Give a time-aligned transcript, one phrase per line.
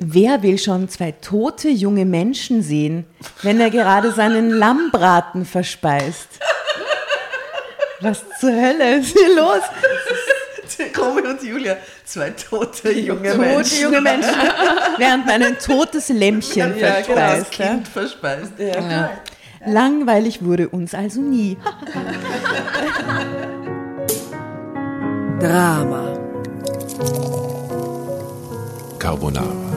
[0.00, 3.04] Wer will schon zwei tote junge Menschen sehen,
[3.42, 6.28] wenn er gerade seinen Lammbraten verspeist?
[8.00, 9.62] Was zur Hölle ist hier los?
[10.96, 13.62] Romy und Julia, zwei tote junge tote Menschen.
[13.62, 14.34] Tote junge Menschen,
[14.98, 17.08] während man ein totes Lämmchen ja, verspeist.
[17.08, 18.52] Genau, das Kind verspeist.
[18.56, 18.88] Ja.
[18.88, 19.10] Ja.
[19.66, 21.56] Langweilig wurde uns also nie.
[25.40, 26.16] Drama.
[29.00, 29.67] Carbonara.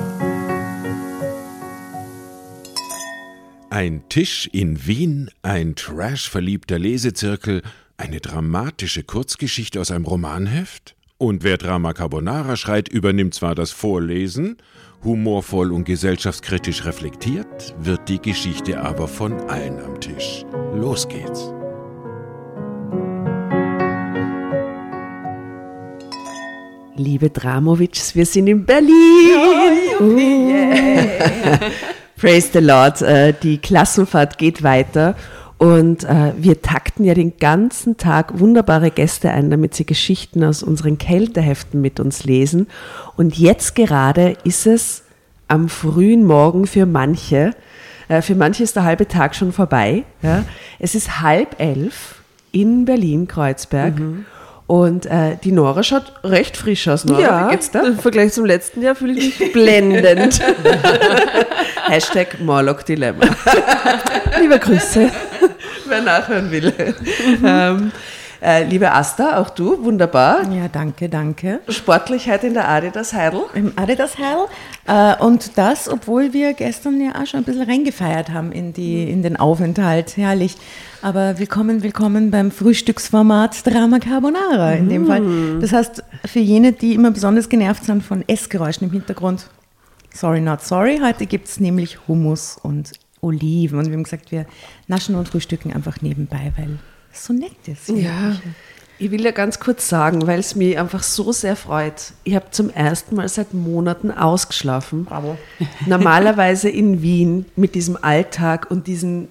[3.74, 7.62] Ein Tisch in Wien, ein trashverliebter Lesezirkel,
[7.96, 10.98] eine dramatische Kurzgeschichte aus einem Romanheft?
[11.18, 14.58] Und wer Drama Carbonara schreit, übernimmt zwar das Vorlesen,
[15.06, 20.44] humorvoll und gesellschaftskritisch reflektiert, wird die Geschichte aber von allen am Tisch.
[20.74, 21.54] Los geht's.
[26.98, 28.92] Liebe Dramovics, wir sind in Berlin.
[30.02, 31.72] Oh, yeah.
[32.22, 35.16] Praise the Lord, äh, die Klassenfahrt geht weiter
[35.58, 40.62] und äh, wir takten ja den ganzen Tag wunderbare Gäste ein, damit sie Geschichten aus
[40.62, 42.68] unseren Kälteheften mit uns lesen.
[43.18, 45.02] Und jetzt gerade ist es
[45.48, 47.56] am frühen Morgen für manche.
[48.08, 50.04] Äh, für manche ist der halbe Tag schon vorbei.
[50.22, 50.44] Ja.
[50.78, 53.98] Es ist halb elf in Berlin-Kreuzberg.
[53.98, 54.26] Mhm.
[54.72, 57.20] Und äh, die Nora schaut recht frisch aus, Nora.
[57.22, 57.82] Ja, Wie geht's da?
[57.82, 60.40] im Vergleich zum letzten Jahr fühle ich mich blendend.
[61.90, 63.26] Hashtag Morlock Dilemma.
[64.40, 65.12] Liebe Grüße
[65.88, 66.74] wer nachhören will.
[67.46, 67.92] ähm,
[68.42, 70.52] äh, liebe Asta, auch du, wunderbar.
[70.52, 71.60] Ja, danke, danke.
[71.70, 73.42] Sportlichkeit in der Adidas Heidel.
[73.54, 74.46] Im Adidas Heidel.
[74.88, 79.10] Äh, und das, obwohl wir gestern ja auch schon ein bisschen reingefeiert haben in, die,
[79.10, 80.18] in den Aufenthalt.
[80.18, 80.58] Herrlich.
[81.04, 85.08] Aber willkommen, willkommen beim Frühstücksformat Drama Carbonara in dem mm.
[85.08, 85.60] Fall.
[85.60, 89.48] Das heißt, für jene, die immer besonders genervt sind von Essgeräuschen im Hintergrund,
[90.14, 91.00] sorry, not sorry.
[91.04, 93.78] Heute gibt es nämlich Hummus und Oliven.
[93.78, 94.48] Und wir haben gesagt, wir
[94.88, 96.80] naschen und frühstücken einfach nebenbei, weil
[97.14, 97.90] so nett ist.
[97.90, 98.36] Ja.
[99.00, 102.14] Ich will ja ganz kurz sagen, weil es mich einfach so sehr freut.
[102.24, 105.06] Ich habe zum ersten Mal seit Monaten ausgeschlafen.
[105.06, 105.38] Bravo.
[105.88, 109.28] Normalerweise in Wien mit diesem Alltag und diesen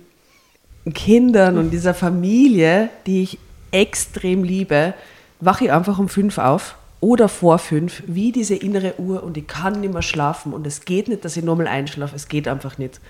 [0.92, 3.38] Kindern und dieser Familie, die ich
[3.70, 4.94] extrem liebe,
[5.38, 9.46] wache ich einfach um fünf auf oder vor fünf, wie diese innere Uhr und ich
[9.46, 12.78] kann nicht mehr schlafen und es geht nicht, dass ich nochmal einschlafe, es geht einfach
[12.78, 13.00] nicht.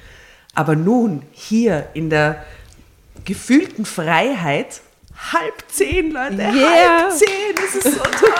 [0.54, 2.44] Aber nun, hier in der
[3.24, 4.80] gefühlten Freiheit,
[5.32, 7.02] halb zehn, Leute, yeah.
[7.02, 8.32] halb zehn, das ist so toll.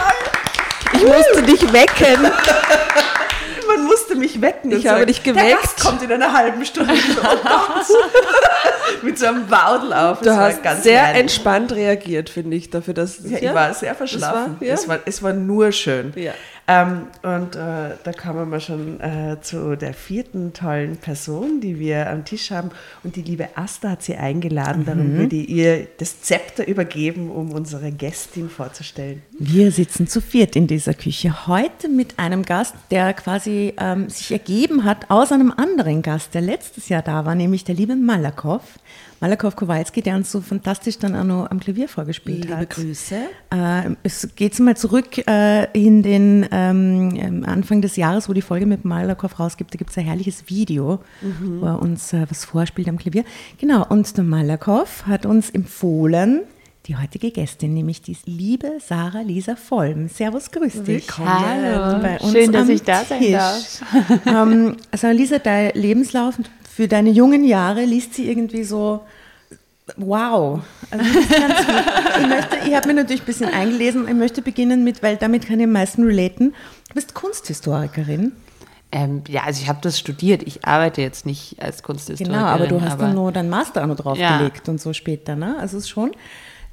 [0.92, 2.30] Ich musste dich wecken.
[3.68, 4.72] Man musste mich wecken.
[4.72, 5.46] Ich habe dich geweckt.
[5.46, 6.94] Der Gast kommt in einer halben Stunde.
[7.22, 9.02] Oh.
[9.02, 10.20] Mit so einem Baudel auf.
[10.20, 11.20] Du hast sehr herrlich.
[11.20, 13.18] entspannt reagiert, finde ich, dafür, dass...
[13.24, 14.56] Ja, ich war sehr verschlafen.
[14.60, 14.74] War, ja.
[14.74, 16.12] es, war, es war nur schön.
[16.16, 16.32] Ja.
[16.70, 22.08] Ähm, und äh, da kommen wir schon äh, zu der vierten tollen Person, die wir
[22.08, 22.70] am Tisch haben.
[23.02, 24.86] Und die liebe Asta hat sie eingeladen, mhm.
[24.86, 29.22] darum würde ich ihr das Zepter übergeben, um unsere Gästin vorzustellen.
[29.36, 31.48] Wir sitzen zu viert in dieser Küche.
[31.48, 36.42] Heute mit einem Gast, der quasi ähm, sich ergeben hat aus einem anderen Gast, der
[36.42, 38.62] letztes Jahr da war, nämlich der liebe Malakow.
[39.20, 42.76] Malakow Kowalski, der uns so fantastisch dann auch noch am Klavier vorgespielt Liebe hat.
[42.76, 43.16] Liebe Grüße.
[43.50, 48.64] Äh, es geht mal zurück äh, in den ähm, Anfang des Jahres, wo die Folge
[48.64, 49.74] mit Malakow rausgibt.
[49.74, 51.60] Da gibt es ein herrliches Video, mhm.
[51.60, 53.24] wo er uns äh, was vorspielt am Klavier.
[53.58, 56.40] Genau, und der Malakow hat uns empfohlen,
[56.86, 60.08] die heutige Gästin, nämlich die liebe Sarah Lisa Vollm.
[60.08, 61.06] Servus, grüß dich.
[61.06, 61.28] Willkommen.
[61.28, 63.32] Hallo, schön, dass ich da sein Tisch.
[63.32, 63.82] darf.
[64.24, 66.38] ähm, Sarah Lisa, dein Lebenslauf
[66.72, 69.00] für deine jungen Jahre liest sie irgendwie so,
[69.96, 70.60] wow.
[70.90, 74.06] Also ich, möchte, ich habe mir natürlich ein bisschen eingelesen.
[74.06, 76.54] Ich möchte beginnen mit, weil damit kann ich am meisten relaten.
[76.88, 78.32] Du bist Kunsthistorikerin.
[78.92, 80.44] Ähm, ja, also ich habe das studiert.
[80.44, 82.32] Ich arbeite jetzt nicht als Kunsthistorikerin.
[82.32, 84.70] Genau, aber du hast aber dann nur deinen Master auch noch draufgelegt ja.
[84.70, 85.34] und so später.
[85.34, 85.56] Ne?
[85.58, 86.12] Also es ist schon,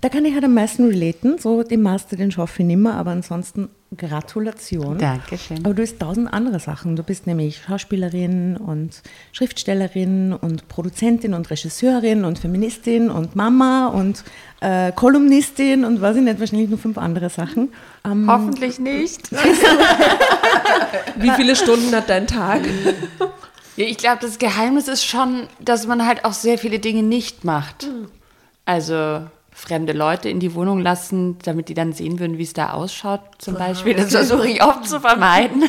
[0.02, 1.40] da kann ich halt am meisten relaten.
[1.40, 5.00] So den Master, den schaffe ich nicht mehr, aber ansonsten Gratulation.
[5.00, 5.60] Dankeschön.
[5.60, 6.96] Aber du bist tausend andere Sachen.
[6.96, 9.02] Du bist nämlich Schauspielerin und
[9.32, 14.24] Schriftstellerin und Produzentin und Regisseurin und Feministin und Mama und
[14.60, 17.70] äh, Kolumnistin und weiß ich nicht, wahrscheinlich nur fünf andere Sachen.
[18.06, 19.32] Ähm, Hoffentlich nicht.
[21.16, 22.62] Wie viele Stunden hat dein Tag?
[23.78, 27.46] Ja, ich glaube, das Geheimnis ist schon, dass man halt auch sehr viele Dinge nicht
[27.46, 27.88] macht.
[28.66, 29.22] Also
[29.58, 33.22] fremde Leute in die Wohnung lassen, damit die dann sehen würden, wie es da ausschaut,
[33.40, 33.96] zum Beispiel.
[33.96, 35.64] Das versuche ich oft zu vermeiden.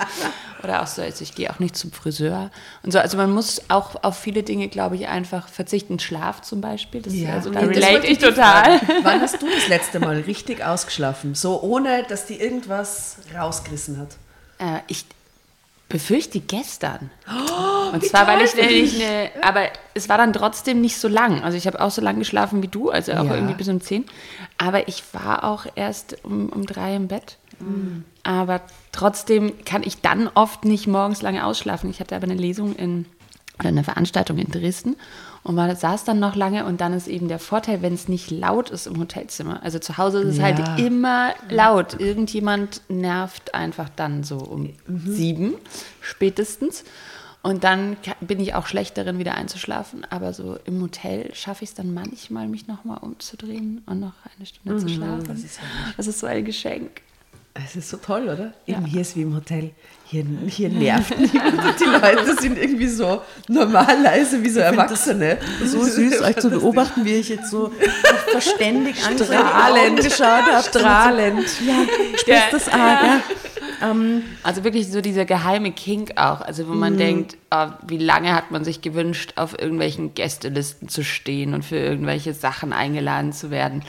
[0.64, 2.50] Oder auch so, also ich gehe auch nicht zum Friseur
[2.82, 2.98] und so.
[2.98, 6.00] Also man muss auch auf viele Dinge, glaube ich, einfach verzichten.
[6.00, 7.02] Schlaf zum Beispiel.
[7.02, 8.80] Das, ja, also da relate ich total.
[9.04, 11.36] Wann hast du das letzte Mal richtig ausgeschlafen?
[11.36, 14.16] So ohne, dass die irgendwas rausgerissen hat?
[14.58, 15.06] Äh, ich,
[15.90, 17.10] befürchte gestern.
[17.92, 21.42] und zwar, weil ich nämlich eine, aber es war dann trotzdem nicht so lang.
[21.42, 23.34] Also ich habe auch so lang geschlafen wie du, also auch Ja.
[23.34, 24.06] irgendwie bis um 10.
[24.56, 27.36] Aber ich war auch erst um, um drei im Bett.
[28.22, 31.90] Aber trotzdem kann ich dann oft nicht morgens lange ausschlafen.
[31.90, 33.04] Ich hatte aber eine Lesung in,
[33.58, 34.96] oder eine Veranstaltung in Dresden
[35.42, 38.30] und war, saß dann noch lange und dann ist eben der Vorteil, wenn es nicht
[38.30, 39.62] laut ist im Hotelzimmer.
[39.62, 40.44] Also zu Hause ist es Ja.
[40.44, 41.98] halt immer laut.
[41.98, 45.54] Irgendjemand nervt einfach dann so um sieben
[46.00, 46.84] spätestens.
[47.42, 50.04] Und dann bin ich auch schlecht darin, wieder einzuschlafen.
[50.10, 54.44] Aber so im Hotel schaffe ich es dann manchmal, mich nochmal umzudrehen und noch eine
[54.44, 55.24] Stunde zu schlafen.
[55.96, 57.00] Das ist, so ein Geschenk.
[57.54, 58.52] Es ist so toll, oder?
[58.66, 59.70] Eben hier ist wie im Hotel.
[60.10, 61.60] Hier, hier nervt niemand.
[61.80, 65.38] Die Leute sind irgendwie so normal leise wie so Erwachsene.
[65.64, 67.70] So süß, euch zu beobachten, wie ich jetzt so
[68.32, 70.02] verständig Strahlend.
[70.02, 70.64] geschaut habe.
[70.64, 71.46] Strahlend.
[71.64, 71.74] Ja,
[72.18, 73.20] spürst das arg, ja.
[74.42, 76.40] Also wirklich so dieser geheime Kink auch.
[76.40, 81.02] Also wo man denkt, oh, wie lange hat man sich gewünscht, auf irgendwelchen Gästelisten zu
[81.02, 83.82] stehen und für irgendwelche Sachen eingeladen zu werden.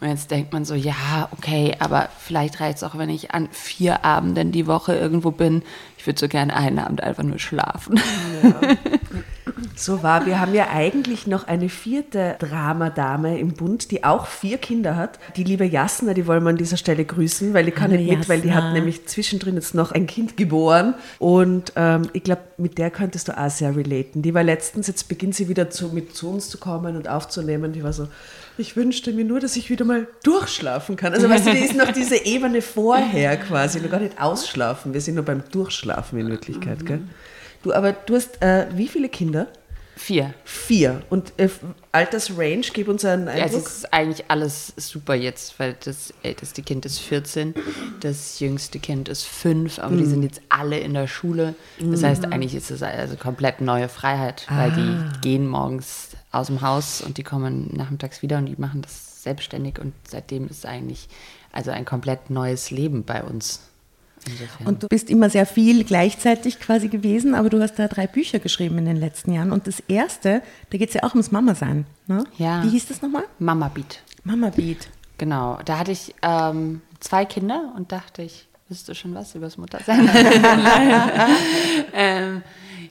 [0.00, 3.48] Und jetzt denkt man so, ja, okay, aber vielleicht reicht es auch, wenn ich an
[3.52, 5.62] vier Abenden die Woche irgendwo bin.
[6.04, 7.98] Ich würde so gerne einen Abend einfach nur schlafen.
[9.74, 10.26] So war.
[10.26, 15.18] Wir haben ja eigentlich noch eine vierte Dramadame im Bund, die auch vier Kinder hat.
[15.36, 18.18] Die liebe Jasna, die wollen wir an dieser Stelle grüßen, weil die kann Hallo, nicht
[18.18, 18.72] mit, weil die hat Jasna.
[18.74, 20.94] nämlich zwischendrin jetzt noch ein Kind geboren.
[21.18, 24.20] Und ähm, ich glaube, mit der könntest du auch sehr relaten.
[24.20, 27.72] Die war letztens, jetzt beginnt sie wieder zu, mit zu uns zu kommen und aufzunehmen.
[27.72, 28.08] Die war so,
[28.58, 31.12] ich wünschte mir nur, dass ich wieder mal durchschlafen kann.
[31.12, 34.94] Also weißt du, die ist noch diese Ebene vorher quasi, noch gar nicht ausschlafen.
[34.94, 37.00] Wir sind nur beim Durchschlafen in Wirklichkeit, gell?
[37.62, 39.48] Du, aber du hast äh, wie viele Kinder?
[39.96, 40.34] Vier.
[40.44, 41.02] Vier.
[41.08, 41.48] Und äh,
[41.92, 43.66] Altersrange, gib uns einen Ja, es Eindruck.
[43.66, 47.54] ist eigentlich alles super jetzt, weil das älteste Kind ist 14,
[48.00, 51.54] das jüngste Kind ist 5, aber die sind jetzt alle in der Schule.
[51.80, 56.60] Das heißt, eigentlich ist es also komplett neue Freiheit, weil die gehen morgens aus dem
[56.60, 61.08] Haus und die kommen nachmittags wieder und die machen das selbstständig und seitdem ist eigentlich
[61.52, 63.60] also ein komplett neues Leben bei uns.
[64.26, 64.66] Insofern.
[64.66, 68.38] Und du bist immer sehr viel gleichzeitig quasi gewesen, aber du hast da drei Bücher
[68.38, 69.52] geschrieben in den letzten Jahren.
[69.52, 71.86] Und das erste, da geht es ja auch ums Mama-Sein.
[72.06, 72.24] Ne?
[72.38, 72.62] Ja.
[72.64, 73.24] Wie hieß das nochmal?
[73.38, 74.02] Mama Beat.
[74.22, 74.88] Mama Beat.
[75.18, 79.46] Genau, da hatte ich ähm, zwei Kinder und dachte ich, wüsstest du schon was über
[79.46, 80.08] das Muttersein?
[81.92, 82.42] ähm,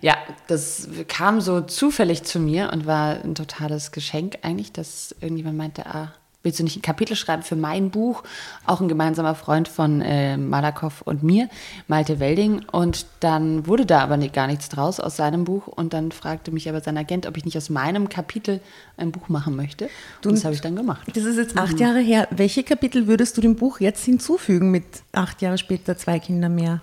[0.03, 0.17] ja,
[0.47, 5.85] das kam so zufällig zu mir und war ein totales Geschenk eigentlich, dass irgendjemand meinte,
[5.85, 6.11] ah,
[6.43, 8.23] willst du nicht ein Kapitel schreiben für mein Buch?
[8.65, 11.47] Auch ein gemeinsamer Freund von äh, Malakoff und mir,
[11.87, 12.65] Malte Welding.
[12.69, 15.67] Und dann wurde da aber nicht, gar nichts draus aus seinem Buch.
[15.67, 18.59] Und dann fragte mich aber sein Agent, ob ich nicht aus meinem Kapitel
[18.97, 19.85] ein Buch machen möchte.
[20.25, 21.07] Und das habe ich dann gemacht.
[21.15, 22.27] Das ist jetzt acht Jahre her.
[22.29, 24.83] Welche Kapitel würdest du dem Buch jetzt hinzufügen mit
[25.13, 26.81] acht Jahre später zwei Kinder mehr?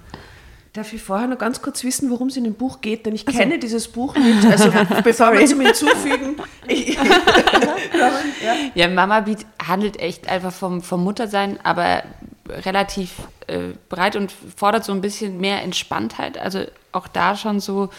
[0.73, 3.05] Darf ich vorher noch ganz kurz wissen, worum es in dem Buch geht?
[3.05, 4.47] Denn ich kenne dieses Buch nicht.
[4.47, 4.71] Also
[5.05, 6.37] bevor wir zum Hinzufügen.
[6.69, 6.97] Ich,
[8.75, 12.05] Ja, Mama Beat handelt echt einfach vom, vom Muttersein, aber
[12.49, 13.15] relativ
[13.49, 16.39] äh, breit und fordert so ein bisschen mehr Entspanntheit.
[16.39, 17.91] Also auch da schon so,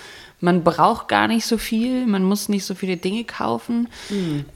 [0.41, 3.87] man braucht gar nicht so viel, man muss nicht so viele Dinge kaufen.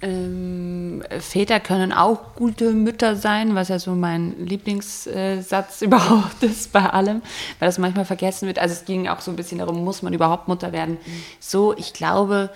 [0.02, 6.90] Ähm, Väter können auch gute Mütter sein, was ja so mein Lieblingssatz überhaupt ist bei
[6.90, 7.22] allem,
[7.60, 8.58] weil das manchmal vergessen wird.
[8.58, 10.98] Also es ging auch so ein bisschen darum, muss man überhaupt Mutter werden?
[11.40, 12.50] So, ich glaube,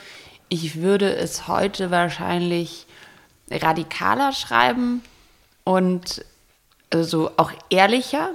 [0.49, 2.87] ich würde es heute wahrscheinlich
[3.51, 5.03] radikaler schreiben
[5.63, 6.25] und
[6.89, 8.31] also so auch ehrlicher.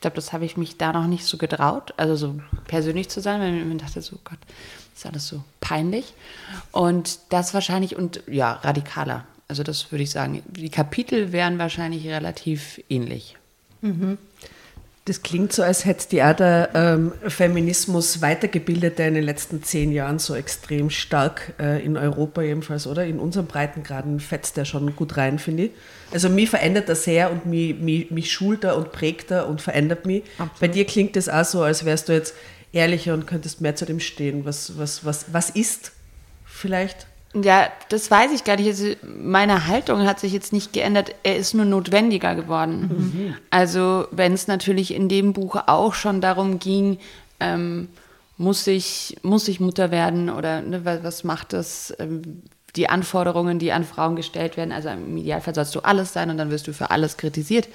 [0.00, 3.20] Ich glaube, das habe ich mich da noch nicht so getraut, also so persönlich zu
[3.20, 4.38] sein, weil mir dachte so, Gott,
[4.96, 6.14] ist alles so peinlich.
[6.72, 9.26] Und das wahrscheinlich und ja, radikaler.
[9.46, 10.42] Also das würde ich sagen.
[10.46, 13.36] Die Kapitel wären wahrscheinlich relativ ähnlich.
[15.06, 19.92] Das klingt so, als hätte die der ähm, Feminismus weitergebildet, der in den letzten zehn
[19.92, 23.06] Jahren so extrem stark äh, in Europa jedenfalls, oder?
[23.06, 25.70] In unseren Breitengraden fetzt der schon gut rein, finde ich.
[26.12, 29.62] Also mich verändert das sehr und mich, mich, mich schult er und prägt er und
[29.62, 30.22] verändert mich.
[30.60, 32.34] Bei dir klingt das auch so, als wärst du jetzt
[32.72, 34.44] ehrlicher und könntest mehr zu dem stehen.
[34.44, 35.92] Was, was, was, was ist
[36.44, 37.06] vielleicht?
[37.34, 38.66] Ja, das weiß ich gar nicht.
[38.66, 41.14] Also meine Haltung hat sich jetzt nicht geändert.
[41.22, 43.36] Er ist nur notwendiger geworden.
[43.50, 46.98] Also wenn es natürlich in dem Buch auch schon darum ging,
[47.38, 47.88] ähm,
[48.36, 51.94] muss ich muss ich Mutter werden oder ne, was, was macht das?
[51.98, 52.42] Ähm,
[52.76, 54.72] die Anforderungen, die an Frauen gestellt werden.
[54.72, 57.68] Also im Idealfall sollst du alles sein und dann wirst du für alles kritisiert.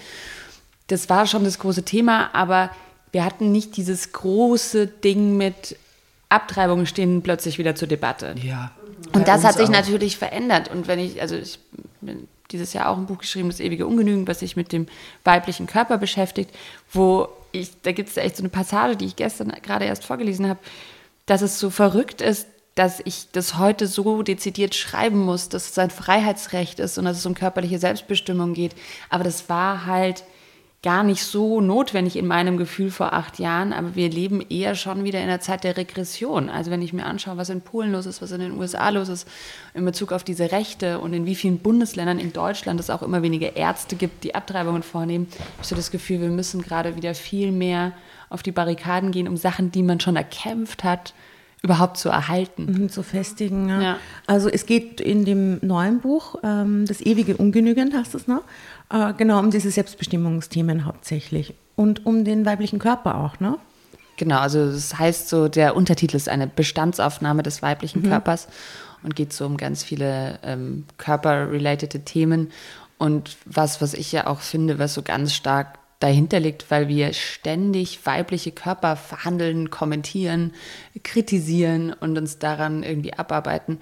[0.88, 2.70] Das war schon das große Thema, aber
[3.12, 5.78] wir hatten nicht dieses große Ding mit
[6.30, 8.36] Abtreibungen stehen plötzlich wieder zur Debatte.
[8.42, 8.72] Ja.
[9.14, 10.70] Und das hat sich natürlich verändert.
[10.70, 11.60] Und wenn ich, also ich
[12.02, 14.88] bin dieses Jahr auch ein Buch geschrieben, Das ewige Ungenügen, was sich mit dem
[15.24, 16.52] weiblichen Körper beschäftigt,
[16.92, 20.48] wo ich, da gibt es echt so eine Passage, die ich gestern gerade erst vorgelesen
[20.48, 20.60] habe,
[21.26, 25.78] dass es so verrückt ist, dass ich das heute so dezidiert schreiben muss, dass es
[25.80, 28.76] ein Freiheitsrecht ist und dass es um körperliche Selbstbestimmung geht.
[29.10, 30.24] Aber das war halt
[30.86, 35.04] gar nicht so notwendig in meinem Gefühl vor acht Jahren, aber wir leben eher schon
[35.04, 36.48] wieder in der Zeit der Regression.
[36.48, 39.10] Also wenn ich mir anschaue, was in Polen los ist, was in den USA los
[39.10, 39.28] ist,
[39.74, 43.24] in Bezug auf diese Rechte und in wie vielen Bundesländern in Deutschland es auch immer
[43.24, 47.16] weniger Ärzte gibt, die Abtreibungen vornehmen, habe ich so das Gefühl, wir müssen gerade wieder
[47.16, 47.94] viel mehr
[48.30, 51.16] auf die Barrikaden gehen, um Sachen, die man schon erkämpft hat,
[51.64, 52.66] überhaupt zu erhalten.
[52.66, 53.70] Mhm, zu festigen.
[53.70, 53.82] Ja.
[53.82, 53.98] ja.
[54.28, 58.44] Also es geht in dem neuen Buch, ähm, das ewige Ungenügend heißt es noch,
[58.90, 63.58] äh, genau um diese Selbstbestimmungsthemen hauptsächlich und um den weiblichen Körper auch, ne?
[64.18, 68.10] Genau, also das heißt so, der Untertitel ist eine Bestandsaufnahme des weiblichen mhm.
[68.10, 68.48] Körpers
[69.04, 72.52] und geht so um ganz viele ähm, körperrelatete Themen.
[72.98, 77.14] Und was, was ich ja auch finde, was so ganz stark dahinter liegt, weil wir
[77.14, 80.54] ständig weibliche Körper verhandeln, kommentieren,
[81.04, 83.80] kritisieren und uns daran irgendwie abarbeiten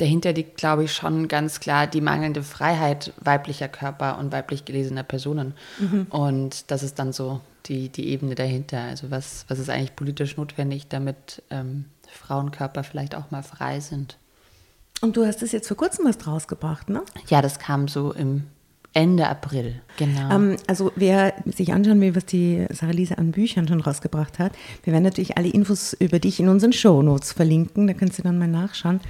[0.00, 5.02] dahinter liegt, glaube ich, schon ganz klar die mangelnde Freiheit weiblicher Körper und weiblich gelesener
[5.02, 5.54] Personen.
[5.78, 6.06] Mhm.
[6.10, 8.80] Und das ist dann so die, die Ebene dahinter.
[8.80, 14.16] Also was, was ist eigentlich politisch notwendig, damit ähm, Frauenkörper vielleicht auch mal frei sind.
[15.02, 17.02] Und du hast es jetzt vor kurzem erst rausgebracht, ne?
[17.28, 18.46] Ja, das kam so im
[18.92, 20.34] Ende April, genau.
[20.34, 24.52] Ähm, also wer sich anschauen will, was die Sarah Lise an Büchern schon rausgebracht hat,
[24.82, 28.38] wir werden natürlich alle Infos über dich in unseren Shownotes verlinken, da kannst du dann
[28.38, 29.00] mal nachschauen.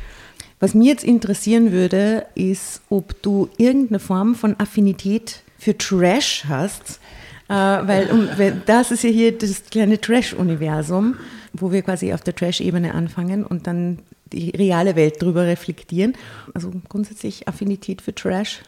[0.58, 7.00] Was mir jetzt interessieren würde, ist, ob du irgendeine Form von Affinität für Trash hast.
[7.48, 8.28] Äh, weil um,
[8.66, 11.16] das ist ja hier das kleine Trash-Universum,
[11.54, 14.00] wo wir quasi auf der Trash-Ebene anfangen und dann
[14.32, 16.14] die reale Welt darüber reflektieren.
[16.54, 18.60] Also grundsätzlich Affinität für Trash.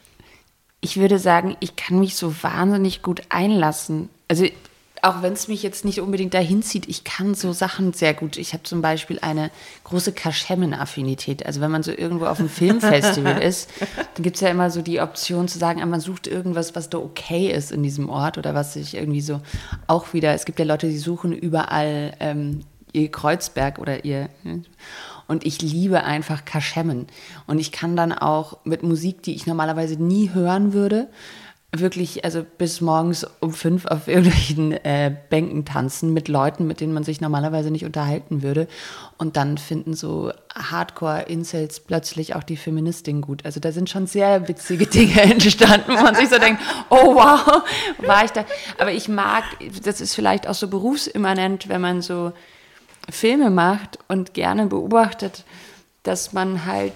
[0.83, 4.11] Ich würde sagen, ich kann mich so wahnsinnig gut einlassen.
[4.29, 4.47] Also
[5.03, 8.37] auch wenn es mich jetzt nicht unbedingt dahin zieht, ich kann so Sachen sehr gut.
[8.37, 9.51] Ich habe zum Beispiel eine
[9.83, 11.45] große Kaschemmen-Affinität.
[11.45, 13.69] Also wenn man so irgendwo auf einem Filmfestival ist,
[14.15, 16.89] dann gibt es ja immer so die Option zu sagen, ah, man sucht irgendwas, was
[16.89, 19.41] da okay ist in diesem Ort oder was sich irgendwie so
[19.89, 22.61] auch wieder, es gibt ja Leute, die suchen überall ähm,
[22.93, 24.29] ihr Kreuzberg oder ihr.
[24.45, 24.63] Ne?
[25.33, 27.07] Und ich liebe einfach Kaschemmen.
[27.47, 31.09] Und ich kann dann auch mit Musik, die ich normalerweise nie hören würde,
[31.75, 36.93] wirklich, also bis morgens um fünf auf irgendwelchen äh, Bänken tanzen mit Leuten, mit denen
[36.93, 38.69] man sich normalerweise nicht unterhalten würde.
[39.17, 43.47] Und dann finden so Hardcore-Incels plötzlich auch die Feministin gut.
[43.47, 46.61] Also da sind schon sehr witzige Dinge entstanden, wo man sich so denkt,
[46.91, 47.63] oh wow,
[48.07, 48.45] war ich da.
[48.77, 49.45] Aber ich mag,
[49.83, 52.35] das ist vielleicht auch so berufsimmanent, wenn man so
[53.11, 55.45] Filme macht und gerne beobachtet,
[56.03, 56.95] dass man halt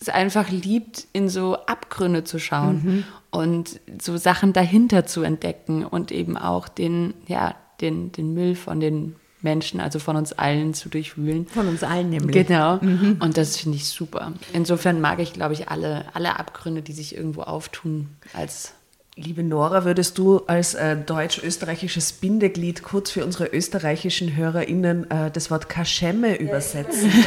[0.00, 3.04] es einfach liebt, in so Abgründe zu schauen mhm.
[3.30, 8.80] und so Sachen dahinter zu entdecken und eben auch den, ja, den, den Müll von
[8.80, 11.46] den Menschen, also von uns allen zu durchwühlen.
[11.46, 12.46] Von uns allen nämlich.
[12.46, 12.78] Genau.
[12.80, 13.18] Mhm.
[13.20, 14.32] Und das finde ich super.
[14.52, 18.72] Insofern mag ich, glaube ich, alle, alle Abgründe, die sich irgendwo auftun, als
[19.16, 25.52] Liebe Nora, würdest du als äh, deutsch-österreichisches Bindeglied kurz für unsere österreichischen HörerInnen äh, das
[25.52, 27.12] Wort Kaschemme übersetzen?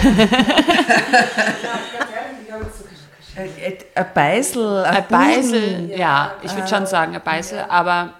[3.96, 8.14] Ein Beisel, ein Beisel, ja, ich würde schon sagen, ein Beisel, aber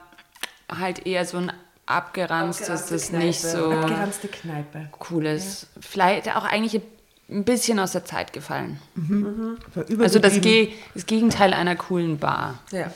[0.70, 1.52] halt eher so ein
[1.88, 4.90] abgeranztes, das nicht so abgeranzte Kneipe.
[4.92, 5.66] cooles.
[5.80, 6.84] Vielleicht auch eigentlich ein
[7.28, 8.80] bisschen aus der Zeit gefallen.
[8.96, 9.58] Mhm.
[10.00, 12.60] Also das, Ge das Gegenteil einer coolen Bar.
[12.72, 12.92] Ja.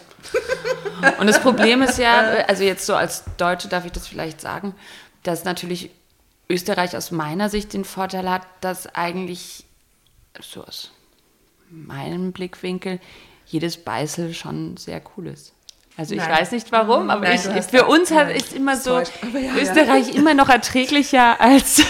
[1.19, 4.73] Und das Problem ist ja, also jetzt so als Deutsche darf ich das vielleicht sagen,
[5.23, 5.91] dass natürlich
[6.49, 9.65] Österreich aus meiner Sicht den Vorteil hat, dass eigentlich
[10.39, 10.91] so aus
[11.69, 12.99] meinem Blickwinkel
[13.47, 15.53] jedes Beißel schon sehr cool ist.
[15.97, 16.31] Also ich nein.
[16.31, 19.05] weiß nicht warum, aber nein, ich, für uns hat, ist immer so ja,
[19.59, 20.15] Österreich ja.
[20.15, 21.83] immer noch erträglicher als,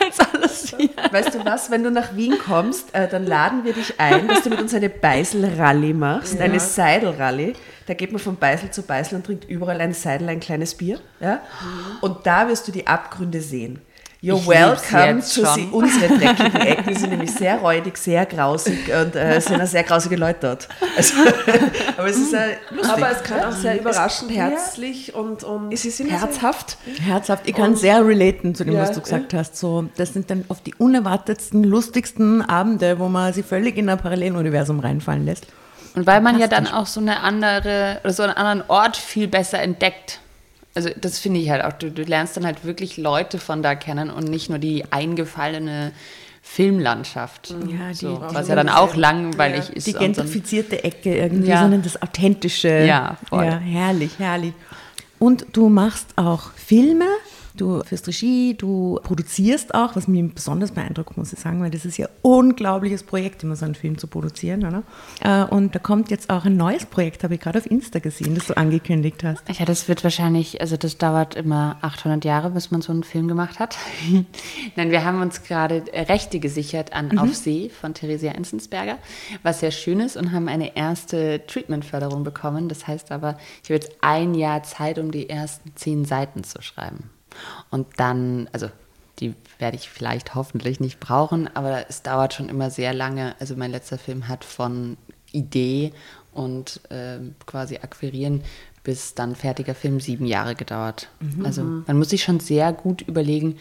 [0.00, 0.90] als alles hier.
[1.10, 4.42] Weißt du was, wenn du nach Wien kommst, äh, dann laden wir dich ein, dass
[4.42, 6.44] du mit uns eine Beisel-Rallye machst, ja.
[6.44, 7.54] eine Seidel-Rallye.
[7.86, 11.00] Da geht man von Beisel zu Beisel und trinkt überall ein Seidel, ein kleines Bier.
[11.18, 11.34] Ja?
[11.34, 11.96] Mhm.
[12.02, 13.80] Und da wirst du die Abgründe sehen.
[14.22, 16.92] You're ich welcome to see unsere dreckigen Ecken.
[16.92, 20.68] Die sind nämlich sehr räudig, sehr grausig und äh, sind auch sehr grausige Leute dort.
[20.94, 21.14] Also,
[21.96, 22.92] aber es ist äh, lustig.
[22.92, 26.76] Aber es kann auch sehr überraschend, herzlich und, und es ist herzhaft.
[27.00, 27.48] Herzhaft.
[27.48, 29.38] Ich kann und, sehr relaten zu dem, ja, was du gesagt ja.
[29.38, 29.56] hast.
[29.56, 33.96] So, das sind dann oft die unerwartetsten, lustigsten Abende, wo man sich völlig in ein
[33.96, 35.46] Paralleluniversum reinfallen lässt.
[35.94, 39.28] Und weil man ja dann auch so eine andere oder so einen anderen Ort viel
[39.28, 40.20] besser entdeckt
[40.74, 43.74] also das finde ich halt auch, du, du, lernst dann halt wirklich Leute von da
[43.74, 45.92] kennen und nicht nur die eingefallene
[46.42, 47.50] Filmlandschaft.
[47.50, 49.74] Ja, die, so, was ja dann auch langweilig ja.
[49.74, 49.86] ist.
[49.86, 51.60] Die gentrifizierte Ecke irgendwie, ja.
[51.60, 52.84] sondern das Authentische.
[52.84, 53.44] Ja, voll.
[53.44, 54.54] Ja, herrlich, herrlich.
[55.18, 57.06] und du machst auch Filme.
[57.56, 61.84] Du führst Regie, du produzierst auch, was mich besonders beeindruckt, muss ich sagen, weil das
[61.84, 64.64] ist ja ein unglaubliches Projekt, immer so einen Film zu produzieren.
[64.64, 64.82] Oder?
[65.20, 68.34] Äh, und da kommt jetzt auch ein neues Projekt, habe ich gerade auf Insta gesehen,
[68.34, 69.42] das du angekündigt hast.
[69.58, 73.28] Ja, das wird wahrscheinlich, also das dauert immer 800 Jahre, bis man so einen Film
[73.28, 73.76] gemacht hat.
[74.76, 77.18] Nein, wir haben uns gerade Rechte gesichert an mhm.
[77.18, 78.98] Auf See von Theresia Enzensberger,
[79.42, 82.68] was sehr schön ist und haben eine erste Treatment-Förderung bekommen.
[82.68, 86.62] Das heißt aber, ich habe jetzt ein Jahr Zeit, um die ersten zehn Seiten zu
[86.62, 87.10] schreiben.
[87.70, 88.68] Und dann, also
[89.18, 93.34] die werde ich vielleicht hoffentlich nicht brauchen, aber es dauert schon immer sehr lange.
[93.38, 94.96] Also mein letzter Film hat von
[95.32, 95.92] Idee
[96.32, 98.42] und äh, quasi akquirieren
[98.82, 101.10] bis dann fertiger Film sieben Jahre gedauert.
[101.20, 101.44] Mhm.
[101.44, 103.56] Also man muss sich schon sehr gut überlegen,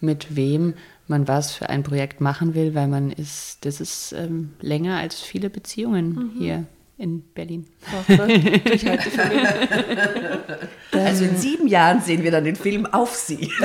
[0.00, 0.74] mit wem
[1.06, 5.20] man was für ein Projekt machen will, weil man ist, das ist ähm, länger als
[5.20, 6.30] viele Beziehungen mhm.
[6.38, 6.66] hier
[6.96, 7.66] in Berlin.
[10.92, 13.50] also in sieben Jahren sehen wir dann den Film auf Sie.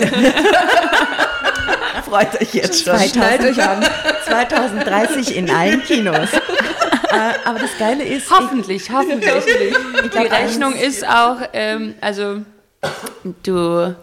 [2.06, 2.98] Freut euch jetzt schon.
[2.98, 3.86] 2000, euch an.
[4.26, 6.34] 2030 in allen Kinos.
[6.34, 8.32] Äh, aber das Geile ist.
[8.32, 9.30] Hoffentlich, hoffentlich.
[9.32, 9.76] hoffentlich.
[10.12, 12.42] Die Rechnung ist auch, ähm, also
[13.44, 13.96] du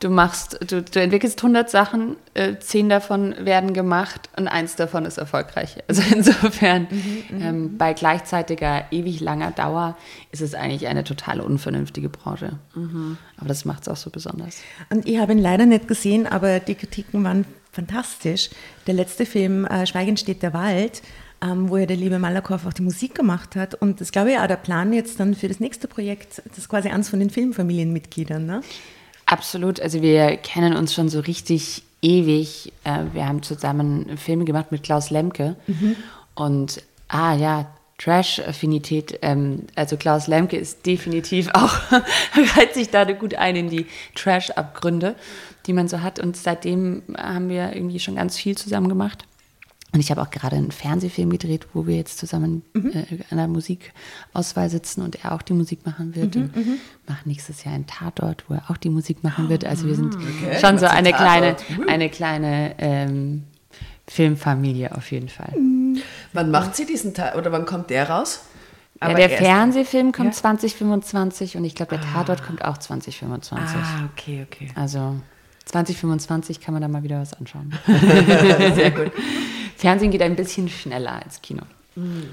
[0.00, 5.04] du machst, du, du entwickelst 100 Sachen, äh, 10 davon werden gemacht und eins davon
[5.04, 5.76] ist erfolgreich.
[5.88, 9.96] Also insofern, mhm, mhm, ähm, bei gleichzeitiger, ewig langer Dauer
[10.30, 12.58] ist es eigentlich eine total unvernünftige Branche.
[12.74, 13.18] Mhm.
[13.36, 14.60] Aber das macht es auch so besonders.
[14.88, 18.50] Und ich habe ihn leider nicht gesehen, aber die Kritiken waren fantastisch.
[18.86, 21.02] Der letzte Film, äh, Schweigen steht der Wald,
[21.42, 23.74] ähm, wo ja der liebe Malakoff auch die Musik gemacht hat.
[23.74, 26.68] Und das glaube ich auch der Plan jetzt dann für das nächste Projekt, das ist
[26.68, 28.46] quasi eins von den Filmfamilienmitgliedern.
[28.46, 28.62] Ne?
[29.30, 29.80] Absolut.
[29.80, 32.72] Also wir kennen uns schon so richtig ewig.
[32.82, 35.54] Äh, wir haben zusammen Filme gemacht mit Klaus Lemke.
[35.68, 35.94] Mhm.
[36.34, 37.66] Und ah ja,
[37.98, 39.20] Trash-Affinität.
[39.22, 41.76] Ähm, also Klaus Lemke ist definitiv auch,
[42.56, 45.14] reiht sich da gut ein in die Trash-Abgründe,
[45.66, 46.18] die man so hat.
[46.18, 49.26] Und seitdem haben wir irgendwie schon ganz viel zusammen gemacht.
[49.92, 52.90] Und ich habe auch gerade einen Fernsehfilm gedreht, wo wir jetzt zusammen mhm.
[52.92, 56.36] äh, an der Musikauswahl sitzen und er auch die Musik machen wird.
[56.36, 56.78] Mhm, und mhm.
[57.08, 59.64] machen nächstes Jahr einen Tatort, wo er auch die Musik machen wird.
[59.64, 60.58] Also wir sind okay.
[60.60, 61.56] schon so eine kleine,
[61.88, 63.44] eine kleine ähm,
[64.06, 65.52] Filmfamilie auf jeden Fall.
[65.58, 65.98] Mhm.
[66.32, 68.42] Wann macht sie diesen Teil oder wann kommt der raus?
[69.02, 70.40] Ja, der Fernsehfilm kommt ja?
[70.40, 72.44] 2025 und ich glaube, der Tatort ah.
[72.44, 73.66] kommt auch 2025.
[73.66, 74.68] Ah, okay, okay.
[74.74, 75.16] Also
[75.64, 77.72] 2025 kann man da mal wieder was anschauen.
[77.86, 79.10] Sehr gut.
[79.80, 81.62] Fernsehen geht ein bisschen schneller als Kino.
[81.96, 82.28] Mhm.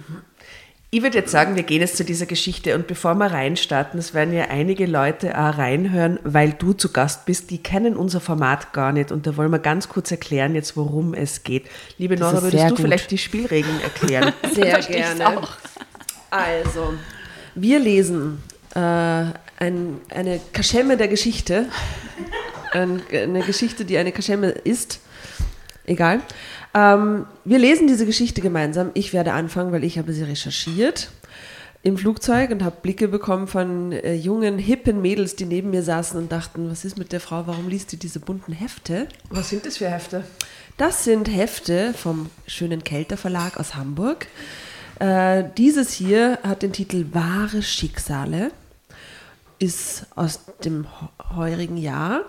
[0.90, 4.14] Ich würde jetzt sagen, wir gehen jetzt zu dieser Geschichte und bevor wir reinstarten, es
[4.14, 8.74] werden ja einige Leute auch reinhören, weil du zu Gast bist, die kennen unser Format
[8.74, 11.68] gar nicht und da wollen wir ganz kurz erklären jetzt, worum es geht.
[11.98, 12.80] Liebe das Nora, würdest du gut.
[12.80, 14.34] vielleicht die Spielregeln erklären?
[14.54, 15.42] Sehr gerne.
[16.30, 16.94] Also,
[17.56, 18.44] wir lesen
[18.76, 21.68] äh, ein, eine Kaschemme der Geschichte,
[22.72, 25.00] ein, eine Geschichte, die eine Kaschemme ist,
[25.88, 26.22] egal.
[26.74, 28.92] Ähm, wir lesen diese Geschichte gemeinsam.
[28.94, 31.10] Ich werde anfangen, weil ich habe sie recherchiert
[31.84, 36.20] im Flugzeug und habe Blicke bekommen von äh, jungen, hippen Mädels, die neben mir saßen
[36.20, 39.08] und dachten, was ist mit der Frau, warum liest sie diese bunten Hefte?
[39.30, 40.24] Was sind das für Hefte?
[40.78, 44.28] Das sind Hefte vom schönen Kelter Verlag aus Hamburg.
[45.00, 48.52] Äh, dieses hier hat den Titel Wahre Schicksale,
[49.60, 50.88] ist aus dem
[51.36, 52.22] heurigen Jahr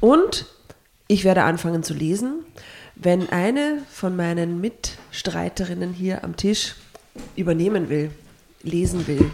[0.00, 0.46] und
[1.06, 2.44] ich werde anfangen zu lesen.
[3.00, 6.74] Wenn eine von meinen Mitstreiterinnen hier am Tisch
[7.36, 8.10] übernehmen will,
[8.64, 9.30] lesen will,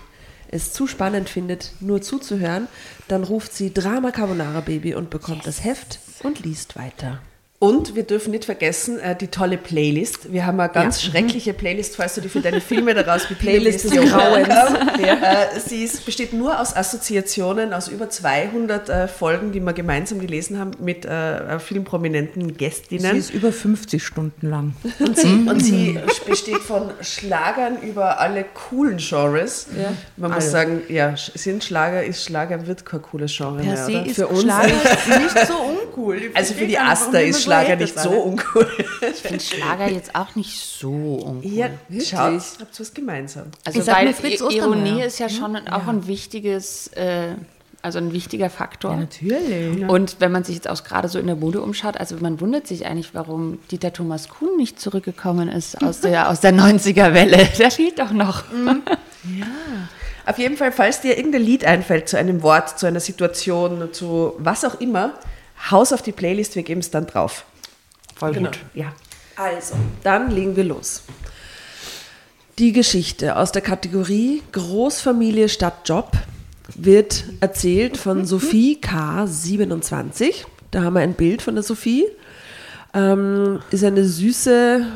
[0.49, 2.69] es zu spannend findet, nur zuzuhören,
[3.09, 7.21] dann ruft sie Drama Carbonara Baby und bekommt das Heft und liest weiter.
[7.65, 10.31] Und wir dürfen nicht vergessen, äh, die tolle Playlist.
[10.31, 11.11] Wir haben eine ganz ja.
[11.11, 14.49] schreckliche Playlist, falls du die für deine Filme daraus wie Playlist des Grauens.
[14.49, 15.15] Ja.
[15.15, 20.19] Äh, sie ist, besteht nur aus Assoziationen aus über 200 äh, Folgen, die wir gemeinsam
[20.19, 23.13] gelesen haben mit äh, vielen prominenten Gästinnen.
[23.13, 24.75] Sie ist über 50 Stunden lang.
[24.99, 29.69] Und sie, und sie besteht von Schlagern über alle coolen Genres.
[29.75, 29.95] Ja.
[30.19, 30.43] Man alle.
[30.43, 33.87] muss sagen, ja, sind Schlager, ist Schlager, wird kein cooles Genre per mehr.
[33.87, 34.07] Oder?
[34.07, 34.67] Ist für uns Schlager
[35.19, 36.21] nicht so uncool.
[36.35, 38.67] Also für die Aster ist Schlager Schlager nicht so uncool.
[39.01, 41.51] Ich finde Schlager jetzt auch nicht so uncool.
[41.51, 41.69] Ja,
[42.01, 43.47] schaut, habt was gemeinsam.
[43.65, 45.73] Also ich weil Fritz Ironie ist ja schon ja.
[45.73, 47.35] auch ein wichtiges, äh,
[47.83, 48.93] also ein wichtiger Faktor.
[48.93, 49.89] Ja, natürlich.
[49.89, 52.67] Und wenn man sich jetzt auch gerade so in der Mode umschaut, also man wundert
[52.67, 57.49] sich eigentlich, warum Dieter Thomas Kuhn nicht zurückgekommen ist aus der, aus der 90er-Welle.
[57.59, 58.51] Der fehlt doch noch.
[58.53, 58.83] Mhm.
[59.39, 59.47] Ja.
[60.27, 64.33] Auf jeden Fall, falls dir irgendein Lied einfällt zu einem Wort, zu einer Situation, zu
[64.39, 65.13] was auch immer,
[65.71, 67.45] Haus auf die Playlist, wir geben es dann drauf.
[68.17, 68.51] Voll genau.
[68.51, 68.61] gut.
[68.75, 68.93] Ja.
[69.37, 71.03] Also, dann legen wir los.
[72.59, 76.13] Die Geschichte aus der Kategorie Großfamilie statt Job
[76.77, 80.45] wird erzählt von Sophie K27.
[80.71, 82.07] Da haben wir ein Bild von der Sophie.
[82.93, 84.87] Ähm, ist eine süße,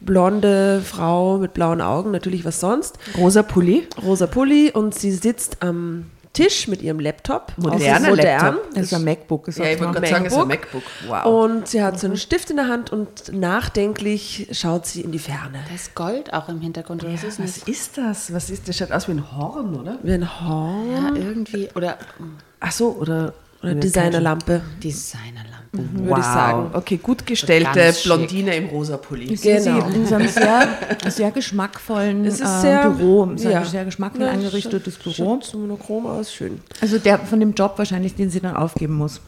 [0.00, 2.98] blonde Frau mit blauen Augen, natürlich was sonst.
[3.16, 3.86] Rosa Pulli.
[4.02, 7.52] Rosa Pulli und sie sitzt am Tisch mit ihrem Laptop.
[7.56, 8.54] Moderner modern.
[8.54, 8.74] Laptop.
[8.74, 9.46] Das ist ein MacBook.
[9.46, 10.82] Das Ja, ich wollte gerade sagen, ist ein MacBook.
[11.06, 11.24] Wow.
[11.24, 15.18] Und sie hat so einen Stift in der Hand und nachdenklich schaut sie in die
[15.18, 15.60] Ferne.
[15.68, 17.02] Da ist Gold auch im Hintergrund.
[17.04, 17.68] Oder was ist Was das?
[17.68, 18.32] ist das?
[18.34, 18.76] Was ist das?
[18.76, 19.98] Schaut aus wie ein Horn, oder?
[20.02, 21.68] Wie ein Horn Ja, irgendwie.
[21.74, 21.98] Oder
[22.60, 24.60] Ach so, oder, oder Designerlampe.
[24.82, 25.63] Designerlampe.
[25.74, 26.70] Würde ich sagen.
[26.72, 27.92] Okay, gut gestellte.
[28.04, 29.26] Blondine im rosa Pulli.
[29.34, 29.60] Genau.
[29.90, 30.68] sie in so einem sehr,
[31.08, 33.64] sehr geschmackvollen Es ist äh, sehr- Büro, sehr, ja.
[33.64, 35.14] sehr geschmackvoll Ja, eingerichtetes schaut- Büro.
[35.34, 36.60] Schaut so monochrom aus, schön.
[36.80, 39.20] Also der von dem Job wahrscheinlich, den sie dann aufgeben muss.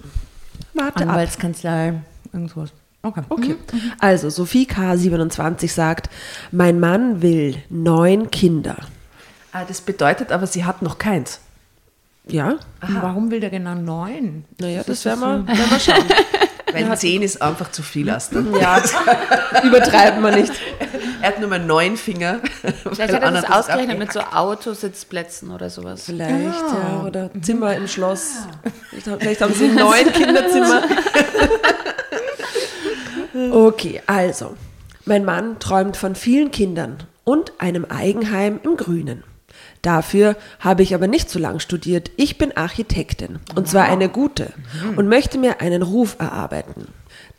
[0.74, 1.08] Warte ab.
[1.10, 1.94] Anwaltskanzlei,
[2.32, 2.70] irgendwas.
[3.02, 3.22] Okay.
[3.28, 3.54] Okay.
[4.00, 6.10] Also, Sophie K27 sagt,
[6.50, 8.76] mein Mann will neun Kinder.
[9.52, 11.40] Ah, das bedeutet aber, sie hat noch keins.
[12.28, 12.56] Ja?
[12.82, 14.44] Und warum will der genau neun?
[14.60, 16.04] Naja, das werden wir, werden wir schauen.
[16.72, 18.40] Weil zehn ist einfach zu viel, Asta.
[18.60, 18.82] Ja,
[19.62, 20.52] übertreiben wir nicht.
[21.22, 22.40] Er hat nur mal neun Finger.
[22.92, 26.04] Vielleicht hat er das ausgerechnet mit so Autositzplätzen oder sowas.
[26.04, 27.04] Vielleicht, ja.
[27.04, 28.34] Oder Zimmer im Schloss.
[28.90, 30.82] Vielleicht haben- Vielleicht haben sie neun Kinderzimmer.
[33.52, 34.56] Okay, also.
[35.04, 39.24] Mein Mann träumt von vielen Kindern und einem Eigenheim im Grünen.
[39.82, 42.10] Dafür habe ich aber nicht so lange studiert.
[42.16, 44.52] Ich bin Architektin und zwar eine gute
[44.96, 46.88] und möchte mir einen Ruf erarbeiten.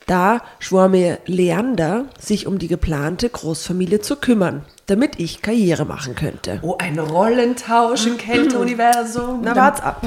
[0.07, 6.15] Da schwor mir Leander, sich um die geplante Großfamilie zu kümmern, damit ich Karriere machen
[6.15, 6.59] könnte.
[6.61, 9.41] Oh, ein Rollentausch im Kälteuniversum.
[9.43, 10.01] Na, wart's ab.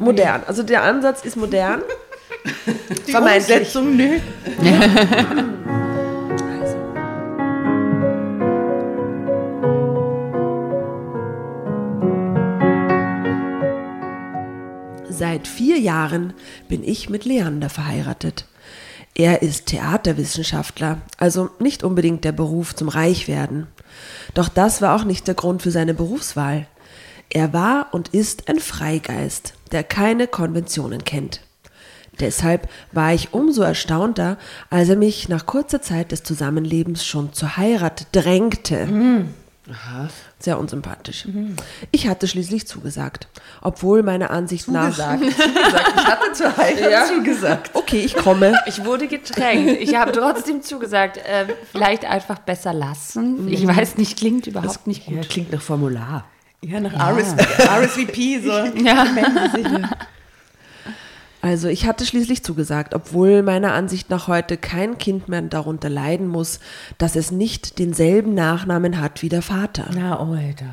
[0.00, 0.42] Modern.
[0.48, 1.82] Also der Ansatz ist modern.
[3.06, 3.58] Die Vermeintlich.
[3.58, 4.18] Umsetzung, nö.
[15.16, 16.32] Seit vier Jahren
[16.68, 18.46] bin ich mit Leander verheiratet.
[19.14, 23.68] Er ist Theaterwissenschaftler, also nicht unbedingt der Beruf zum Reichwerden.
[24.34, 26.66] Doch das war auch nicht der Grund für seine Berufswahl.
[27.30, 31.42] Er war und ist ein Freigeist, der keine Konventionen kennt.
[32.18, 34.36] Deshalb war ich umso erstaunter,
[34.68, 39.26] als er mich nach kurzer Zeit des Zusammenlebens schon zur Heirat drängte.
[40.38, 41.26] Sehr unsympathisch.
[41.90, 43.28] Ich hatte schließlich zugesagt,
[43.62, 45.20] obwohl meiner Ansicht Zugesagt.
[45.22, 45.28] nach.
[45.96, 47.70] Ich hatte zur Heirat zugesagt.
[47.74, 48.54] Okay, ich komme.
[48.66, 49.80] Ich wurde gedrängt.
[49.80, 53.48] Ich habe trotzdem zugesagt, äh, vielleicht einfach besser lassen.
[53.48, 55.28] Ich weiß nicht, klingt überhaupt nicht Ja, gut.
[55.30, 56.24] klingt nach Formular.
[56.60, 57.34] Ja, nach RS,
[57.68, 58.50] RSVP, so.
[58.84, 59.06] Ja.
[61.44, 66.26] Also ich hatte schließlich zugesagt, obwohl meiner Ansicht nach heute kein Kind mehr darunter leiden
[66.26, 66.58] muss,
[66.96, 69.90] dass es nicht denselben Nachnamen hat wie der Vater.
[69.94, 70.64] Na, Alter.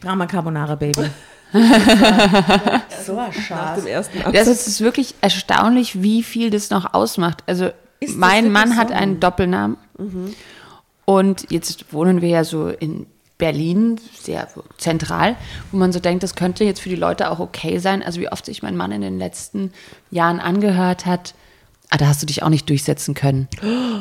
[0.00, 1.04] Drama Carbonara, Baby.
[3.06, 3.84] so ein Schatz.
[4.32, 7.44] Das ist, ist wirklich erstaunlich, wie viel das noch ausmacht.
[7.46, 7.70] Also
[8.16, 8.76] mein Mann so?
[8.76, 9.76] hat einen Doppelnamen
[11.04, 13.06] und jetzt wohnen wir ja so in
[13.38, 15.36] Berlin, sehr zentral,
[15.70, 18.02] wo man so denkt, das könnte jetzt für die Leute auch okay sein.
[18.02, 19.72] Also wie oft sich mein Mann in den letzten
[20.10, 21.34] Jahren angehört hat,
[21.90, 23.48] ah, da hast du dich auch nicht durchsetzen können.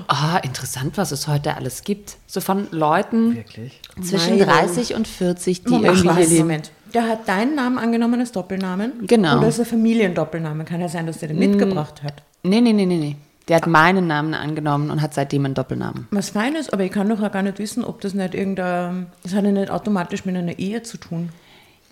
[0.08, 2.18] Ah, interessant, was es heute alles gibt.
[2.26, 3.80] So von Leuten Wirklich?
[4.02, 4.48] zwischen Meinung.
[4.48, 6.40] 30 und 40, die Moment, irgendwie hier leben.
[6.40, 6.72] Moment.
[6.94, 9.06] Der hat deinen Namen angenommen als Doppelnamen?
[9.06, 9.38] Genau.
[9.38, 10.66] Oder ist er Familiendoppelname?
[10.66, 12.24] Kann ja sein, dass der den mitgebracht hat.
[12.44, 13.16] Nee, nee, nee, nee, nee.
[13.48, 16.08] Der hat meinen Namen angenommen und hat seitdem einen Doppelnamen.
[16.12, 19.08] Was fein ist, aber ich kann doch auch gar nicht wissen, ob das nicht irgendein.
[19.24, 21.30] Das hat ja nicht automatisch mit einer Ehe zu tun.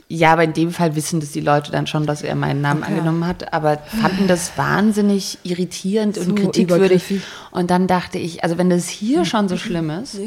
[0.08, 2.84] Ja, aber in dem Fall wissen das die Leute dann schon, dass er meinen Namen
[2.84, 2.92] Okay.
[2.92, 6.62] angenommen hat, aber fanden das wahnsinnig irritierend und So kritikwürdig.
[6.62, 7.22] übergriffig.
[7.52, 10.20] Und dann dachte ich, also wenn das hier schon so schlimm ist,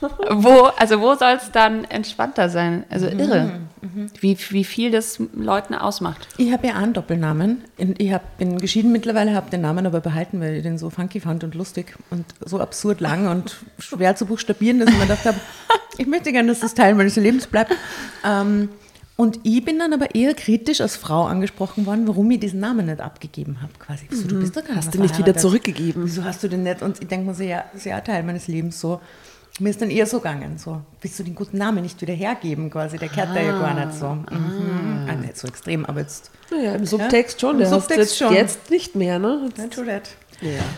[0.00, 2.84] wo, also wo soll es dann entspannter sein?
[2.90, 3.60] Also irre,
[4.20, 6.28] wie, wie viel das Leuten ausmacht.
[6.36, 7.64] Ich habe ja auch einen Doppelnamen.
[7.76, 11.20] Ich hab, bin geschieden mittlerweile, habe den Namen aber behalten, weil ich den so funky
[11.20, 15.26] fand und lustig und so absurd lang und schwer zu buchstabieren, dass ich mir gedacht
[15.26, 15.38] habe,
[15.98, 17.72] ich möchte gerne, dass das Teil meines Lebens bleibt.
[18.24, 18.68] Ähm,
[19.16, 22.86] und ich bin dann aber eher kritisch als Frau angesprochen worden, warum ich diesen Namen
[22.86, 23.72] nicht abgegeben habe.
[23.78, 24.06] Quasi.
[24.10, 26.04] Wieso, du bist doch gar Hast nicht du nicht wieder zurückgegeben?
[26.04, 26.82] Wieso hast du den nicht?
[26.82, 29.00] Und ich denke mir so, ja, das ist ja ein Teil meines Lebens so.
[29.60, 32.70] Mir ist dann eher so gegangen, so, willst du den guten Namen nicht wieder hergeben
[32.70, 34.08] quasi, der kehrt da ja gar nicht so.
[34.08, 35.06] Mhm.
[35.08, 37.60] Ah, nicht so extrem, aber jetzt, Naja, im Subtext schon.
[37.60, 38.34] Im Subtext jetzt, schon.
[38.34, 39.48] jetzt nicht mehr, ne?
[39.56, 40.10] Nein, Tourette.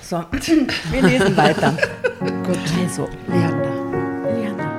[0.02, 0.22] So,
[0.90, 1.74] wir lesen weiter.
[2.20, 3.72] Gut, also, Leander.
[4.36, 4.72] Liana.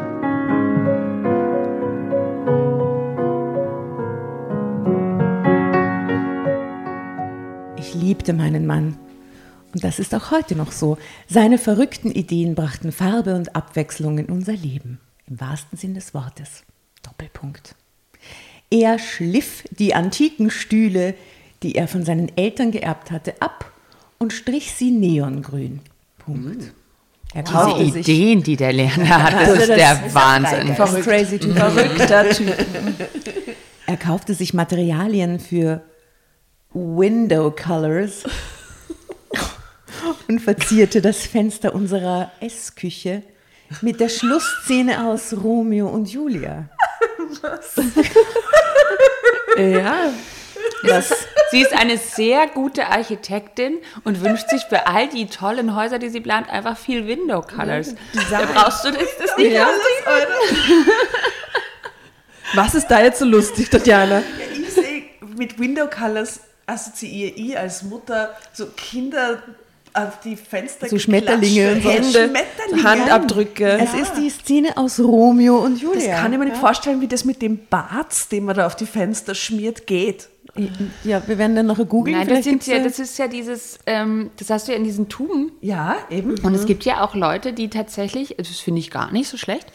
[7.77, 8.95] Ich liebte meinen Mann.
[9.73, 10.97] Und das ist auch heute noch so.
[11.27, 14.99] Seine verrückten Ideen brachten Farbe und Abwechslung in unser Leben.
[15.27, 16.63] Im wahrsten Sinn des Wortes.
[17.03, 17.75] Doppelpunkt.
[18.69, 21.15] Er schliff die antiken Stühle,
[21.63, 23.71] die er von seinen Eltern geerbt hatte, ab
[24.17, 25.79] und strich sie neongrün.
[26.19, 26.73] Punkt.
[27.33, 30.75] Er kaufte Die sich Ideen, die der Lerner hat, das ist der Wahnsinn.
[30.75, 31.03] Verrückt.
[31.03, 31.57] Crazy Typ.
[31.57, 32.53] Verrückter Typ.
[33.85, 35.81] Er kaufte sich Materialien für
[36.73, 38.23] Window Colors
[40.27, 43.23] und verzierte das Fenster unserer Essküche
[43.81, 46.69] mit der Schlussszene aus Romeo und Julia.
[49.57, 50.13] Ja.
[50.83, 51.11] Das,
[51.51, 56.09] Sie ist eine sehr gute Architektin und wünscht sich für all die tollen Häuser, die
[56.09, 57.95] sie plant, einfach viel Window Colors.
[58.29, 59.67] Da brauchst du das, das nicht Ja,
[62.53, 64.21] Was ist da jetzt so lustig, Tatjana?
[64.51, 65.03] Ich sehe,
[65.35, 69.41] mit Window Colors assoziiere ich als Mutter so Kinder
[69.97, 71.89] auf die Fenster So Schmetterlinge und so.
[71.89, 72.83] Hände, Schmetterlinge.
[72.83, 73.79] Handabdrücke.
[73.81, 76.11] es ist die Szene aus Romeo und Julia.
[76.11, 78.75] Das kann ich mir nicht vorstellen, wie das mit dem Bart, den man da auf
[78.75, 80.29] die Fenster schmiert, geht.
[81.03, 82.17] Ja, wir werden dann noch googeln.
[82.17, 85.51] Nein, das, ja, das ist ja dieses, ähm, das hast du ja in diesen Tuben.
[85.61, 86.39] Ja, eben.
[86.39, 89.67] Und es gibt ja auch Leute, die tatsächlich, das finde ich gar nicht so schlecht,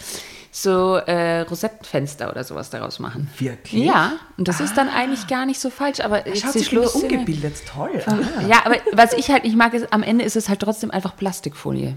[0.55, 3.29] so äh, Rosettenfenster oder sowas daraus machen.
[3.39, 3.85] Wirklich?
[3.87, 6.01] Ja, und das ist dann eigentlich gar nicht so falsch.
[6.01, 7.55] Aber Schaut die sich nur Schlussszene- ungebildet.
[7.75, 8.03] Toll.
[8.07, 10.91] Ah, Ja, aber was ich halt nicht mag, ist, am Ende ist es halt trotzdem
[10.91, 11.95] einfach Plastikfolie.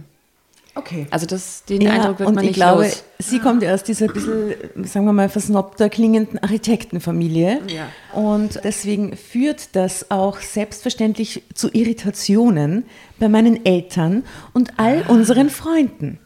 [0.76, 1.06] okay.
[1.12, 3.04] Also das, den Ja, Eindruck wird und man ich nicht glaube, los.
[3.20, 4.54] sie kommt ja aus dieser bisschen,
[4.86, 7.60] sagen wir mal, versnobter klingenden Architektenfamilie.
[7.68, 7.88] Ja.
[8.18, 12.86] Und deswegen führt das auch selbstverständlich zu Irritationen
[13.20, 16.20] bei meinen Eltern und all unseren Freunden.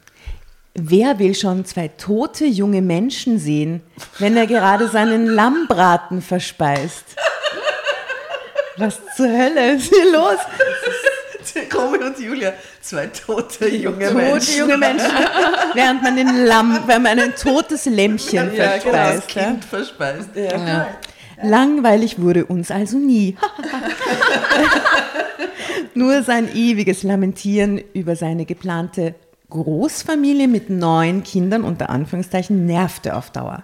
[0.76, 3.82] Wer will schon zwei tote junge Menschen sehen,
[4.20, 7.04] wenn er gerade seinen Lammbraten verspeist?
[8.78, 10.38] Was zur Hölle ist hier los?
[11.76, 14.58] Romy und Julia, zwei tote junge Tote Menschen.
[14.60, 15.10] junge Menschen,
[15.74, 19.36] während man den Lamm, wenn man ein totes Lämmchen Ja, genau, das verspeist.
[19.36, 19.44] ja.
[19.44, 20.30] Kind verspeist.
[20.36, 20.88] Ja.
[21.42, 23.36] Langweilig wurde uns also nie.
[25.94, 29.16] Nur sein ewiges Lamentieren über seine geplante
[29.50, 33.64] Großfamilie mit neun Kindern unter Anführungszeichen nervte auf Dauer.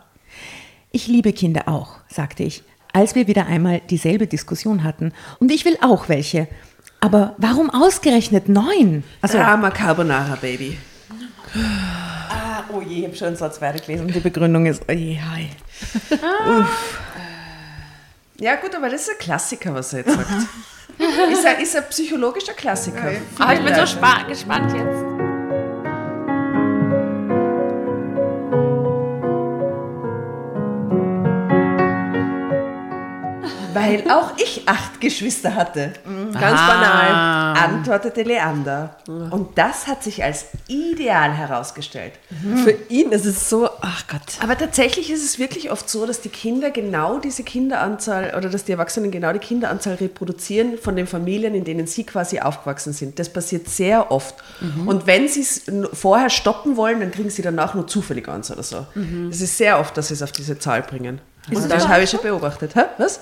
[0.92, 5.14] Ich liebe Kinder auch, sagte ich, als wir wieder einmal dieselbe Diskussion hatten.
[5.40, 6.48] Und ich will auch welche.
[7.02, 9.04] Aber warum ausgerechnet neun?
[9.22, 10.78] Also, Drama Carbonara, Baby.
[12.30, 14.08] ah, oh je, ich habe schon einen Satz weitergelesen.
[14.08, 15.50] Die Begründung ist, oh je, hi.
[18.40, 20.30] Ja gut, aber das ist ein Klassiker, was er jetzt sagt.
[21.32, 23.12] ist, ein, ist ein psychologischer Klassiker.
[23.40, 25.25] Ah, ich bin so spa gespannt jetzt.
[33.76, 35.94] Weil auch ich acht Geschwister hatte.
[36.34, 37.54] Ganz Ah.
[37.54, 38.98] banal, antwortete Leander.
[39.08, 42.14] Und das hat sich als ideal herausgestellt.
[42.64, 44.22] Für ihn ist es so, ach Gott.
[44.42, 48.64] Aber tatsächlich ist es wirklich oft so, dass die Kinder genau diese Kinderanzahl oder dass
[48.64, 53.20] die Erwachsenen genau die Kinderanzahl reproduzieren von den Familien, in denen sie quasi aufgewachsen sind.
[53.20, 54.36] Das passiert sehr oft.
[54.86, 58.64] Und wenn sie es vorher stoppen wollen, dann kriegen sie danach nur zufällig eins oder
[58.64, 58.86] so.
[59.30, 61.20] Es ist sehr oft, dass sie es auf diese Zahl bringen.
[61.54, 62.74] Und das habe ich schon beobachtet.
[62.76, 62.84] Hä?
[62.98, 63.20] Was?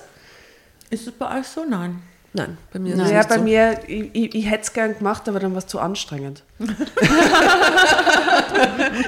[0.93, 1.65] Ist es bei euch so?
[1.67, 2.01] Nein.
[2.34, 3.43] Nein, bei mir ist es Ja, nicht bei so.
[3.43, 6.43] mir, ich, ich, ich hätte es gern gemacht, aber dann war es zu anstrengend.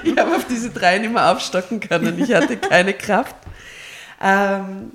[0.04, 2.20] ich habe auf diese drei nicht mehr aufstocken können.
[2.20, 3.36] Ich hatte keine Kraft.
[4.22, 4.94] Ähm,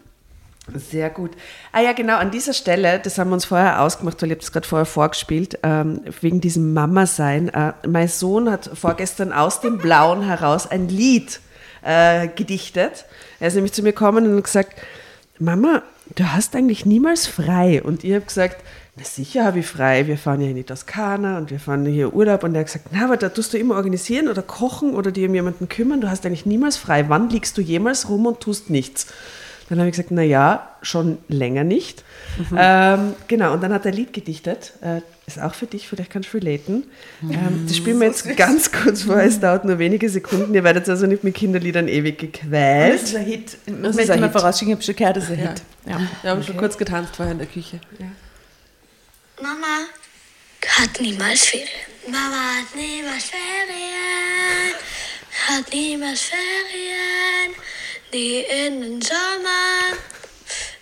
[0.75, 1.33] sehr gut.
[1.73, 4.41] Ah ja, genau, an dieser Stelle, das haben wir uns vorher ausgemacht, weil ich habe
[4.41, 7.49] das gerade vorher vorgespielt, ähm, wegen diesem Mama-Sein.
[7.51, 11.41] Äh, mein Sohn hat vorgestern aus dem Blauen heraus ein Lied
[11.83, 13.05] äh, gedichtet.
[13.39, 14.75] Er ist nämlich zu mir gekommen und hat gesagt,
[15.39, 15.83] Mama,
[16.15, 17.83] du hast eigentlich niemals frei.
[17.83, 18.63] Und ich habe gesagt,
[18.97, 20.07] na sicher habe ich frei.
[20.07, 22.45] Wir fahren ja in die Toskana und wir fahren hier Urlaub.
[22.45, 25.29] Und er hat gesagt, na, aber da tust du immer organisieren oder kochen oder dir
[25.29, 26.01] um jemanden kümmern.
[26.01, 27.09] Du hast eigentlich niemals frei.
[27.09, 29.07] Wann liegst du jemals rum und tust nichts?
[29.71, 32.03] Dann habe ich gesagt, na ja, schon länger nicht.
[32.57, 34.73] Ähm, genau, und dann hat er ein Lied gedichtet.
[34.83, 36.85] Äh, ist auch für dich, vielleicht kannst du relaten.
[37.23, 40.53] Ähm, das spielen wir jetzt ganz kurz vor, es dauert nur wenige Sekunden.
[40.55, 43.01] Ihr werdet also nicht mit Kinderliedern ewig gequält.
[43.03, 43.57] ist ein Hit.
[43.67, 45.49] Das Das möchte ich mal vorausschicken, ich habe schon gehört, das ist ein Ja.
[45.51, 45.63] Hit.
[45.87, 46.01] Ja.
[46.23, 47.81] Wir haben schon kurz getanzt vorher in der Küche.
[49.41, 49.87] Mama
[50.79, 51.69] hat niemals Ferien.
[52.07, 54.75] Mama hat niemals Ferien.
[55.49, 57.55] Hat niemals Ferien.
[58.13, 59.95] Nie in den Sommer.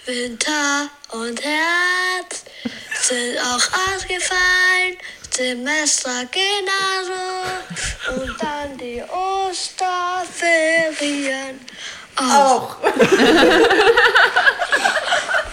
[0.06, 2.46] Winter und Herbst
[3.02, 3.60] sind auch
[3.92, 4.96] ausgefallen.
[5.30, 7.12] Semester genauso.
[8.16, 11.60] Und dann die Osterferien
[12.16, 12.78] auch.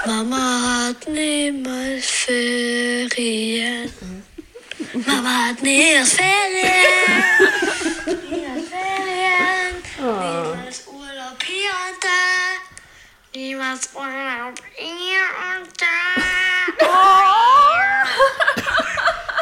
[0.05, 3.91] Mama hat niemals Ferien.
[4.93, 7.25] Mama hat niemals Ferien.
[8.05, 9.75] Niemals Ferien.
[9.99, 10.94] Niemals
[11.45, 13.37] Urlaub hier und da.
[13.39, 15.21] niemals Urlaub hier
[15.57, 15.85] und da.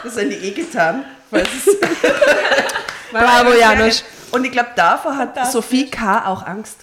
[0.04, 1.06] Das haben die eh getan.
[3.12, 4.04] Bravo, Janusz.
[4.32, 6.26] Und ich glaube, davor hat Sophie K.
[6.26, 6.80] auch Angst.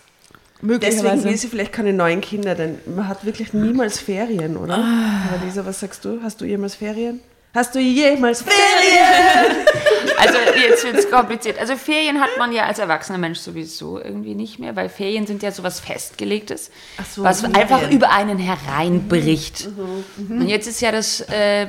[0.62, 1.24] Deswegen Möglicherweise.
[1.24, 4.74] will sie vielleicht keine neuen Kinder, denn man hat wirklich niemals Ferien, oder?
[4.74, 6.20] Aber Lisa, was sagst du?
[6.22, 7.20] Hast du jemals Ferien?
[7.52, 9.66] Hast du jemals Ferien?
[10.18, 11.58] Also jetzt wird es kompliziert.
[11.58, 15.42] Also Ferien hat man ja als erwachsener Mensch sowieso irgendwie nicht mehr, weil Ferien sind
[15.42, 16.70] ja sowas Festgelegtes,
[17.10, 17.56] so, was Ferien.
[17.56, 19.68] einfach über einen hereinbricht.
[20.18, 21.68] Und jetzt ist ja das äh,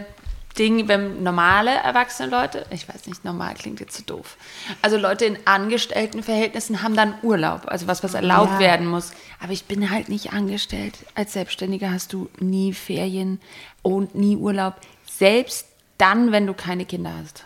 [0.57, 4.37] Ding, wenn normale erwachsene Leute, ich weiß nicht, normal klingt jetzt so doof,
[4.81, 9.11] also Leute in Angestelltenverhältnissen haben dann Urlaub, also was, was erlaubt werden muss.
[9.39, 10.99] Aber ich bin halt nicht angestellt.
[11.15, 13.39] Als Selbstständiger hast du nie Ferien
[13.81, 14.75] und nie Urlaub,
[15.07, 15.67] selbst
[16.01, 17.45] dann, wenn du keine Kinder hast.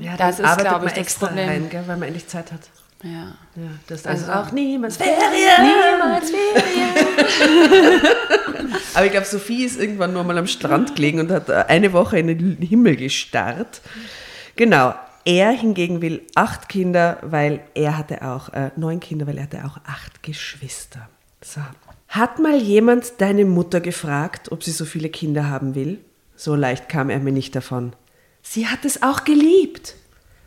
[0.00, 1.48] Ja, Das ist, arbeitet glaub man ich, das extra Problem.
[1.48, 2.60] rein, gell, weil man endlich Zeit hat.
[3.02, 3.34] Ja.
[3.56, 5.18] Ja, das Also- also auch niemals Ferien.
[5.60, 8.00] Niemals Ferien.
[8.94, 11.92] Aber ich glaube, Sophie ist irgendwann nur mal am Strand gelegen und hat äh, eine
[11.92, 13.80] Woche in den Himmel gestarrt.
[14.56, 14.94] Genau.
[15.24, 19.64] Er hingegen will acht Kinder, weil er hatte auch äh, neun Kinder, weil er hatte
[19.64, 21.08] auch acht Geschwister.
[21.44, 21.60] So.
[22.08, 25.98] Hat mal jemand deine Mutter gefragt, ob sie so viele Kinder haben will?
[26.44, 27.92] So leicht kam er mir nicht davon.
[28.42, 29.94] Sie hat es auch geliebt.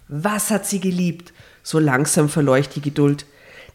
[0.10, 1.32] Was hat sie geliebt?
[1.64, 3.26] So langsam verlor ich die Geduld.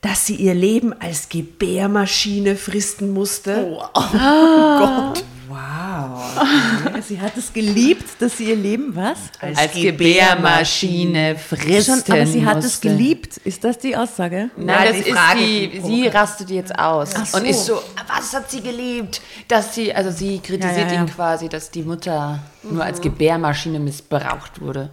[0.03, 3.65] Dass sie ihr Leben als Gebärmaschine fristen musste.
[3.71, 5.25] Oh, Gott.
[5.61, 7.03] Wow.
[7.07, 9.19] Sie hat es geliebt, dass sie ihr Leben was?
[9.41, 12.89] Als Gebärmaschine fristen Schon, aber sie hat es musste.
[12.89, 13.37] geliebt.
[13.39, 14.51] Ist das die Aussage?
[14.57, 17.37] Nein, das die ist Frage, die, sie rastet jetzt aus so.
[17.39, 19.21] und ist so, was hat sie geliebt?
[19.49, 21.01] Dass sie, also sie kritisiert Ja, ja, ja.
[21.03, 24.91] ihn quasi, dass die Mutter nur als Gebärmaschine missbraucht wurde.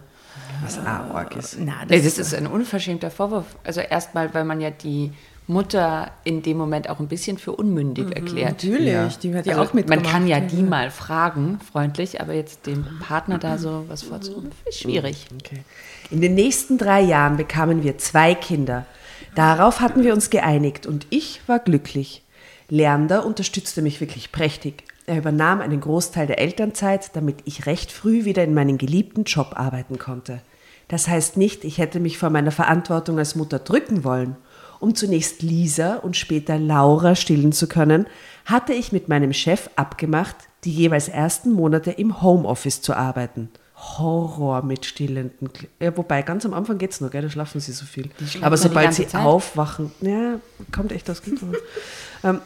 [0.62, 1.56] Was arg ist.
[1.60, 3.46] Na, Das, das ist ein unverschämter Vorwurf.
[3.64, 5.12] Also erstmal, weil man ja die
[5.48, 8.50] Mutter in dem Moment auch ein bisschen für unmündig erklärt.
[8.62, 9.18] natürlich.
[9.18, 10.04] Die hat ja Also auch mitgemacht.
[10.04, 14.52] man kann ja die mal fragen, freundlich, aber jetzt dem Partner da so was vorzumachen,
[14.68, 15.26] ist schwierig.
[15.42, 15.62] Okay.
[16.10, 18.84] In den nächsten drei Jahren bekamen wir zwei Kinder.
[19.34, 22.22] Darauf hatten wir uns geeinigt und ich war glücklich.
[22.68, 24.84] Leander unterstützte mich wirklich prächtig.
[25.06, 29.52] Er übernahm einen Großteil der Elternzeit, damit ich recht früh wieder in meinen geliebten Job
[29.54, 30.42] arbeiten konnte.
[30.88, 34.36] Das heißt nicht, ich hätte mich vor meiner Verantwortung als Mutter drücken wollen.
[34.80, 38.06] Um zunächst Lisa und später Laura stillen zu können,
[38.44, 43.50] hatte ich mit meinem Chef abgemacht, die jeweils ersten Monate im Homeoffice zu arbeiten.
[43.76, 45.50] Horror mit stillenden.
[45.80, 47.22] Ja, wobei, ganz am Anfang geht's noch, gell?
[47.22, 48.10] da schlafen sie so viel.
[48.40, 49.24] Aber sobald sie Zeit.
[49.24, 50.40] aufwachen, ja,
[50.72, 51.40] kommt echt das Kind
[52.24, 52.40] ähm,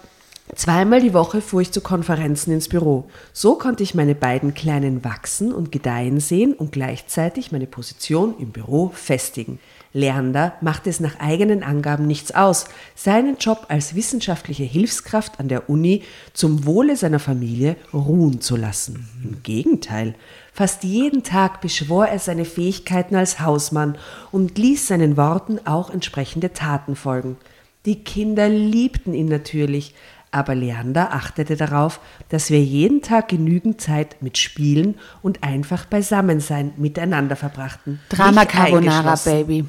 [0.55, 3.09] Zweimal die Woche fuhr ich zu Konferenzen ins Büro.
[3.33, 8.51] So konnte ich meine beiden Kleinen wachsen und gedeihen sehen und gleichzeitig meine Position im
[8.51, 9.59] Büro festigen.
[9.95, 15.69] Leander machte es nach eigenen Angaben nichts aus, seinen Job als wissenschaftliche Hilfskraft an der
[15.69, 16.03] Uni
[16.33, 19.09] zum Wohle seiner Familie ruhen zu lassen.
[19.23, 20.15] Im Gegenteil,
[20.53, 23.99] fast jeden Tag beschwor er seine Fähigkeiten als Hausmann
[24.31, 27.37] und ließ seinen Worten auch entsprechende Taten folgen.
[27.85, 29.95] Die Kinder liebten ihn natürlich,
[30.31, 32.01] aber Leander achtete darauf,
[32.31, 38.01] dass wir jeden Tag genügend Zeit mit Spielen und einfach Beisammensein miteinander verbrachten.
[38.09, 39.17] Drama Carbonara.
[39.25, 39.67] Baby.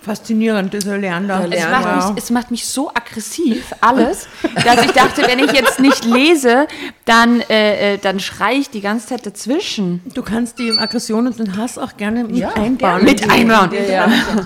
[0.00, 1.46] Faszinierend, dieser Leander.
[1.50, 4.28] Es macht, mich, es macht mich so aggressiv, alles,
[4.64, 6.66] dass ich dachte, wenn ich jetzt nicht lese,
[7.04, 10.02] dann, äh, äh, dann schreie ich die ganze Zeit dazwischen.
[10.14, 13.04] Du kannst die Aggression und den Hass auch gerne mit einbauen.
[13.04, 13.70] Mit einbauen.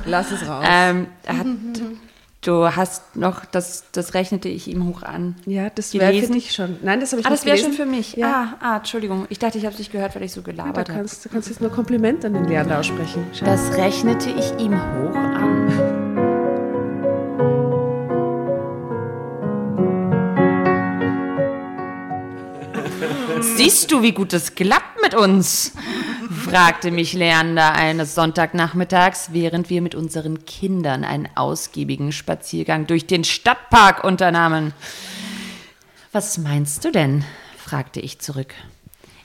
[0.07, 0.64] Lass es raus.
[0.68, 1.46] Ähm, hat,
[2.42, 5.37] du hast noch, das, das rechnete ich ihm hoch an.
[5.46, 6.76] Ja, das wäre für dich schon.
[6.83, 8.14] Nein, das habe ich Ah, nicht das wäre schon für mich.
[8.16, 8.57] Ja.
[8.61, 9.26] Ah, ah, Entschuldigung.
[9.31, 10.98] Ich dachte, ich habe es nicht gehört, weil ich so gelabert habe.
[10.98, 13.24] kannst, du kannst jetzt nur Kompliment an den Leander aussprechen.
[13.33, 13.46] Schau.
[13.46, 16.01] Das rechnete ich ihm hoch an.
[23.42, 25.72] Siehst du, wie gut es klappt mit uns?
[26.31, 33.24] fragte mich Leander eines Sonntagnachmittags, während wir mit unseren Kindern einen ausgiebigen Spaziergang durch den
[33.24, 34.73] Stadtpark unternahmen.
[36.12, 37.25] Was meinst du denn?
[37.58, 38.54] fragte ich zurück.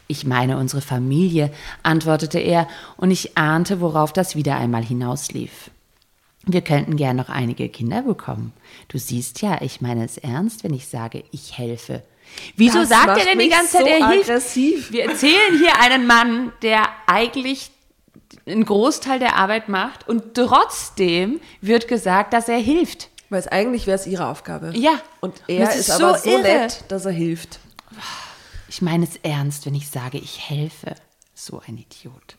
[0.07, 1.51] Ich meine unsere Familie,
[1.83, 5.69] antwortete er, und ich ahnte, worauf das wieder einmal hinauslief.
[6.45, 8.53] Wir könnten gern noch einige Kinder bekommen.
[8.87, 12.03] Du siehst ja, ich meine es ernst, wenn ich sage, ich helfe.
[12.55, 14.29] Wieso Das sagt er denn die ganze Zeit, so er hilft?
[14.29, 14.91] aggressiv.
[14.91, 17.71] Wir erzählen hier einen Mann, der eigentlich
[18.45, 23.09] einen Großteil der Arbeit macht und trotzdem wird gesagt, dass er hilft.
[23.29, 24.71] Weil es eigentlich wäre es ihre Aufgabe.
[24.75, 25.01] Ja.
[25.19, 26.43] Und er Das ist, ist aber so so irre.
[26.43, 27.59] nett, dass er hilft.
[28.69, 30.95] Ich meine es ernst, wenn ich sage, ich helfe.
[31.35, 32.35] So ein Idiot.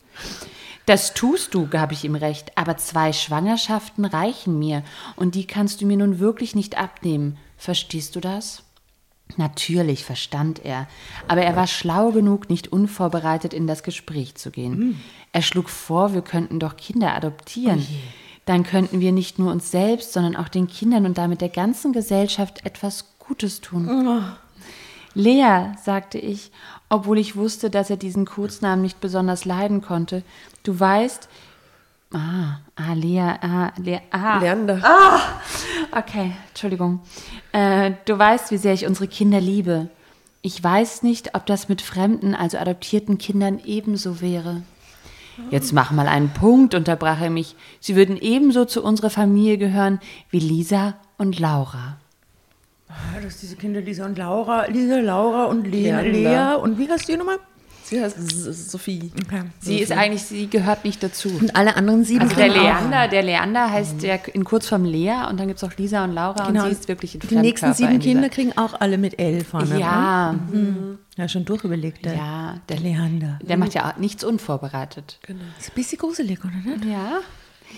[0.85, 4.83] Das tust du, gab ich ihm recht, aber zwei Schwangerschaften reichen mir
[5.15, 7.37] und die kannst du mir nun wirklich nicht abnehmen.
[7.57, 8.63] Verstehst du das?
[9.37, 10.87] Natürlich verstand er,
[11.27, 14.99] aber er war schlau genug, nicht unvorbereitet in das Gespräch zu gehen.
[15.31, 17.85] Er schlug vor, wir könnten doch Kinder adoptieren.
[18.45, 21.93] Dann könnten wir nicht nur uns selbst, sondern auch den Kindern und damit der ganzen
[21.93, 24.23] Gesellschaft etwas Gutes tun.
[25.13, 26.51] Lea, sagte ich,
[26.89, 30.23] obwohl ich wusste, dass er diesen Codenamen nicht besonders leiden konnte.
[30.63, 31.29] Du weißt.
[32.13, 34.39] Ah, ah, Lea, ah, Lea, ah.
[34.39, 34.81] Leander.
[35.91, 37.01] Okay, Entschuldigung.
[37.51, 39.89] Äh, du weißt, wie sehr ich unsere Kinder liebe.
[40.41, 44.63] Ich weiß nicht, ob das mit fremden, also adoptierten Kindern ebenso wäre.
[45.51, 47.55] Jetzt mach mal einen Punkt, unterbrach er mich.
[47.79, 49.99] Sie würden ebenso zu unserer Familie gehören
[50.31, 51.97] wie Lisa und Laura.
[52.89, 56.03] Ah, Das diese Kinder Lisa und Laura, Lisa, Laura und Lea, Leander.
[56.55, 57.37] Lea und wie heißt die nochmal?
[57.89, 59.11] Sie heißt Sophie.
[59.25, 59.43] Okay.
[59.59, 61.29] Sie ist eigentlich, sie gehört nicht dazu.
[61.29, 62.63] Und alle anderen sieben Also der können auch.
[62.63, 66.13] Leander, der Leander heißt ja in Kurzform Lea und dann gibt es auch Lisa und
[66.13, 66.63] Laura Genau.
[66.63, 69.69] und sie ist wirklich ein Die nächsten sieben Kinder kriegen auch alle mit L vorne.
[69.69, 69.79] ne?
[69.79, 70.35] Ja,
[71.17, 72.05] Ja, schon durchüberlegt.
[72.05, 73.39] Der, ja, der der, Leander.
[73.41, 75.19] der macht ja auch nichts unvorbereitet.
[75.59, 76.85] Ist ein bisschen gruselig, oder nicht?
[76.85, 77.19] Ja.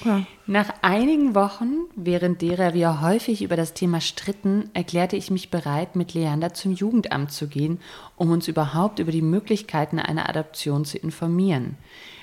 [0.03, 0.25] Ja.
[0.47, 5.95] Nach einigen Wochen, während derer wir häufig über das Thema stritten, erklärte ich mich bereit,
[5.95, 7.79] mit Leander zum Jugendamt zu gehen,
[8.15, 11.77] um uns überhaupt über die Möglichkeiten einer Adoption zu informieren.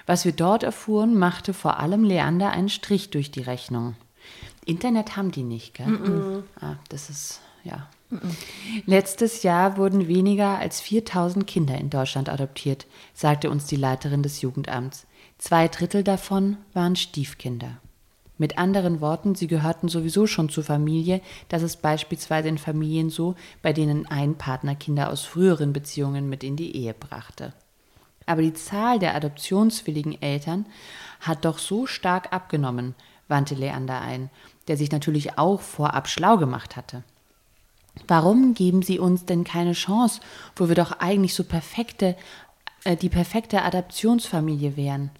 [0.06, 3.94] Was wir dort erfuhren, machte vor allem Leander einen Strich durch die Rechnung.
[4.64, 6.42] Internet haben die nicht, gell?
[6.60, 7.88] Ah, das ist, ja.
[8.86, 14.40] Letztes Jahr wurden weniger als 4000 Kinder in Deutschland adoptiert, sagte uns die Leiterin des
[14.40, 15.06] Jugendamts.
[15.38, 17.78] Zwei Drittel davon waren Stiefkinder.
[18.38, 23.36] Mit anderen Worten, sie gehörten sowieso schon zur Familie, das ist beispielsweise in Familien so,
[23.62, 27.52] bei denen ein Partner Kinder aus früheren Beziehungen mit in die Ehe brachte.
[28.26, 30.66] Aber die Zahl der adoptionswilligen Eltern
[31.20, 32.94] hat doch so stark abgenommen,
[33.28, 34.30] wandte Leander ein,
[34.66, 37.04] der sich natürlich auch vorab schlau gemacht hatte.
[38.06, 40.20] Warum geben Sie uns denn keine Chance,
[40.56, 42.16] wo wir doch eigentlich so perfekte,
[42.84, 45.10] äh, die perfekte Adoptionsfamilie wären?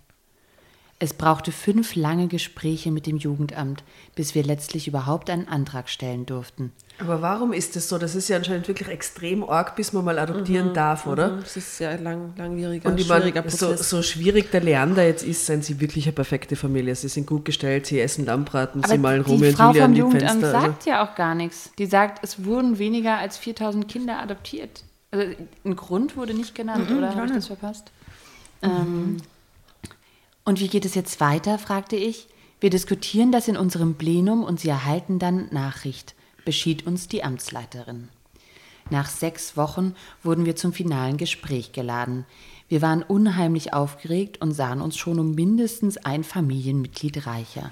[1.00, 3.84] Es brauchte fünf lange Gespräche mit dem Jugendamt,
[4.16, 6.72] bis wir letztlich überhaupt einen Antrag stellen durften.
[6.98, 7.98] Aber warum ist das so?
[7.98, 11.36] Das ist ja anscheinend wirklich extrem arg, bis man mal adoptieren darf, oder?
[11.36, 13.90] Das ist ja ein lang, langwieriger, Und schwieriger meine, so, Prozess.
[13.90, 16.96] so schwierig der Leander jetzt ist, sind sie wirklich eine perfekte Familie.
[16.96, 19.90] Sie sind gut gestellt, sie essen Lammbraten, sie malen die Romeo und Frau Julia an
[19.90, 20.54] vom die Jugendamt Fenster.
[20.56, 21.70] Also, sagt ja auch gar nichts.
[21.78, 24.82] Die sagt, es wurden weniger als 4000 Kinder adoptiert.
[25.12, 25.32] Also
[25.64, 27.14] ein Grund wurde nicht genannt, oder?
[27.14, 27.92] Habe ich das verpasst?
[28.62, 29.18] Ähm,
[30.48, 32.26] und wie geht es jetzt weiter, fragte ich.
[32.58, 36.14] Wir diskutieren das in unserem Plenum und Sie erhalten dann Nachricht,
[36.46, 38.08] beschied uns die Amtsleiterin.
[38.88, 42.24] Nach sechs Wochen wurden wir zum finalen Gespräch geladen.
[42.66, 47.70] Wir waren unheimlich aufgeregt und sahen uns schon um mindestens ein Familienmitglied reicher.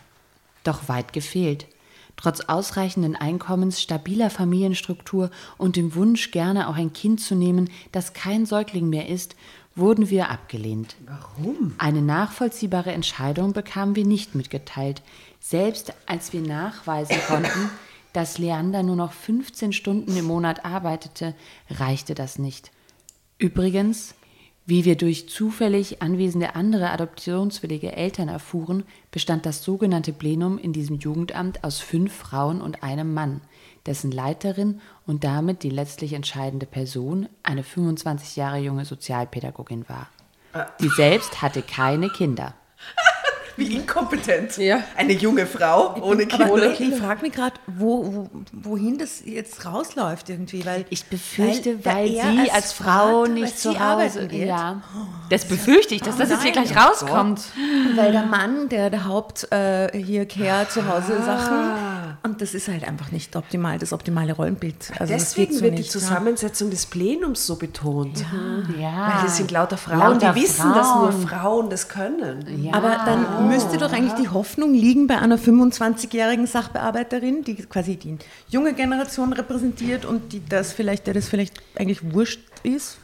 [0.62, 1.68] Doch weit gefehlt.
[2.16, 8.12] Trotz ausreichenden Einkommens, stabiler Familienstruktur und dem Wunsch, gerne auch ein Kind zu nehmen, das
[8.12, 9.34] kein Säugling mehr ist,
[9.76, 10.96] wurden wir abgelehnt.
[11.06, 11.74] Warum?
[11.78, 15.02] Eine nachvollziehbare Entscheidung bekamen wir nicht mitgeteilt,
[15.38, 17.70] selbst als wir nachweisen konnten,
[18.12, 21.34] dass Leander nur noch 15 Stunden im Monat arbeitete,
[21.70, 22.72] reichte das nicht.
[23.38, 24.14] Übrigens,
[24.64, 30.96] wie wir durch zufällig anwesende andere adoptionswillige Eltern erfuhren, bestand das sogenannte Plenum in diesem
[30.96, 33.42] Jugendamt aus fünf Frauen und einem Mann,
[33.86, 40.08] dessen Leiterin und damit die letztlich entscheidende Person eine 25 Jahre junge Sozialpädagogin war.
[40.78, 42.54] Sie selbst hatte keine Kinder.
[43.68, 44.56] Wie inkompetent.
[44.58, 44.82] Ja.
[44.96, 46.46] Eine junge Frau ohne Kinder.
[46.46, 51.84] Aber ich frage mich gerade, wo, wo, wohin das jetzt rausläuft irgendwie, weil Ich befürchte,
[51.84, 54.48] weil, er sie als, Frau Vater, nicht weil zu Hause arbeiten geht.
[54.48, 54.82] Ja.
[55.30, 57.40] Das befürchte ich, dass das jetzt hier gleich rauskommt.
[57.94, 62.68] Weil der Mann, der der Haupt äh, hier kehrt zu Hause Sachen und das ist
[62.68, 64.92] halt einfach nicht optimal, das optimale Rollenbild.
[64.98, 65.88] Also das Deswegen so wird die ja.
[65.88, 68.24] Zusammensetzung des Plenums so betont.
[68.78, 69.14] Ja.
[69.14, 71.28] Weil das sind lauter Frauen, Lauter die wissen, dass nur Frauen.
[71.28, 72.64] Frauen das können.
[72.64, 72.74] Ja.
[72.74, 78.16] Aber dann müsste doch eigentlich die Hoffnung liegen bei einer 25-jährigen Sachbearbeiterin, die quasi die
[78.48, 82.98] junge Generation repräsentiert und die das vielleicht, der das vielleicht eigentlich wurscht ist,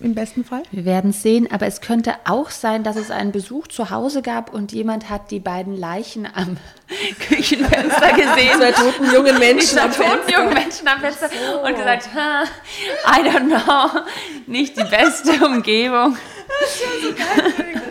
[0.00, 0.62] im besten Fall.
[0.70, 4.54] Wir werden sehen, aber es könnte auch sein, dass es einen Besuch zu Hause gab
[4.54, 6.56] und jemand hat die beiden Leichen am
[7.28, 8.58] Küchenfenster gesehen.
[8.58, 10.38] Zwei toten jungen Menschen am toten Fenster.
[10.40, 11.28] jungen Menschen am Fenster
[11.64, 12.44] und gesagt, "Ha,
[13.16, 14.00] I don't know,
[14.46, 16.16] nicht die beste Umgebung.
[17.16, 17.82] Weil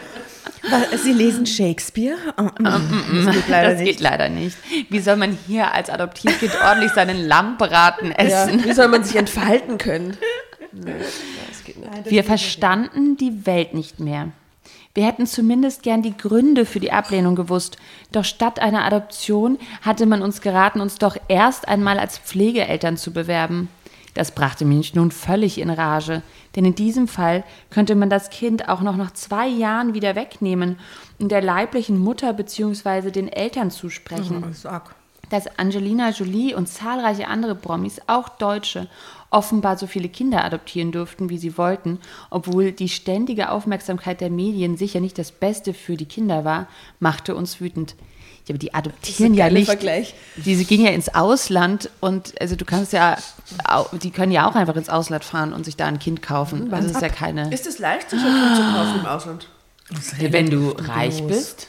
[0.97, 2.17] Sie lesen Shakespeare?
[2.37, 3.87] Oh, das geht leider Das nicht.
[3.91, 4.57] geht leider nicht.
[4.89, 8.15] Wie soll man hier als Adoptivkind ordentlich seinen Lammbraten Ja,
[8.45, 8.63] essen?
[8.63, 10.17] wie soll man sich entfalten können?
[10.73, 10.91] Nee,
[11.49, 12.11] das geht nicht.
[12.11, 14.29] Wir verstanden die Welt nicht mehr.
[14.93, 17.77] Wir hätten zumindest gern die Gründe für die Ablehnung gewusst.
[18.11, 23.11] Doch statt einer Adoption hatte man uns geraten, uns doch erst einmal als Pflegeeltern zu
[23.11, 23.69] bewerben.
[24.13, 26.21] Das brachte mich nun völlig in Rage,
[26.57, 30.79] denn in diesem Fall könnte man das Kind auch noch nach zwei Jahren wieder wegnehmen
[31.19, 33.11] und der leiblichen Mutter bzw.
[33.11, 34.95] den Eltern zusprechen Sag.
[35.29, 38.87] dass Angelina Jolie und zahlreiche andere Promis, auch Deutsche,
[39.29, 41.99] offenbar so viele Kinder adoptieren durften, wie sie wollten,
[42.31, 46.67] obwohl die ständige Aufmerksamkeit der Medien sicher nicht das Beste für die Kinder war,
[46.99, 47.95] machte uns wütend.
[48.47, 49.65] Ja, aber die adoptieren ja nicht.
[49.67, 50.13] Vergleich.
[50.37, 53.17] Diese gehen ja ins Ausland und also du kannst ja,
[54.01, 56.73] die können ja auch einfach ins Ausland fahren und sich da ein Kind kaufen.
[56.73, 57.53] Also es ist ja keine.
[57.53, 59.47] Ist es leicht, sich ein Kind zu kaufen im Ausland?
[60.19, 61.67] Wenn du reich bist,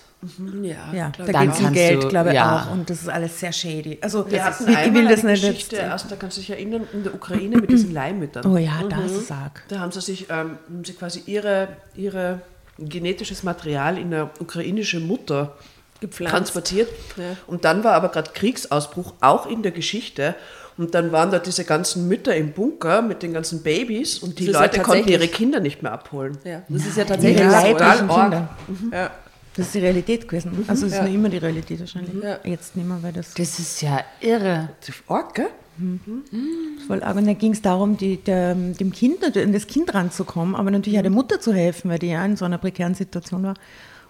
[0.63, 2.63] Ja, Ja, glaub da geht es um Geld, du- glaube ich, ja.
[2.67, 2.73] auch.
[2.73, 3.99] Und das ist alles sehr shady.
[4.01, 5.85] Also, Wir hatten ich, ich einmal will das eine nicht Geschichte, jetzt.
[5.85, 8.45] erst, da kannst du dich erinnern, in der Ukraine mit diesen Leihmüttern.
[8.47, 9.63] Oh ja, das ist arg.
[9.69, 12.41] Da haben sie sich ähm, haben sie quasi ihre, ihre
[12.81, 15.57] genetisches Material in eine ukrainische Mutter
[16.07, 16.89] transportiert.
[17.47, 20.35] Und dann war aber gerade Kriegsausbruch, auch in der Geschichte.
[20.77, 24.47] Und dann waren da diese ganzen Mütter im Bunker mit den ganzen Babys und die
[24.47, 26.39] Das ist ja Leute konnten ihre Kinder nicht mehr abholen.
[26.45, 27.99] Ja, das ist ja tatsächlich Ja, total.
[27.99, 28.49] Kinder.
[28.93, 29.11] Ja.
[29.57, 30.65] Das ist die Realität gewesen.
[30.69, 31.05] Also, es ist Ja.
[31.05, 32.23] nur immer die Realität wahrscheinlich.
[32.23, 32.39] Ja.
[32.45, 34.69] Jetzt nicht mehr, weil das das ist ja irre.
[34.79, 35.49] Das ist arg, gell?
[36.87, 37.17] voll arg.
[37.17, 40.99] Und da ging es darum, die, der, dem Kind, an das Kind ranzukommen, aber natürlich
[40.99, 43.55] auch der Mutter zu helfen, weil die ja in so einer prekären Situation war.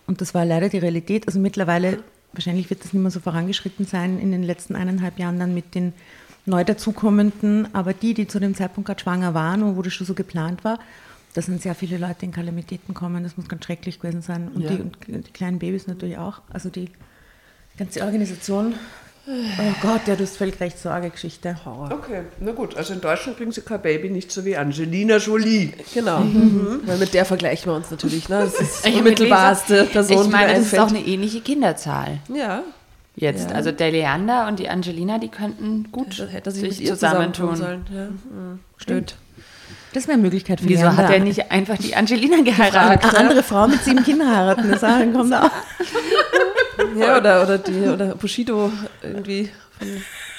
[0.09, 1.29] Und das war leider die Realität.
[1.29, 2.03] Also mittlerweile,
[2.33, 5.75] wahrscheinlich wird das nicht mehr so vorangeschritten sein in den letzten eineinhalb Jahren dann mit
[5.75, 5.93] den
[6.47, 10.07] neu dazukommenden, aber die, die zu dem Zeitpunkt gerade schwanger waren und wo das schon
[10.07, 10.81] so geplant war,
[11.35, 13.23] da sind sehr viele Leute in Kalamitäten kommen.
[13.23, 14.49] Das muss ganz schrecklich gewesen sein.
[14.55, 14.71] Und, Ja.
[14.71, 14.81] die,
[15.13, 16.41] und die kleinen Babys natürlich auch.
[16.51, 16.91] Also die
[17.77, 18.75] ganze Organisation.
[19.31, 21.55] Oh Gott, ja, du hast völlig recht, so arge Geschichte.
[21.67, 22.77] Okay, na gut.
[22.77, 25.73] Also in Deutschland kriegen sie kein Baby, nicht so wie Angelina Jolie.
[25.93, 26.23] Genau.
[26.87, 28.29] Weil mit der vergleichen wir uns natürlich.
[28.31, 28.41] Ne?
[28.41, 32.21] Das ist die unmittelbarste Person, Ich meine, das ist auch eine ähnliche Kinderzahl.
[32.33, 32.63] Ja,
[33.17, 33.57] Jetzt, Ja.
[33.57, 36.95] also der Leander und die Angelina, die könnten gut das hätte er sich mit ihr
[36.95, 37.57] zusammentun zusammentun.
[37.57, 37.87] sollen.
[37.93, 38.05] Ja.
[38.11, 38.59] Mhm.
[38.77, 39.17] Stimmt.
[39.99, 41.03] Das wäre eine Möglichkeit für Wieso Leander.
[41.09, 43.05] hat er nicht einfach die Angelina geheiratet?
[43.05, 44.71] eine andere Frau mit sieben Kindern heiraten?
[44.71, 45.51] Das sagen, kommt auch.
[46.97, 48.71] Ja, oder, oder, die, oder Bushido
[49.03, 49.51] irgendwie.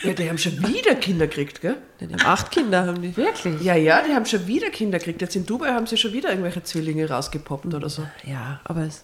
[0.03, 1.75] Ja, die haben schon wieder Kinder gekriegt, gell?
[1.99, 3.15] Die haben acht Kinder, haben die.
[3.17, 3.61] Wirklich?
[3.61, 5.21] Ja, ja, die haben schon wieder Kinder gekriegt.
[5.21, 8.05] Jetzt in Dubai haben sie schon wieder irgendwelche Zwillinge rausgepoppt oder so.
[8.25, 9.03] Ja, aber es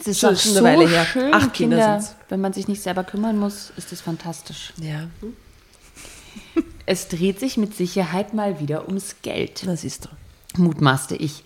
[0.00, 1.04] Es ist Schon- schon so eine Weile her.
[1.04, 2.16] schön, Acht Kinder Kinder, sind's.
[2.28, 4.72] wenn man sich nicht selber kümmern muss, ist es fantastisch.
[4.78, 5.06] Ja,
[6.86, 9.62] Es dreht sich mit Sicherheit mal wieder ums Geld.
[9.64, 10.60] na siehst du.
[10.60, 11.44] mutmaßte ich.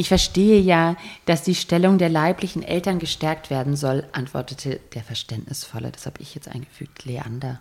[0.00, 0.94] Ich verstehe ja,
[1.26, 6.36] dass die Stellung der leiblichen Eltern gestärkt werden soll, antwortete der Verständnisvolle, das habe ich
[6.36, 7.60] jetzt eingefügt, Leander.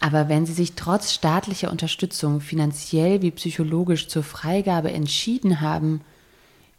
[0.00, 6.00] Aber wenn sie sich trotz staatlicher Unterstützung finanziell wie psychologisch zur Freigabe entschieden haben,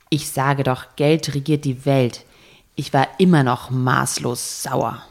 [0.10, 2.26] ich sage doch, Geld regiert die Welt.
[2.76, 5.04] Ich war immer noch maßlos sauer.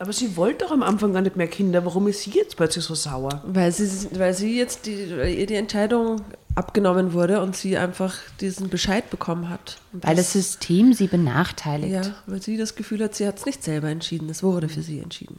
[0.00, 1.84] Aber sie wollte doch am Anfang gar nicht mehr Kinder.
[1.84, 3.42] Warum ist sie jetzt plötzlich so sauer?
[3.44, 6.20] Weil sie, weil sie jetzt die, weil ihr die Entscheidung
[6.54, 9.78] abgenommen wurde und sie einfach diesen Bescheid bekommen hat.
[9.92, 11.92] Und Weil das System sie benachteiligt.
[11.92, 14.82] Ja, weil sie das Gefühl hat, sie hat es nicht selber entschieden, es wurde für
[14.82, 15.38] sie entschieden.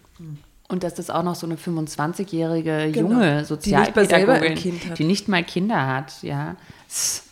[0.67, 3.09] Und dass das auch noch so eine 25-jährige Genau.
[3.11, 4.99] junge Die nicht mal selber ein Sozialpädagogin, Kind hat.
[4.99, 6.55] die nicht mal Kinder hat, ja.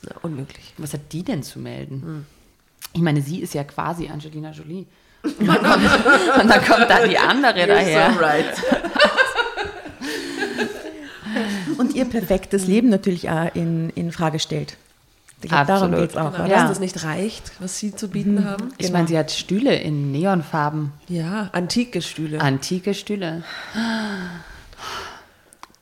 [0.03, 0.73] Na, unmöglich.
[0.77, 2.01] Was hat die denn zu melden?
[2.01, 2.25] Hm.
[2.93, 4.85] Ich meine, sie ist ja quasi Angelina Jolie.
[5.39, 8.19] Und dann kommt, und dann kommt da die andere daher.
[8.19, 8.45] right.
[11.77, 14.77] Und ihr perfektes Leben natürlich auch in, in Frage stellt.
[15.43, 16.47] Ich glaub, darum geht es auch, Genau, oder?
[16.51, 16.61] Ja.
[16.61, 18.73] Dass das nicht reicht, was sie zu bieten haben.
[18.79, 22.41] Ich meine, sie hat Stühle in Neonfarben, Ja, antike Stühle.
[22.41, 23.43] antike Stühle.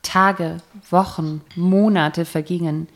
[0.02, 0.58] Tage,
[0.90, 2.88] Wochen, Monate vergingen.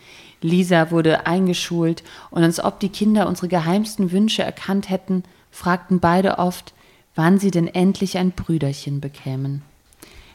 [0.43, 6.39] Lisa wurde eingeschult und als ob die Kinder unsere geheimsten Wünsche erkannt hätten, fragten beide
[6.39, 6.75] oft,
[7.15, 9.63] wann sie denn endlich ein Brüderchen bekämen.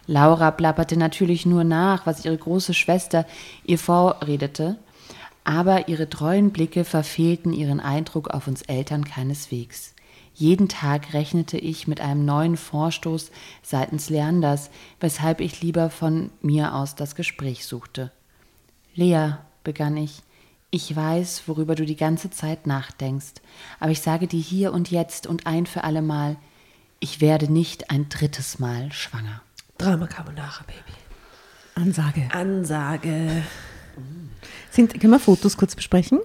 [0.08, 3.26] Laura plapperte natürlich nur nach, was ihre große Schwester
[3.64, 4.78] ihr vorredete,
[5.44, 9.94] aber ihre treuen Blicke verfehlten ihren Eindruck auf uns Eltern keineswegs.
[10.34, 13.32] Jeden Tag rechnete ich mit einem neuen Vorstoß
[13.64, 18.12] seitens Leanders, weshalb ich lieber von mir aus das Gespräch suchte.
[18.96, 20.22] Lea, begann ich,
[20.72, 23.36] ich weiß, worüber du die ganze Zeit nachdenkst,
[23.80, 26.38] aber ich sage dir hier und jetzt und ein für alle Mal,
[27.00, 29.42] ich werde nicht ein drittes Mal schwanger.
[29.78, 30.98] Drama Carbonara, Baby.
[31.76, 32.30] Ansage.
[32.32, 33.44] Ansage.
[34.72, 36.20] Sind, können wir Fotos kurz besprechen?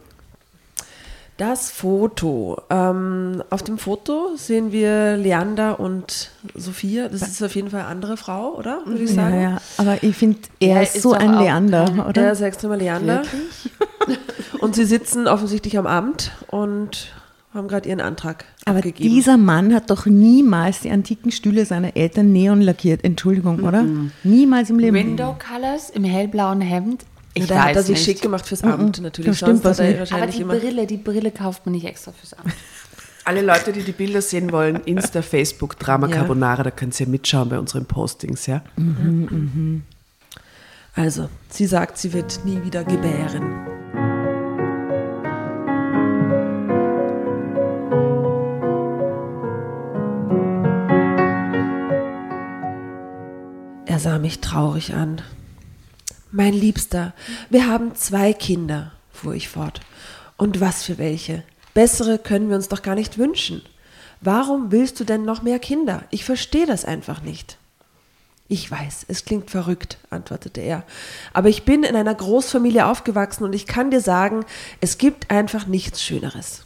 [1.41, 2.61] Das Foto.
[2.69, 7.09] Ähm, auf dem Foto sehen wir Leander und Sophia.
[7.09, 8.81] Das ist auf jeden Fall eine andere Frau, oder?
[8.85, 9.35] Würde ich sagen.
[9.37, 9.59] Ja, ja.
[9.79, 12.13] Aber ich finde, er Ja, ist, so ein Leander, oder?
[12.13, 13.23] Der ist extremer Leander.
[14.61, 17.09] Und sie sitzen offensichtlich am Amt und
[17.55, 19.09] haben gerade ihren Antrag Aber abgegeben.
[19.09, 23.03] dieser Mann hat doch niemals die antiken Stühle seiner Eltern neon lackiert.
[23.03, 23.87] Entschuldigung, oder?
[24.25, 24.95] Niemals im Leben.
[24.95, 27.07] Window Colors im hellblauen Hemd.
[27.35, 28.05] Ich Na, da hat er sich nicht.
[28.05, 29.31] schick gemacht fürs Amt, natürlich.
[29.31, 29.95] Da stimmt Sonst hat was er nicht.
[29.95, 30.55] Aber wahrscheinlich die immer.
[30.57, 32.53] Brille, die Brille kauft man nicht extra fürs Amt.
[33.25, 36.17] Alle Leute, die die Bilder sehen wollen, Insta, Facebook, Drama Ja.
[36.17, 38.63] Carbonara, da könnt ihr mitschauen bei unseren Postings, ja?
[40.97, 43.67] Also, sie sagt, sie wird nie wieder gebären.
[53.87, 55.21] Er sah mich traurig an.
[56.33, 57.13] Mein Liebster,
[57.49, 59.81] wir haben zwei Kinder, fuhr ich fort.
[60.37, 61.43] Und was für welche?
[61.75, 63.63] Bessere können wir uns doch gar nicht wünschen.
[64.21, 66.05] Warum willst du denn noch mehr Kinder?
[66.11, 67.59] Ich verstehe das einfach nicht.
[68.47, 70.85] Ich weiß, es klingt verrückt, antwortete er.
[71.33, 74.45] Aber ich bin in einer Großfamilie aufgewachsen und ich kann dir sagen,
[74.81, 76.63] es gibt einfach nichts Schöneres.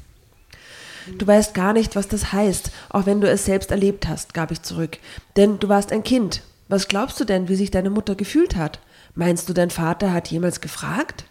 [1.17, 4.51] Du weißt gar nicht, was das heißt, auch wenn du es selbst erlebt hast, gab
[4.51, 4.99] ich zurück.
[5.37, 6.43] Denn du warst ein Kind.
[6.69, 8.79] Was glaubst du denn, wie sich deine Mutter gefühlt hat?
[9.15, 11.25] Meinst du, dein Vater hat jemals gefragt?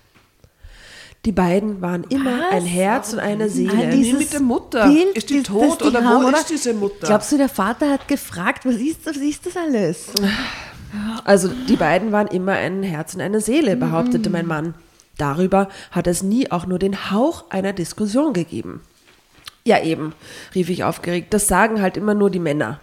[1.26, 2.52] Die beiden waren immer Was?
[2.52, 3.88] ein Herz und eine Seele.
[3.88, 4.88] Ah, dieses mit der Mutter?
[4.90, 7.08] Bild, Ist die das- tot das oder wo haben, ist diese Mutter?
[7.08, 10.08] Glaubst du, der Vater hat gefragt, was ist das, was ist das alles?
[11.24, 14.34] Also die beiden waren immer ein Herz und eine Seele, behauptete Mhm.
[14.34, 14.74] mein Mann.
[15.18, 18.82] Darüber hat es nie auch nur den Hauch einer Diskussion gegeben.
[19.64, 20.14] Ja eben,
[20.54, 22.80] rief ich aufgeregt, das sagen halt immer nur die Männer.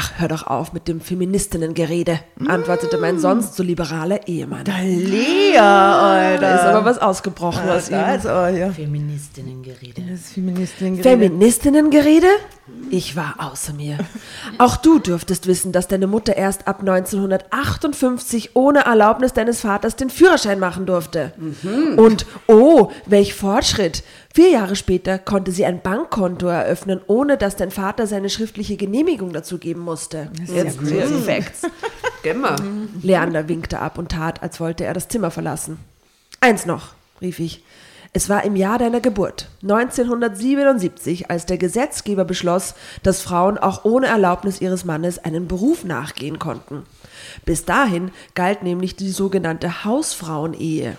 [0.00, 4.62] Ach, hör doch auf mit dem Feministinnengerede, antwortete mein sonst so liberaler Ehemann.
[4.62, 6.40] Da Lea, Alter.
[6.40, 7.96] Da ist aber was ausgebrochen aus ihm.
[7.96, 8.70] Aber, ja.
[8.70, 10.00] Feministinnengerede.
[10.08, 12.28] Das Feministin Feministinnengerede?
[12.90, 13.98] Ich war außer mir.
[14.58, 20.10] Auch du dürftest wissen, dass deine Mutter erst ab 1958 ohne Erlaubnis deines Vaters den
[20.10, 21.32] Führerschein machen durfte.
[21.96, 24.04] Und oh, welch Fortschritt!
[24.38, 29.32] Vier Jahre später konnte sie ein Bankkonto eröffnen, ohne dass dein Vater seine schriftliche Genehmigung
[29.32, 30.30] dazu geben musste.
[30.46, 31.62] Jetzt crazy Facts.
[32.22, 32.54] Gehen wir.
[33.02, 35.78] Leander winkte ab und tat, als wollte er das Zimmer verlassen.
[36.38, 37.64] Eins noch, rief ich.
[38.12, 44.06] Es war im Jahr deiner Geburt, 1977, als der Gesetzgeber beschloss, dass Frauen auch ohne
[44.06, 46.84] Erlaubnis ihres Mannes einen Beruf nachgehen konnten.
[47.44, 50.96] Bis dahin galt nämlich die sogenannte Hausfrauenehe.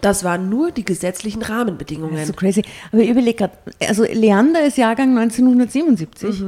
[0.00, 2.16] Das waren nur die gesetzlichen Das Rahmenbedingungen.
[2.16, 2.62] ist so crazy.
[2.92, 3.54] Aber ich überlege gerade,
[3.86, 6.42] also Leander ist Jahrgang 1977,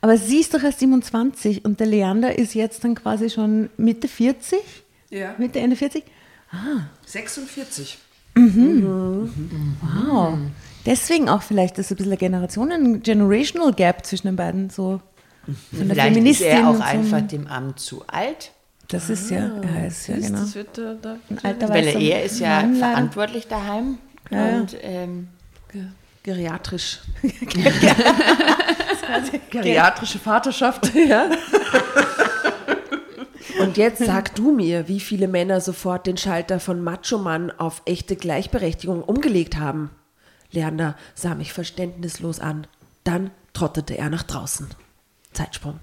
[0.00, 4.08] aber sie ist doch erst 27 und der Leander ist jetzt dann quasi schon Mitte
[4.08, 4.58] 40?
[5.10, 5.34] Ja.
[5.38, 6.04] Mitte, Ende 40?
[7.06, 7.98] 46.
[8.34, 9.28] Wow.
[10.86, 15.00] Deswegen auch vielleicht das ist ein bisschen ein Generationen, Generational Gap zwischen den beiden, so
[15.44, 18.52] von der Vielleicht ist Feministin er auch einfach dem Amt zu alt.
[18.90, 20.40] Das ist ja, ja, ist ja genau.
[20.40, 23.98] Das wird, äh, da, Ein alter Weil er ist ja Mann verantwortlich daheim.
[24.30, 24.56] Ja, ja.
[24.58, 25.28] Und ähm,
[26.22, 27.00] geriatrisch.
[29.50, 30.92] Geriatrische Vaterschaft.
[31.08, 31.30] Ja.
[33.60, 38.16] Und jetzt sag du mir, wie viele Männer sofort den Schalter von Macho-Mann auf echte
[38.16, 39.90] Gleichberechtigung umgelegt haben.
[40.50, 42.66] Leander sah mich verständnislos an.
[43.04, 44.68] Dann trottete er nach draußen.
[45.32, 45.78] Zeitsprung.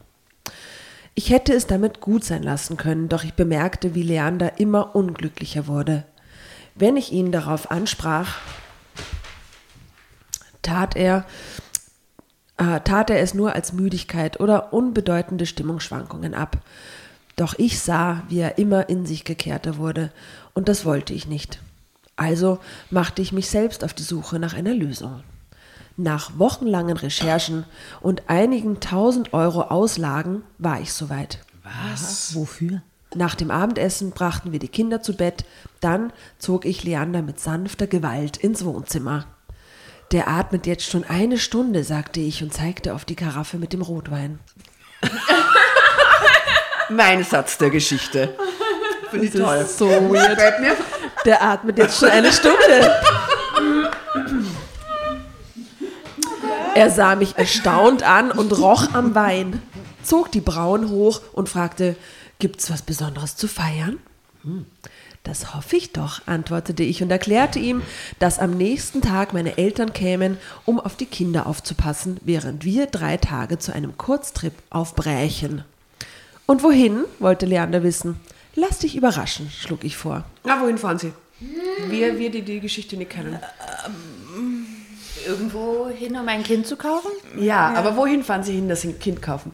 [1.20, 5.66] Ich hätte es damit gut sein lassen können, doch ich bemerkte, wie Leander immer unglücklicher
[5.66, 6.04] wurde.
[6.76, 8.38] Wenn ich ihn darauf ansprach,
[10.62, 11.26] tat er,
[12.58, 16.58] äh, tat er es nur als Müdigkeit oder unbedeutende Stimmungsschwankungen ab.
[17.36, 20.12] Doch ich sah, wie er immer in sich gekehrter wurde,
[20.54, 21.60] und das wollte ich nicht.
[22.16, 22.60] Also
[22.92, 25.24] machte ich mich selbst auf die Suche nach einer Lösung.
[26.00, 27.66] Nach wochenlangen Recherchen
[28.02, 31.40] und einigen tausend Euro Auslagen war ich soweit.
[32.34, 32.84] Wofür?
[33.16, 35.44] Nach dem Abendessen brachten wir die Kinder zu Bett,
[35.80, 39.26] dann zog ich Leander mit sanfter Gewalt ins Wohnzimmer.
[40.12, 43.82] Der atmet jetzt schon eine Stunde, sagte ich und zeigte auf die Karaffe mit dem
[43.82, 44.40] Rotwein.
[46.90, 48.36] Mein Satz der Geschichte.
[49.10, 49.66] Finde ich toll.
[49.66, 50.40] So weird.
[51.26, 52.94] Der atmet jetzt schon eine Stunde.
[56.78, 59.62] Er sah mich erstaunt an und roch am Wein,
[60.04, 61.96] zog die Brauen hoch und fragte,
[62.38, 63.98] gibt's was Besonderes zu feiern?
[65.24, 67.82] Das hoffe ich doch, antwortete ich und erklärte ihm,
[68.20, 73.18] dass am nächsten Tag meine Eltern kämen, um auf die Kinder aufzupassen, während wir drei
[73.18, 75.64] Tage zu einem Kurztrip aufbrächen.
[76.46, 78.20] Und wohin, wollte Leander wissen.
[78.54, 80.26] Lass dich überraschen, schlug ich vor.
[80.46, 81.12] Na, wohin fahren Sie?
[81.90, 83.40] Wir, wir, die die Geschichte nicht kennen.
[85.28, 87.12] Irgendwo hin, um ein Kind zu kaufen?
[87.38, 89.52] Ja, aber wohin fahren Sie hin, dass Sie ein Kind kaufen?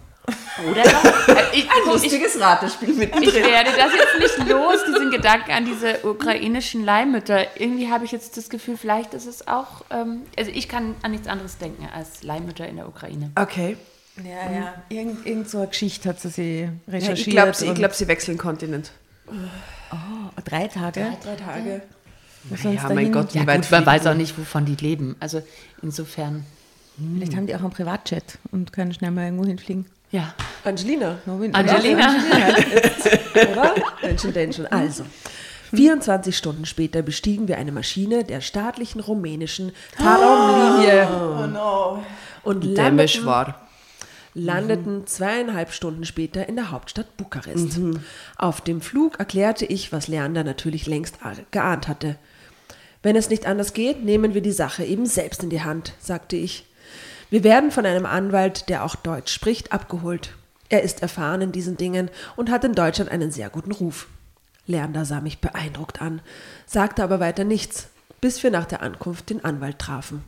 [0.69, 5.51] Oder äh, ich, ich, Lustiges Ratespiel mit ich werde das jetzt nicht los, diesen Gedanken
[5.51, 7.59] an diese ukrainischen Leihmütter.
[7.59, 11.11] Irgendwie habe ich jetzt das Gefühl, vielleicht ist es auch, ähm, also ich kann an
[11.11, 13.31] nichts anderes denken als Leihmütter in der Ukraine.
[13.35, 13.75] Okay.
[14.23, 14.73] Ja, ja.
[14.89, 17.27] Irgend, irgend so eine Geschichte hat sie Ja, recherchiert.
[17.27, 18.91] ich glaube, sie, glaub, sie wechseln Kontinent.
[19.27, 21.17] Oh, drei Tage.
[21.23, 21.81] Drei Tage.
[22.49, 25.15] Muss Ja, mein Gott, wie Ja weit gut, man weiß auch nicht, wovon die leben.
[25.19, 25.41] Also
[25.81, 26.45] insofern,
[27.15, 29.85] Vielleicht haben die auch einen Privatjet und können schnell mal irgendwo hinfliegen.
[30.11, 30.33] ja.
[30.63, 31.17] Angelina.
[31.25, 32.15] Angelina.
[33.33, 33.75] Oder?
[34.01, 34.67] Menschen, Menschen.
[34.67, 35.03] Also.
[35.71, 41.07] 24 Stunden später bestiegen wir eine Maschine der staatlichen rumänischen Tarom-Linie
[42.43, 43.67] und Dämisch landeten, war.
[44.35, 47.79] landeten zweieinhalb Stunden später in der Hauptstadt Bukarest.
[48.37, 51.17] Auf dem Flug erklärte ich, was Leander natürlich längst
[51.51, 52.17] geahnt hatte.
[53.03, 56.37] Wenn es nicht anders geht, nehmen wir die Sache eben selbst in die Hand, sagte
[56.37, 56.65] ich.
[57.29, 60.33] Wir werden von einem Anwalt, der auch Deutsch spricht, abgeholt.
[60.69, 64.07] Er ist erfahren in diesen Dingen und hat in Deutschland einen sehr guten Ruf.
[64.65, 66.21] Leander sah mich beeindruckt an,
[66.65, 67.89] sagte aber weiter nichts,
[68.21, 70.23] bis wir nach der Ankunft den Anwalt trafen.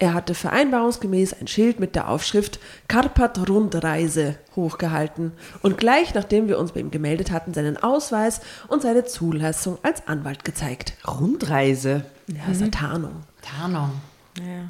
[0.00, 6.58] Er hatte vereinbarungsgemäß ein Schild mit der Aufschrift Karpat Rundreise hochgehalten und gleich nachdem wir
[6.58, 10.94] uns bei ihm gemeldet hatten, seinen Ausweis und seine Zulassung als Anwalt gezeigt.
[11.06, 12.06] Rundreise.
[12.28, 12.52] Ja, mhm.
[12.64, 13.12] ist Tarnung.
[13.42, 13.90] Tarnung.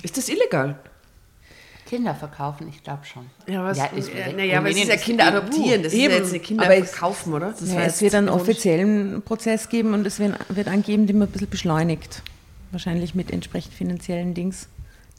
[0.02, 0.76] Ist das illegal?
[1.86, 3.26] Kinder verkaufen, ich glaube schon.
[3.46, 5.28] Ja, was, Ja, ist- ja, naja, aber es ist ja ist Kinder EU.
[5.28, 5.82] adoptieren.
[5.84, 6.12] Das ist Eben.
[6.12, 7.52] ja jetzt nicht Kinder Aber es- verkaufen, oder?
[7.56, 11.28] Das Ja, es wird einen offiziellen Prozess geben und es wird, wird angeben, den man
[11.28, 12.22] ein bisschen beschleunigt.
[12.72, 14.66] Wahrscheinlich mit entsprechend finanziellen Dings,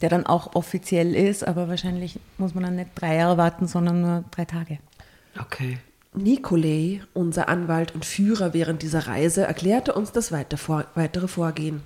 [0.02, 4.00] der dann auch offiziell ist, aber wahrscheinlich muss man dann nicht drei Jahre warten, sondern
[4.00, 4.78] nur drei Tage.
[5.40, 5.78] Okay.
[6.14, 11.82] Nikolai, unser Anwalt und Führer während dieser Reise, erklärte uns das weiter vor, weitere Vorgehen.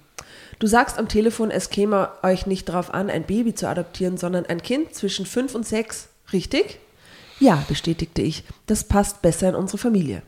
[0.59, 4.47] Du sagst am Telefon, es käme euch nicht darauf an, ein Baby zu adoptieren, sondern
[4.47, 6.81] ein Kind zwischen fünf und sechs, richtig?
[7.39, 8.45] Ja, bestätigte ich.
[8.67, 10.23] Das passt besser in unsere Familie.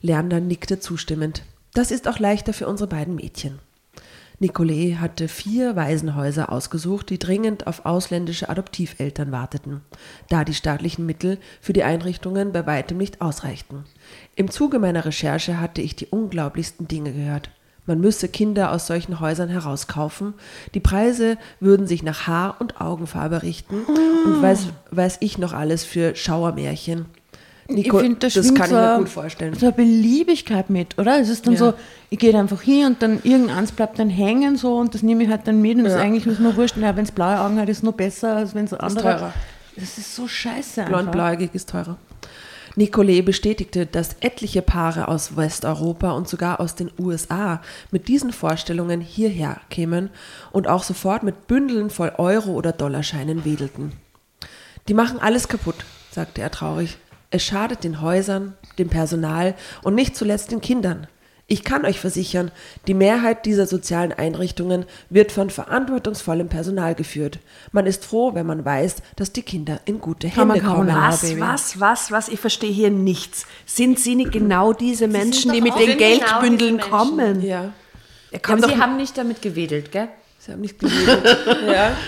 [0.00, 1.42] Leander nickte zustimmend.
[1.74, 3.58] Das ist auch leichter für unsere beiden Mädchen.
[4.40, 9.80] Nicolai hatte vier Waisenhäuser ausgesucht, die dringend auf ausländische Adoptiveltern warteten,
[10.28, 13.84] da die staatlichen Mittel für die Einrichtungen bei weitem nicht ausreichten.
[14.36, 17.50] Im Zuge meiner Recherche hatte ich die unglaublichsten Dinge gehört.
[17.84, 20.34] Man müsse Kinder aus solchen Häusern herauskaufen.
[20.74, 23.82] Die Preise würden sich nach Haar- und Augenfarbe richten
[24.24, 27.06] und weiß, weiß ich noch alles für Schauermärchen.
[27.70, 29.54] Ich finde, das, das kann ich so, mir gut vorstellen.
[29.54, 31.20] So eine Beliebigkeit mit, oder?
[31.20, 31.58] Es ist dann Ja.
[31.58, 31.74] so,
[32.08, 35.28] ich gehe einfach hier und dann irgendeins bleibt dann hängen so und das nehme ich
[35.30, 36.00] halt dann mit und das Ja.
[36.00, 36.78] eigentlich ist mir wurscht.
[36.78, 39.32] Ja, wenn es blaue Augen hat, ist es noch besser, als wenn es andere teurer.
[39.76, 40.94] Das ist so scheiße einfach.
[40.94, 41.98] Blond-blauäugig ist teurer.
[42.74, 47.60] Nicolai bestätigte, dass etliche Paare aus Westeuropa und sogar aus den USA
[47.90, 50.10] mit diesen Vorstellungen hierher kämen
[50.52, 53.92] und auch sofort mit Bündeln voll Euro- oder Dollarscheinen wedelten.
[54.86, 55.76] Die machen alles kaputt,
[56.12, 56.96] sagte er traurig.
[57.30, 61.06] Es schadet den Häusern, dem Personal und nicht zuletzt den Kindern.
[61.50, 62.50] Ich kann euch versichern,
[62.86, 67.38] die Mehrheit dieser sozialen Einrichtungen wird von verantwortungsvollem Personal geführt.
[67.72, 70.88] Man ist froh, wenn man weiß, dass die Kinder in gute Kann man Hände kommen.
[70.94, 72.28] Was, was, was, was?
[72.28, 73.46] Ich verstehe hier nichts.
[73.64, 76.90] Sind Sie nicht genau diese Menschen, die mit den genau Geldbündeln Menschen.
[76.90, 77.42] kommen?
[77.42, 77.72] Ja,
[78.30, 80.08] Er Aber doch Sie haben nicht damit gewedelt, gell?
[80.38, 81.24] sie haben nicht geredet.
[81.66, 81.96] ja.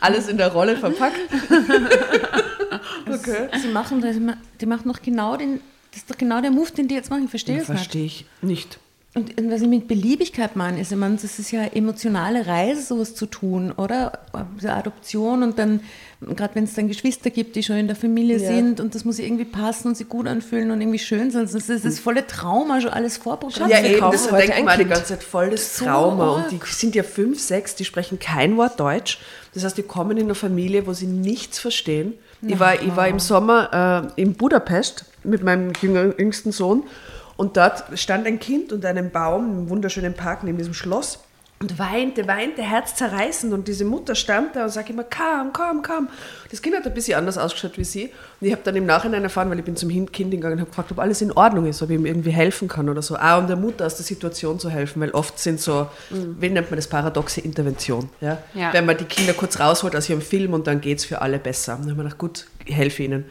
[0.00, 1.18] alles in der Rolle verpackt.
[3.62, 4.16] Sie machen das,
[4.60, 7.24] die machen noch genau den, das ist doch genau der Move, den die jetzt machen.
[7.24, 7.78] Ich verstehe das nicht.
[7.78, 8.78] Verstehe ich nicht.
[9.12, 13.16] Und was ich mit Beliebigkeit meine, ist, ich meine, das ist ja emotionale Reise, sowas
[13.16, 14.20] zu tun, oder?
[14.56, 15.80] Diese Adoption und dann,
[16.20, 18.46] gerade wenn es dann Geschwister gibt, die schon in der Familie Ja.
[18.46, 21.42] sind und das muss irgendwie passen und sich gut anfühlen und irgendwie schön sein.
[21.42, 23.82] Das ist das ist volle Trauma, schon alles vorprogrammiert.
[23.82, 26.44] Ja, eben, das heute denkt man die ganze Zeit voll das So Trauma.
[26.44, 29.18] Und die sind ja fünf, sechs, die sprechen kein Wort Deutsch.
[29.54, 32.14] Das heißt, die kommen in eine Familie, wo sie nichts verstehen.
[32.46, 36.84] Ich war, ich war im Sommer äh, in Budapest mit meinem jüngsten Sohn
[37.40, 41.20] und dort stand ein Kind unter einem Baum im wunderschönen Park neben diesem Schloss
[41.58, 43.54] und weinte, weinte, herzzerreißend.
[43.54, 46.08] Und diese Mutter stand da und sagt immer, komm, komm, komm.
[46.50, 48.10] Das Kind hat ein bisschen anders ausgeschaut wie sie.
[48.40, 50.68] Und ich habe dann im Nachhinein erfahren, weil ich bin zum Kind gegangen und habe
[50.68, 53.16] gefragt, ob alles in Ordnung ist, ob ich ihm irgendwie helfen kann oder so.
[53.16, 56.70] Auch um der Mutter aus der Situation zu helfen, weil oft sind so, wie nennt
[56.70, 58.10] man das, paradoxe Intervention.
[58.20, 58.36] Ja?
[58.52, 58.74] Ja.
[58.74, 61.38] Wenn man die Kinder kurz rausholt aus ihrem Film und dann geht es für alle
[61.38, 61.76] besser.
[61.76, 63.24] Und dann haben wir gedacht, gut, ich helfe ihnen.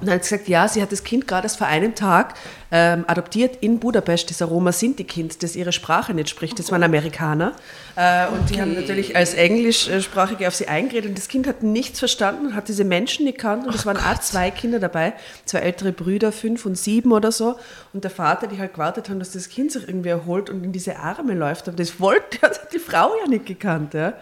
[0.00, 2.34] Und dann hat sie gesagt, ja, sie hat das Kind gerade erst vor einem Tag
[2.72, 6.58] ähm, adoptiert in Budapest, dieser Roma-Sinti-Kind, das ihre Sprache nicht spricht.
[6.58, 7.52] Das waren Amerikaner.
[7.96, 11.10] Äh, und die haben natürlich als Englischsprachige auf sie eingeredet.
[11.10, 13.66] Und das Kind hat nichts verstanden und hat diese Menschen nicht gekannt.
[13.66, 15.12] Und es waren auch zwei Kinder dabei,
[15.44, 17.56] zwei ältere Brüder, fünf und sieben oder so.
[17.92, 20.72] Und der Vater, die halt gewartet haben, dass das Kind sich irgendwie erholt und in
[20.72, 21.68] diese Arme läuft.
[21.68, 23.94] Aber das wollte hat die Frau ja nicht gekannt.
[23.94, 24.14] Ja.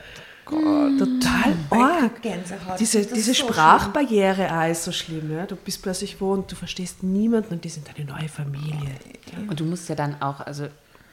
[0.50, 2.12] Total arg.
[2.16, 2.80] Oh, Gänsehaut.
[2.80, 5.30] Diese, diese so Sprachbarriere auch ist so schlimm.
[5.32, 5.46] Ja?
[5.46, 8.90] Du bist plötzlich wo und du verstehst niemanden und die sind deine neue Familie.
[9.48, 10.66] Und du musst ja dann auch, also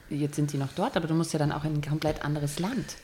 [0.10, 2.60] jetzt sind sie noch dort, aber du musst ja dann auch in ein komplett anderes
[2.60, 2.96] Land.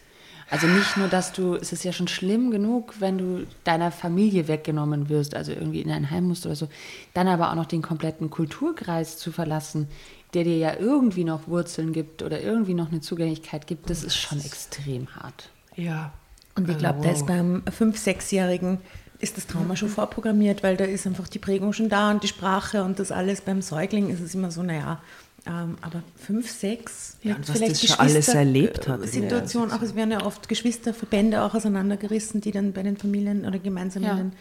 [0.50, 4.50] Also nicht nur, dass du, es ist ja schon schlimm genug, wenn du deiner Familie
[4.50, 6.68] weggenommen wirst, also irgendwie in ein Heim musst oder so,
[7.14, 9.88] dann aber auch noch den kompletten Kulturkreis zu verlassen,
[10.34, 14.18] der dir ja irgendwie noch Wurzeln gibt oder irgendwie noch eine Zugänglichkeit gibt, das ist
[14.18, 15.50] schon extrem hart.
[15.78, 16.12] Ja.
[16.56, 18.80] Und ich glaube, da ist beim 5-, 6-Jährigen
[19.20, 22.28] ist das Trauma schon vorprogrammiert, weil da ist einfach die Prägung schon da und die
[22.28, 23.42] Sprache und das alles.
[23.42, 25.00] Beim Säugling ist es immer so, naja,
[25.48, 29.96] ähm, aber 5, 6, Ja, und was das schon alles erlebt hat Situation, auch es
[29.96, 34.12] werden ja oft Geschwisterverbände auch auseinandergerissen, die dann bei den Familien oder gemeinsam Ja.
[34.12, 34.32] in den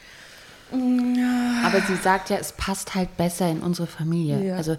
[1.64, 4.44] Aber sie sagt ja, es passt halt besser in unsere Familie.
[4.48, 4.56] Ja.
[4.56, 4.76] Also,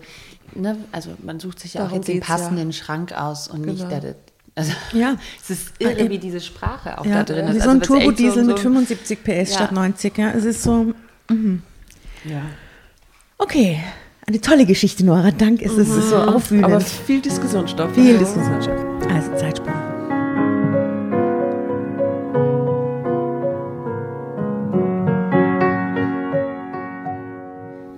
[0.56, 2.36] ne, also man sucht sich ja auch jetzt den geht's ja.
[2.36, 3.90] passenden Schrank aus und nicht Genau.
[3.90, 4.16] der, der
[4.56, 5.16] also, Ja.
[5.42, 7.64] es ist irre, wie diese Sprache auch Ja, da drin wie ist.
[7.64, 9.56] so ein Also, was echt Turbodiesel so- mit so- 75 PS Ja.
[9.56, 10.18] statt 90.
[10.18, 10.94] Ja, es ist so.
[12.26, 12.42] ja.
[13.38, 13.80] Okay,
[14.28, 15.32] eine tolle Geschichte, Nora.
[15.32, 16.66] Danke, es ist so aufwühlend.
[16.66, 17.94] Aber viel Diskussionsstoff.
[17.96, 18.18] Viel.
[18.18, 18.80] Diskussionsstoff.
[19.10, 19.74] Also Zeitsprung.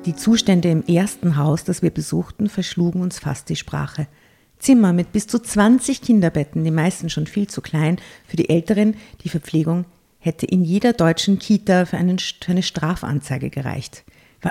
[0.05, 4.07] Die Zustände im ersten Haus, das wir besuchten, verschlugen uns fast die Sprache.
[4.63, 8.95] Zimmer mit bis zu 20 Kinderbetten, die meisten schon viel zu klein, für die Älteren
[9.23, 9.83] die Verpflegung
[10.19, 14.05] hätte in jeder deutschen Kita für, einen, für eine Strafanzeige gereicht.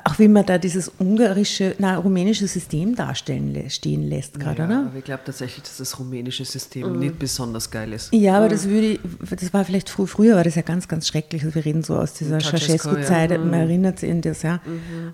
[0.05, 4.79] Auch wie man da dieses ungarische, na, rumänische System darstellen stehen lässt gerade, ja, oder?
[4.87, 8.13] Aber ich glaube tatsächlich, dass das rumänische System nicht besonders geil ist.
[8.13, 11.09] Ja, aber das würde, ich- das war vielleicht früh, früher war das ja ganz, ganz
[11.09, 11.43] schrecklich.
[11.45, 13.39] Also wir reden so aus dieser Ceausescu, Ceausescu-Zeit, ja.
[13.39, 14.61] man erinnert sich an das, ja.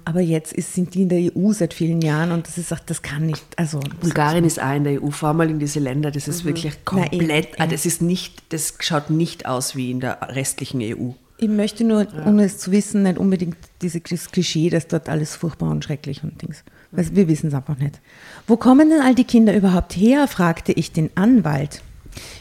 [0.05, 2.79] Aber jetzt ist, sind die in der EU seit vielen Jahren und das ist auch,
[2.81, 3.81] das kann nicht, also.
[4.01, 6.81] Bulgarien ist auch in der EU, fahr mal in diese Länder, das ist wirklich Na,
[6.85, 7.67] komplett, eben, ah, ja.
[7.67, 11.11] das ist nicht, das schaut nicht aus wie in der restlichen EU.
[11.41, 15.71] Ich möchte nur, ohne es zu wissen, nicht unbedingt dieses Klischee, dass dort alles furchtbar
[15.71, 16.65] und schrecklich und Dings.
[16.91, 18.01] Weil wir wissen es einfach nicht.
[18.49, 20.27] Wo kommen denn all die Kinder überhaupt her?
[20.27, 21.81] fragte ich den Anwalt.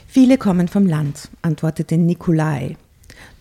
[0.08, 2.76] Viele kommen vom Land, antwortete Nikolai.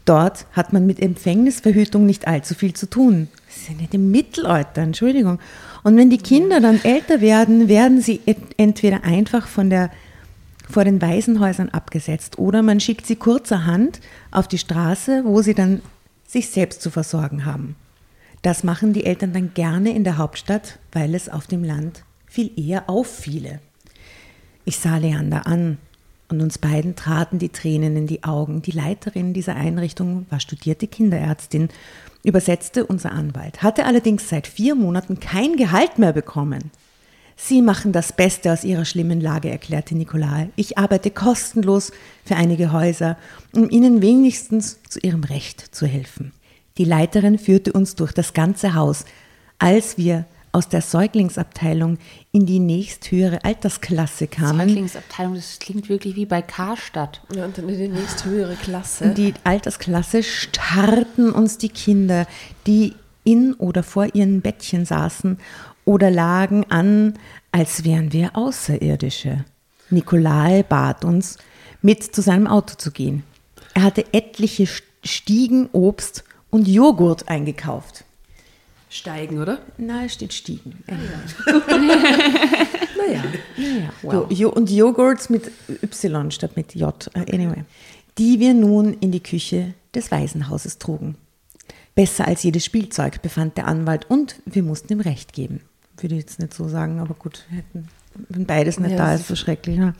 [0.05, 3.29] Dort hat man mit Empfängnisverhütung nicht allzu viel zu tun.
[3.47, 5.39] Das ist ja nicht im Mittelalter, Entschuldigung.
[5.85, 8.21] Und wenn die Kinder dann älter werden, werden sie
[8.59, 9.91] entweder einfach von der
[10.69, 14.01] vor den Waisenhäusern abgesetzt oder man schickt sie kurzerhand
[14.31, 15.83] auf die Straße, wo sie dann
[16.27, 17.77] sich selbst zu versorgen haben.
[18.43, 22.51] Das machen die Eltern dann gerne in der Hauptstadt, weil es auf dem Land viel
[22.57, 23.61] eher auffiele.
[24.65, 25.79] Ich sah Leander an
[26.29, 28.63] und uns beiden traten die Tränen in die Augen.
[28.63, 31.69] Die Leiterin dieser Einrichtung war studierte Kinderärztin,
[32.25, 36.73] übersetzte unser Anwalt, hatte allerdings seit vier Monaten kein Gehalt mehr bekommen.
[37.39, 40.49] Sie machen das Beste aus Ihrer schlimmen Lage, erklärte Nikolai.
[40.57, 41.93] Ich arbeite kostenlos
[42.25, 43.19] für einige Häuser,
[43.53, 46.33] um Ihnen wenigstens zu Ihrem Recht zu helfen.
[46.79, 49.05] Die Leiterin führte uns durch das ganze Haus.
[49.59, 51.99] Als wir aus der Säuglingsabteilung
[52.33, 57.21] in die nächsthöhere Altersklasse kamen, Säuglingsabteilung, das klingt wirklich wie bei Karstadt.
[57.35, 59.05] Ja, und dann in die nächsthöhere Klasse.
[59.05, 62.27] in die Altersklasse, starrten uns die Kinder,
[62.67, 65.39] die in oder vor ihren Bettchen saßen
[65.87, 67.15] oder lagen an,
[67.53, 69.47] als wären wir Außerirdische.
[69.89, 71.39] Nikolai bat uns,
[71.81, 73.23] mit zu seinem Auto zu gehen.
[73.73, 74.69] Er hatte etliche
[75.05, 78.05] Stiegen Obst und Joghurt eingekauft.
[78.89, 79.59] Steigen, oder?
[79.79, 80.83] Na, es steht Stiegen.
[80.87, 81.03] naja.
[84.03, 85.51] So, jo und Joghurts mit
[85.83, 87.11] Y statt mit J.
[87.15, 87.65] Äh, Anyway.
[88.19, 91.17] Die wir nun in die Küche des Waisenhauses trugen.
[91.95, 95.61] Besser als jedes Spielzeug, befand der Anwalt, und wir mussten ihm Recht geben.
[95.99, 97.89] Würde ich jetzt nicht so sagen, aber gut, hätten,
[98.29, 99.79] wenn beides nicht Ja, da ist, so schrecklich.
[99.79, 99.95] Ne?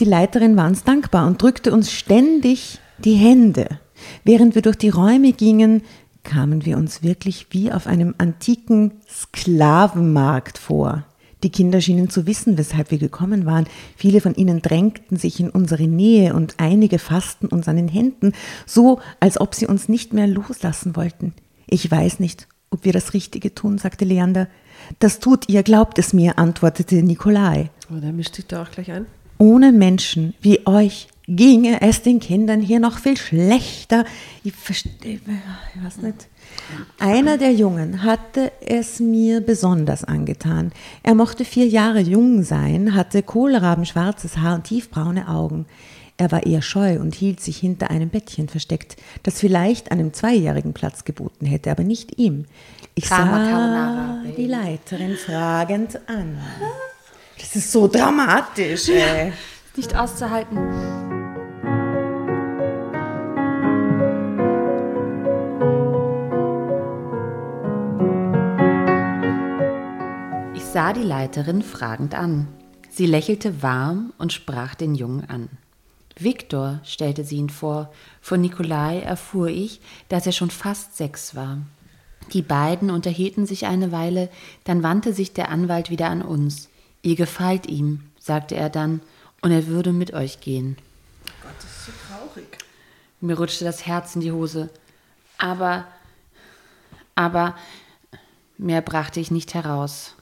[0.00, 3.80] Die Leiterin war uns dankbar und drückte uns ständig die Hände.
[4.24, 5.82] Während wir durch die Räume gingen,
[6.22, 11.04] kamen wir uns wirklich wie auf einem antiken Sklavenmarkt vor.
[11.42, 13.66] Die Kinder schienen zu wissen, weshalb wir gekommen waren.
[13.96, 18.32] Viele von ihnen drängten sich in unsere Nähe und einige fassten uns an den Händen,
[18.66, 21.32] so als ob sie uns nicht mehr loslassen wollten.
[21.66, 24.48] Ich weiß nicht, ob wir das Richtige tun, sagte Leander.
[24.98, 27.70] Das tut ihr, glaubt es mir, antwortete Nikolai.
[27.90, 29.06] Oh, der mischt sich da auch gleich ein.
[29.38, 34.04] Ohne Menschen wie euch ginge es den Kindern hier noch viel schlechter.
[34.42, 35.20] Ich verstehe,
[35.74, 36.26] ich weiß nicht.
[36.98, 40.72] Einer der Jungen hatte es mir besonders angetan.
[41.02, 45.66] Er mochte vier Jahre jung sein, hatte kohlrabenschwarzes Haar und tiefbraune Augen.
[46.16, 50.72] Er war eher scheu und hielt sich hinter einem Bettchen versteckt, das vielleicht einem Zweijährigen
[50.72, 52.46] Platz geboten hätte, aber nicht ihm.
[52.98, 54.24] Ich sah Carbonara.
[54.36, 56.36] die Leiterin fragend an.
[57.38, 59.32] Das ist so dramatisch, ey.
[59.76, 60.58] Nicht auszuhalten.
[70.56, 72.48] Ich sah die Leiterin fragend an.
[72.90, 75.50] Sie lächelte warm und sprach den Jungen an.
[76.18, 77.92] Viktor stellte sie ihn vor.
[78.20, 81.58] Von Nikolai erfuhr ich, dass er schon fast sechs war.
[82.32, 84.28] Die beiden unterhielten sich eine Weile,
[84.64, 86.68] dann wandte sich der Anwalt wieder an uns.
[87.02, 89.00] Ihr gefällt ihm, sagte er dann,
[89.40, 90.76] und er würde mit euch gehen.
[91.42, 92.58] Gott, das ist so traurig.
[93.20, 94.68] Mir rutschte das Herz in die Hose.
[95.38, 95.86] Aber,
[97.14, 97.56] aber,
[98.58, 100.14] mehr brachte ich nicht heraus.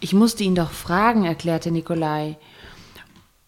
[0.00, 2.36] Ich musste ihn doch fragen, erklärte Nikolai.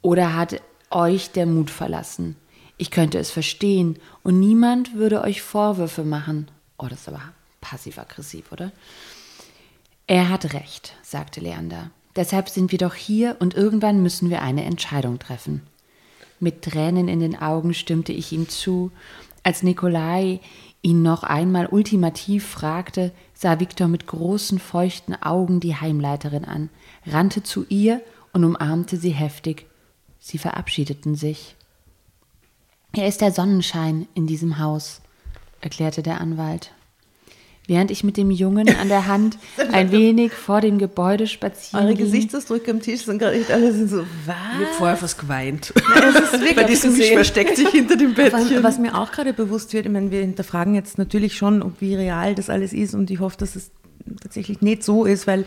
[0.01, 2.37] Oder hat euch der Mut verlassen?
[2.79, 6.49] Ich könnte es verstehen und niemand würde euch Vorwürfe machen.
[6.79, 7.21] Oh, das ist aber
[7.61, 8.73] passiv-aggressiv, oder?
[10.07, 11.91] Er hat recht, sagte Leander.
[12.17, 15.63] Deshalb sind wir doch hier und irgendwann müssen wir eine Entscheidung treffen.
[16.41, 18.91] Mit Tränen in den Augen stimmte ich ihm zu.
[19.43, 20.41] Als Nikolai
[20.83, 26.71] ihn noch einmal ultimativ fragte, sah Viktor mit großen feuchten Augen die Heimleiterin an,
[27.07, 28.01] rannte zu ihr
[28.33, 29.67] und umarmte sie heftig.
[30.19, 31.55] Sie verabschiedeten sich.
[32.93, 35.03] Er ist der Sonnenschein in diesem Haus,
[35.61, 36.73] erklärte der Anwalt.
[37.69, 39.37] Während ich mit dem Jungen an der Hand
[39.73, 43.71] ein wenig vor dem Gebäude spazieren Eure ging, Gesichtsausdrücke am Tisch sind gerade echt alle
[43.73, 44.77] sind so, Ich habe was?
[44.79, 45.73] vorher fast geweint.
[46.09, 47.14] Es ist wirklich Bei diesem gesehen.
[47.14, 48.57] versteckt sich hinter dem Bettchen.
[48.57, 51.81] Was, was mir auch gerade bewusst wird, ich meine, wir hinterfragen jetzt natürlich schon, ob
[51.81, 53.71] wie real das alles ist und ich hoffe, dass es
[54.23, 55.45] tatsächlich nicht so ist, weil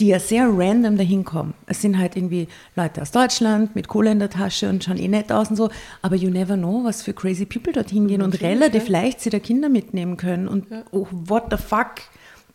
[0.00, 1.54] die ja sehr random dahin kommen.
[1.66, 5.08] Es sind halt irgendwie Leute aus Deutschland mit Kohle in der Tasche und schauen eh
[5.08, 5.70] nett aus und so,
[6.00, 9.38] aber you never know, was für crazy people dorthin gehen und relativ leicht sie da
[9.38, 12.02] Kinder mitnehmen können und oh, what the fuck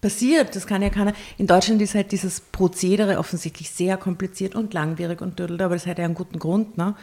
[0.01, 1.13] passiert, das kann ja keiner.
[1.37, 5.87] In Deutschland ist halt dieses Prozedere offensichtlich sehr kompliziert und langwierig und dödelt, aber das
[5.87, 6.95] hat ja einen guten Grund, ne?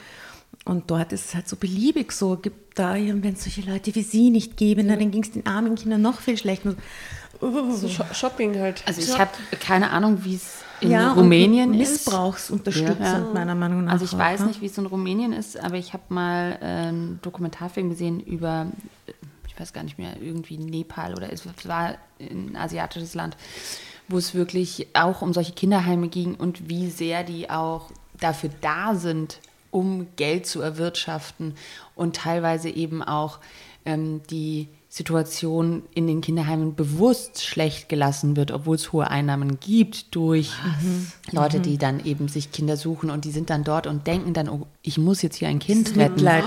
[0.64, 4.02] Und dort ist es halt so beliebig so, gibt da, wenn es solche Leute wie
[4.02, 6.74] sie nicht gäbe, na, dann ging es den armen Kindern noch viel schlechter.
[7.40, 8.82] So Sho- Shopping halt.
[8.86, 9.30] also ich habe
[9.60, 12.06] keine Ahnung, wie es in ja, und Rumänien ist.
[12.06, 13.20] Missbrauchsunterstützend, Ja.
[13.32, 13.92] meiner Meinung nach.
[13.92, 14.46] Also ich auch, weiß ne?
[14.46, 18.66] nicht, wie es in Rumänien ist, aber ich habe mal äh, einen Dokumentarfilm gesehen über,
[19.06, 19.12] äh,
[19.48, 23.36] ich weiß gar nicht mehr, irgendwie Nepal oder es war ein asiatisches Land,
[24.08, 28.94] wo es wirklich auch um solche Kinderheime ging und wie sehr die auch dafür da
[28.94, 29.38] sind,
[29.70, 31.54] um Geld zu erwirtschaften
[31.94, 33.38] und teilweise eben auch
[33.86, 40.14] ähm, die Situation in den Kinderheimen bewusst schlecht gelassen wird, obwohl es hohe Einnahmen gibt
[40.14, 40.52] durch
[41.32, 44.48] Leute, die dann eben sich Kinder suchen und die sind dann dort und denken dann,
[44.48, 46.14] oh, ich muss jetzt hier ein Kind retten.
[46.14, 46.44] Mitleid,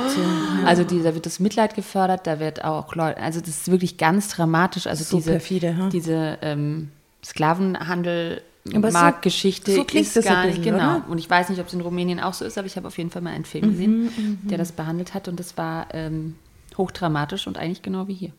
[0.65, 3.97] Also die, da wird das Mitleid gefördert, da wird auch Leute, also das ist wirklich
[3.97, 4.87] ganz dramatisch.
[4.87, 5.89] Also So diese, perfide, ha?
[5.89, 6.91] diese ähm,
[7.25, 8.41] Sklavenhandel.
[8.73, 10.97] Aber so- Marktgeschichte so klingt ist das gar nicht bisschen, genau.
[10.97, 11.05] oder?
[11.09, 12.97] Und ich weiß nicht, ob es in Rumänien auch so ist, aber ich habe auf
[12.97, 16.35] jeden Fall mal einen Film Mhm, gesehen, der das behandelt hat und das war ähm,
[16.77, 18.31] hochdramatisch und eigentlich genau wie hier.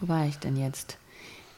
[0.00, 0.98] Wo war ich denn jetzt?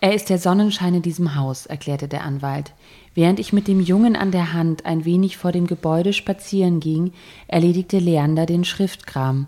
[0.01, 2.75] Er ist der Sonnenschein in diesem Haus, erklärte der Anwalt.
[3.15, 7.13] Während ich mit dem Jungen an der Hand ein wenig vor dem Gebäude spazieren ging,
[7.49, 9.47] erledigte Leander den Schriftkram.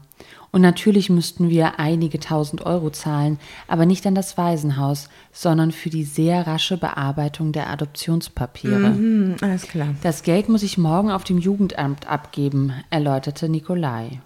[0.53, 3.39] Und natürlich müssten wir einige tausend Euro zahlen,
[3.69, 8.95] aber nicht an das Waisenhaus, sondern für die sehr rasche Bearbeitung der Adoptionspapiere.
[8.95, 9.95] Hm, alles klar.
[10.03, 14.23] Das Geld muss ich morgen auf dem Jugendamt abgeben, erläuterte Nikolai.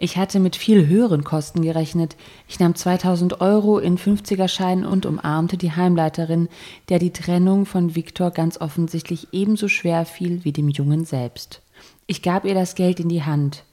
[0.00, 2.16] Ich hatte mit viel höheren Kosten gerechnet.
[2.46, 6.48] Ich nahm 2000 Euro in 50er-Scheinen und umarmte die Heimleiterin,
[6.88, 11.62] der die Trennung von Viktor ganz offensichtlich ebenso schwer fiel wie dem Jungen selbst.
[12.06, 13.64] Ich gab ihr das Geld in die Hand.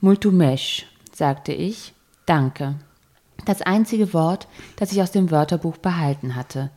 [0.00, 1.92] Multumesh, sagte ich.
[2.24, 2.76] Danke.
[3.44, 6.70] Das einzige Wort, das ich aus dem Wörterbuch behalten hatte.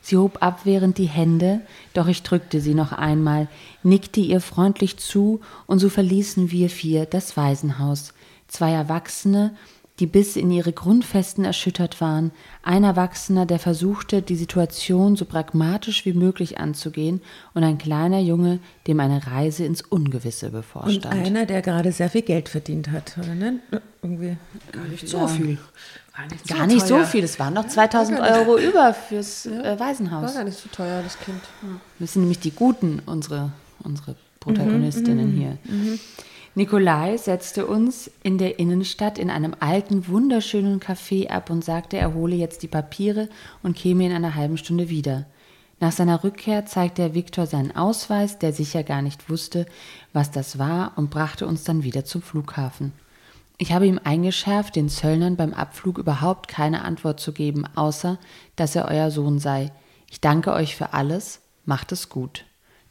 [0.00, 1.62] Sie hob abwehrend die Hände,
[1.94, 3.48] doch ich drückte sie noch einmal,
[3.82, 8.12] nickte ihr freundlich zu, und so verließen wir vier das Waisenhaus.
[8.52, 9.54] Zwei Erwachsene,
[9.98, 12.32] die bis in ihre Grundfesten erschüttert waren,
[12.62, 17.22] ein Erwachsener, der versuchte, die Situation so pragmatisch wie möglich anzugehen,
[17.54, 21.06] und ein kleiner Junge, dem eine Reise ins Ungewisse Und bevorstand.
[21.06, 23.60] einer, der gerade sehr viel Geld verdient hat, oder ne?
[24.02, 24.36] Irgendwie.
[24.90, 25.56] Nicht so viel.
[26.46, 30.34] Gar nicht so viel, es waren noch 2000 Euro über fürs äh, War Waisenhaus.
[30.34, 31.40] gar nicht so teuer, das Kind.
[31.98, 35.56] Das sind nämlich die Guten, unsere, unsere Protagonistinnen hier.
[36.54, 42.12] Nikolai setzte uns in der Innenstadt in einem alten, wunderschönen Café ab und sagte, er
[42.12, 43.30] hole jetzt die Papiere
[43.62, 45.24] und käme in einer halben Stunde wieder.
[45.80, 49.64] Nach seiner Rückkehr zeigte er Viktor seinen Ausweis, der sicher gar nicht wusste,
[50.12, 52.92] was das war, und brachte uns dann wieder zum Flughafen.
[53.56, 58.18] Ich habe ihm eingeschärft, den Zöllnern beim Abflug überhaupt keine Antwort zu geben, außer
[58.56, 59.72] dass er euer Sohn sei.
[60.10, 62.44] Ich danke euch für alles, macht es gut.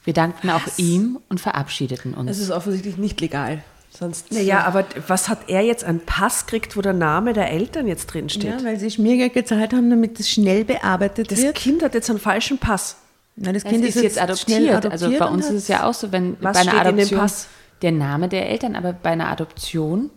[0.04, 2.32] Wir dankten auch ihm und verabschiedeten uns.
[2.32, 3.64] Es ist offensichtlich nicht legal.
[3.92, 4.32] Sonst.
[4.32, 8.08] Naja, aber was hat er jetzt einen Pass gekriegt, wo der Name der Eltern jetzt
[8.08, 8.60] drin steht?
[8.60, 11.56] Ja, weil sie Schmiergeld gezahlt haben, damit es schnell bearbeitet das wird.
[11.56, 12.96] Kind hat jetzt einen falschen Pass.
[13.36, 14.92] Na, das Das Kind ist jetzt schnell adoptiert.
[14.92, 17.00] Also bei uns ist es ja auch so, wenn Was bei einer steht in dem
[17.00, 17.48] Adoption Pass?
[17.82, 20.10] der Name der Eltern, aber bei einer Adoption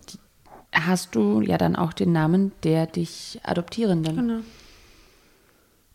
[0.71, 4.15] hast du ja dann auch den Namen der dich Adoptierenden.
[4.15, 4.39] Genau.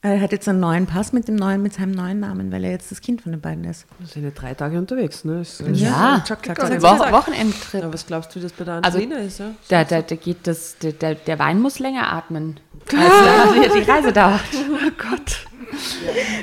[0.03, 2.71] Er hat jetzt einen neuen Pass mit dem neuen, mit seinem neuen Namen, weil er
[2.71, 3.85] jetzt das Kind von den beiden ist.
[3.99, 5.43] Wir sind ja drei Tage unterwegs, ne?
[5.43, 7.13] Ist, Ja, Chuck Chuck Chuck Wo.
[7.13, 7.83] Wochenendtrip.
[7.83, 9.41] Ja, was glaubst du, wie das bei der Also, Angelina ist?
[9.41, 9.51] Ja?
[9.69, 12.59] Da, da, da geht das, der, der, der Wein muss länger atmen,
[12.97, 14.41] als die Reise dauert.
[14.55, 15.47] Oh Gott.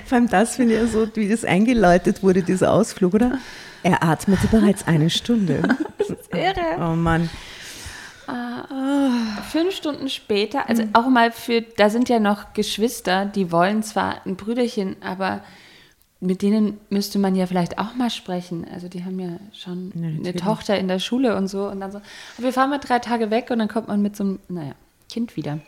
[0.05, 3.39] Vor allem das finde ich ja so, wie das eingeläutet wurde, dieser Ausflug, oder?
[3.81, 5.63] Er atmete bereits eine Stunde.
[5.97, 6.77] Das ist irre.
[6.79, 7.29] Oh Mann.
[9.51, 14.25] Fünf Stunden später, also auch mal für, da sind ja noch Geschwister, die wollen zwar
[14.25, 15.41] ein Brüderchen, aber
[16.19, 18.65] mit denen müsste man ja vielleicht auch mal sprechen.
[18.73, 20.41] Also die haben ja schon eine natürlich.
[20.41, 21.69] Tochter in der Schule und so.
[21.69, 24.15] Und dann so, "Aber wir fahren mal drei Tage weg und dann kommt man mit
[24.15, 24.73] so einem, naja,
[25.09, 25.59] Kind wieder.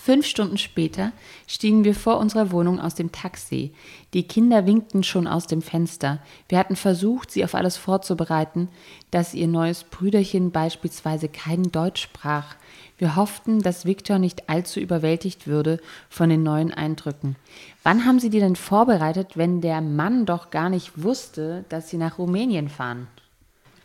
[0.00, 1.12] Fünf Stunden später
[1.46, 3.72] stiegen wir vor unserer Wohnung aus dem Taxi.
[4.14, 6.20] Die Kinder winkten schon aus dem Fenster.
[6.48, 8.68] Wir hatten versucht, sie auf alles vorzubereiten,
[9.10, 12.54] dass ihr neues Brüderchen beispielsweise kein Deutsch sprach.
[12.96, 15.78] Wir hofften, dass Viktor nicht allzu überwältigt würde
[16.08, 17.36] von den neuen Eindrücken.
[17.82, 21.98] Wann haben Sie die denn vorbereitet, wenn der Mann doch gar nicht wusste, dass Sie
[21.98, 23.08] nach Rumänien fahren?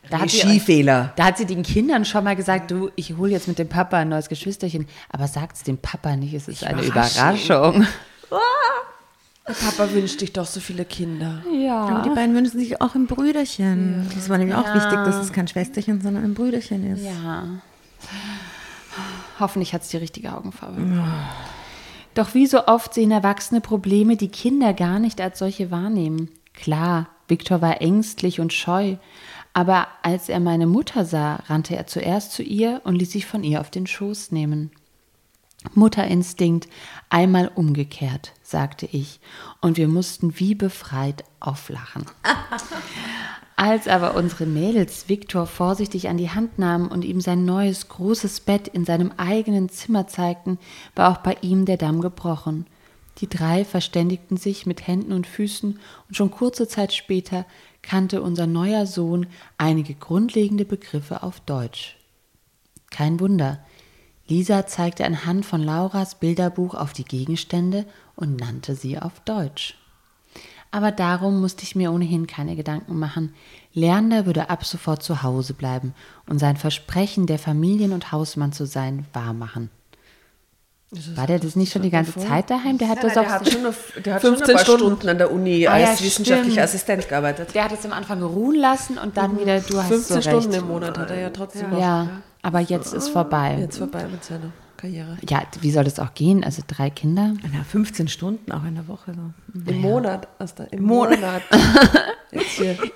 [0.10, 1.14] Da hat, sie, Skifehler.
[1.16, 3.98] da hat sie den Kindern schon mal gesagt, du, ich hole jetzt mit dem Papa
[3.98, 7.88] ein neues Geschwisterchen, aber sagt es dem Papa nicht, es ist eine Überraschung.
[9.46, 11.44] Der Papa wünscht dich doch so viele Kinder.
[11.70, 14.10] Aber die beiden wünschen sich auch ein Brüderchen.
[14.16, 17.04] Das war nämlich auch wichtig, dass es kein Schwesterchen, sondern ein Brüderchen ist.
[17.04, 17.44] Ja.
[19.40, 20.82] Hoffentlich hat es die richtige Augenfarbe.
[22.14, 26.30] Doch wie so oft sehen Erwachsene Probleme, die Kinder gar nicht als solche wahrnehmen.
[26.54, 28.96] Klar, Viktor war ängstlich und scheu,
[29.54, 33.44] aber als er meine Mutter sah, rannte er zuerst zu ihr und ließ sich von
[33.44, 34.72] ihr auf den Schoß nehmen.
[35.76, 36.68] Mutterinstinkt
[37.10, 39.20] einmal umgekehrt, sagte ich,
[39.62, 42.06] und wir mussten wie befreit auflachen.
[43.56, 48.42] Als aber unsere Mädels Viktor vorsichtig an die Hand nahmen und ihm sein neues großes
[48.42, 50.58] Bett in seinem eigenen Zimmer zeigten,
[50.96, 52.66] war auch bei ihm der Damm gebrochen.
[53.20, 57.46] Die drei verständigten sich mit Händen und Füßen und schon kurze Zeit später
[57.84, 59.28] kannte unser neuer Sohn
[59.60, 61.98] einige grundlegende Begriffe auf Deutsch.
[62.90, 63.60] Kein Wunder.
[64.28, 69.78] Lisa zeigte anhand von Lauras Bilderbuch auf die Gegenstände und nannte sie auf Deutsch.
[70.72, 73.36] Aber darum musste ich mir ohnehin keine Gedanken machen.
[73.74, 75.94] Lerner würde ab sofort zu Hause bleiben
[76.26, 79.70] und sein Versprechen, der Familien- und Hausmann zu sein, wahrmachen.
[81.16, 82.78] War der das nicht schon die ganze Zeit daheim?
[82.78, 84.84] Der hat das der auch hat schon, auf, der hat 15 schon ein paar Stunden.
[84.86, 86.64] Stunden an der Uni Ah ja, als wissenschaftlicher stimmt.
[86.64, 87.56] Assistent gearbeitet.
[87.56, 90.50] der hat es am Anfang ruhen lassen und dann wieder, du hast 15 so Stunden
[90.52, 90.62] recht.
[90.62, 91.80] im Monat hat er ja trotzdem noch.
[91.80, 92.08] Ja,
[92.42, 93.58] aber jetzt ist vorbei.
[93.60, 94.52] Jetzt vorbei mit seiner
[94.84, 95.18] Karriere.
[95.30, 96.44] Ja, wie soll das auch gehen?
[96.44, 97.34] Also drei Kinder?
[97.54, 99.14] Na, 15 Stunden auch in der Woche.
[99.14, 99.72] So.
[99.72, 101.42] Im Monat, Asta, im Monat.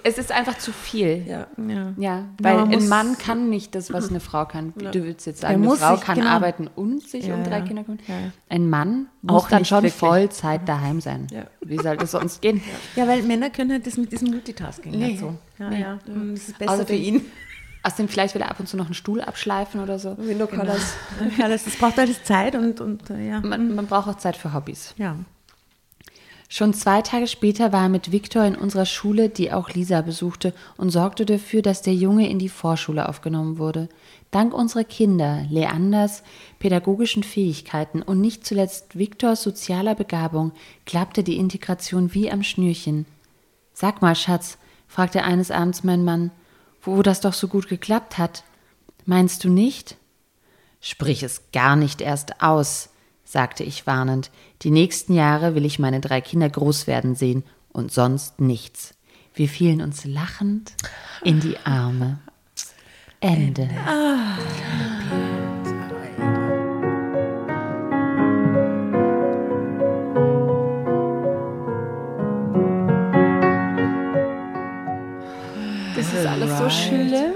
[0.04, 1.24] Es ist einfach zu viel.
[1.28, 1.46] Ja.
[1.68, 1.94] Ja.
[1.98, 4.74] Ja, weil man ein Mann kann nicht das, was eine Frau kann.
[4.76, 6.30] Du willst jetzt sagen, eine muss Frau sich- kann genau.
[6.32, 7.66] arbeiten und sich Ja, um drei ja.
[7.66, 8.00] Kinder kümmern.
[8.08, 8.32] Ja, ja.
[8.50, 9.94] Ein Mann muss Auch dann schon wirklich.
[9.94, 11.28] Vollzeit daheim sein.
[11.32, 11.46] Ja.
[11.62, 12.62] Wie soll das sonst gehen?
[12.96, 15.08] Ja, weil Männer können halt das mit diesem Multitasking Nee.
[15.10, 15.36] nicht so.
[15.60, 16.00] Ja, ja.
[16.08, 16.16] Das
[16.50, 17.26] ist besser für Außerdem- ihn.
[17.88, 20.16] Außerdem vielleicht will er ab und zu noch einen Stuhl abschleifen oder so.
[20.16, 20.94] Colors.
[21.38, 23.40] Ja, das, das braucht alles Zeit und, und äh, ja.
[23.40, 24.94] Man, man braucht auch Zeit für Hobbys.
[24.98, 25.16] ja.
[26.50, 30.54] Schon zwei Tage später war er mit Viktor in unserer Schule, die auch Lisa besuchte,
[30.78, 33.90] und sorgte dafür, dass der Junge in die Vorschule aufgenommen wurde.
[34.32, 36.24] Dank unserer Kinder, Leanders
[36.60, 40.54] pädagogischen Fähigkeiten und nicht zuletzt Viktors sozialer Begabung
[40.86, 43.06] klappte die Integration wie am Schnürchen.
[43.74, 44.58] Sag mal, Schatz,
[44.88, 46.32] fragte eines Abends mein Mann,
[46.88, 48.44] wo das doch so gut geklappt hat.
[49.06, 49.98] Meinst du nicht?
[50.82, 52.90] Sprich es gar nicht erst aus,
[53.24, 54.32] sagte ich warnend.
[54.62, 58.94] Die nächsten Jahre will ich meine drei Kinder groß werden sehen und sonst nichts.
[59.34, 60.74] Wir fielen uns lachend
[61.24, 62.20] in die Arme.
[63.20, 63.68] Ende.
[63.68, 65.37] Das
[76.20, 77.34] ist alles so schlimm.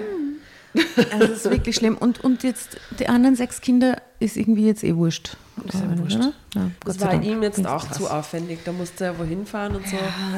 [1.12, 1.98] Also es ist wirklich schlimm.
[1.98, 5.36] Und, und jetzt die anderen sechs Kinder ist irgendwie jetzt eh wurscht.
[5.66, 6.16] Das ist wurscht.
[6.56, 7.26] Ja, Gott Das war Dank.
[7.26, 8.60] ihm jetzt Wenigstens auch zu aufwendig.
[8.64, 9.98] Da musste er wohin fahren und so.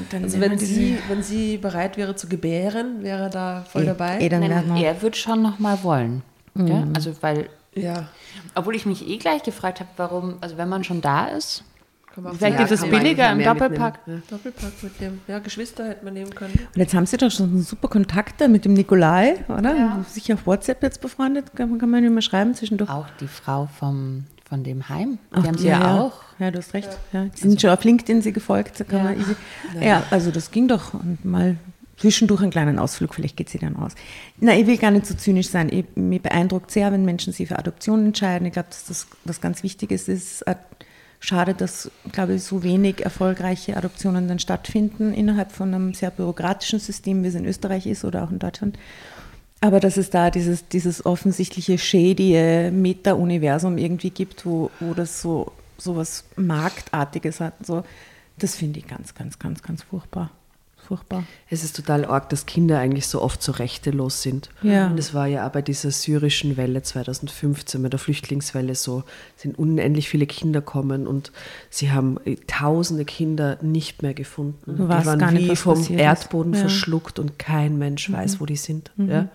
[0.10, 3.86] dann also wenn sie, wenn sie bereit wäre zu gebären, wäre er da voll Eh,
[3.86, 4.28] dabei.
[4.28, 6.24] dann werden Nein, er wird schon noch mal wollen.
[6.56, 6.88] Ja?
[6.96, 8.08] Also weil, ja.
[8.56, 11.64] obwohl ich mich eh gleich gefragt habe, warum, also wenn man schon da ist,
[12.14, 14.00] vielleicht ja, ist es billiger im Doppelpack.
[14.30, 15.22] Doppelpack mit dem.
[15.28, 16.54] Ja, Geschwister hätte man nehmen können.
[16.54, 20.04] Und jetzt haben sie doch schon einen super Kontakt da mit dem Nikolai, oder?
[20.08, 22.90] Sicher auf WhatsApp jetzt befreundet, kann, man- kann man ihm mal schreiben zwischendurch.
[22.90, 25.18] Auch die Frau vom, von dem Heim.
[25.32, 26.22] Die Ach, haben sie ja, auch.
[26.40, 26.90] Ja, du hast recht.
[27.12, 27.26] Ja.
[27.26, 28.80] Die sind schon auf LinkedIn sie gefolgt.
[28.80, 29.36] Da kann man easy.
[29.82, 31.58] Ja, also das ging doch und mal
[31.98, 33.94] zwischendurch einen kleinen Ausflug, vielleicht geht sie dann aus.
[34.40, 35.70] Na, ich will gar nicht so zynisch sein.
[35.72, 38.46] Ich, mich beeindruckt sehr, wenn Menschen sich für Adoption entscheiden.
[38.48, 40.42] Ich glaube, dass das was ganz Wichtiges ist.
[40.44, 40.56] Äh,
[41.26, 46.80] Schade, dass, glaube ich, so wenig erfolgreiche Adoptionen dann stattfinden innerhalb von einem sehr bürokratischen
[46.80, 48.78] System, wie es in Österreich ist oder auch in Deutschland.
[49.62, 55.54] Aber dass es da dieses, dieses offensichtliche shady Meta-Universum irgendwie gibt, wo, wo das so,
[55.78, 57.86] so was Marktartiges hat, so,
[58.38, 60.30] das finde ich ganz, ganz, ganz, ganz furchtbar.
[60.94, 61.24] Furchtbar.
[61.50, 64.50] Es ist total arg, dass Kinder eigentlich so oft so rechtelos sind.
[64.62, 64.88] Ja.
[64.88, 69.04] Und es war ja auch bei dieser syrischen Welle 2015, mit der Flüchtlingswelle so,
[69.36, 71.32] sind unendlich viele Kinder kommen und
[71.70, 74.78] sie haben äh, tausende Kinder nicht mehr gefunden.
[74.78, 75.90] Du die waren wie vom ist.
[75.90, 76.60] Erdboden Ja.
[76.60, 76.62] Mhm.
[76.62, 78.92] verschluckt und kein Mensch weiß, wo die sind.
[78.98, 79.30] Ja?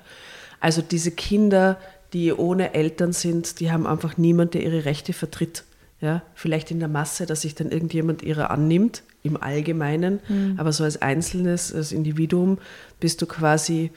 [0.61, 1.79] Also diese Kinder,
[2.13, 5.65] die ohne Eltern sind, die haben einfach niemand, der ihre Rechte vertritt.
[6.01, 6.23] Ja?
[6.35, 10.55] Vielleicht in der Masse, dass sich dann irgendjemand ihrer annimmt, im Allgemeinen, Mhm.
[10.59, 12.59] aber so als Einzelnes, als Individuum
[13.01, 13.91] bist du quasi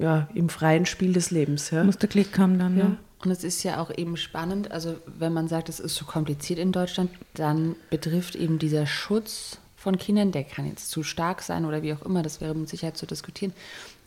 [0.00, 1.70] ja, im freien Spiel des Lebens.
[1.70, 1.84] Ja?
[1.84, 2.96] Muss der Klick haben dann, ja.
[3.24, 6.58] Und es ist ja auch eben spannend, also wenn man sagt, es ist so kompliziert
[6.58, 11.64] in Deutschland, dann betrifft eben dieser Schutz von Kindern, der kann jetzt zu stark sein
[11.64, 13.52] oder wie auch immer, das wäre mit Sicherheit zu diskutieren,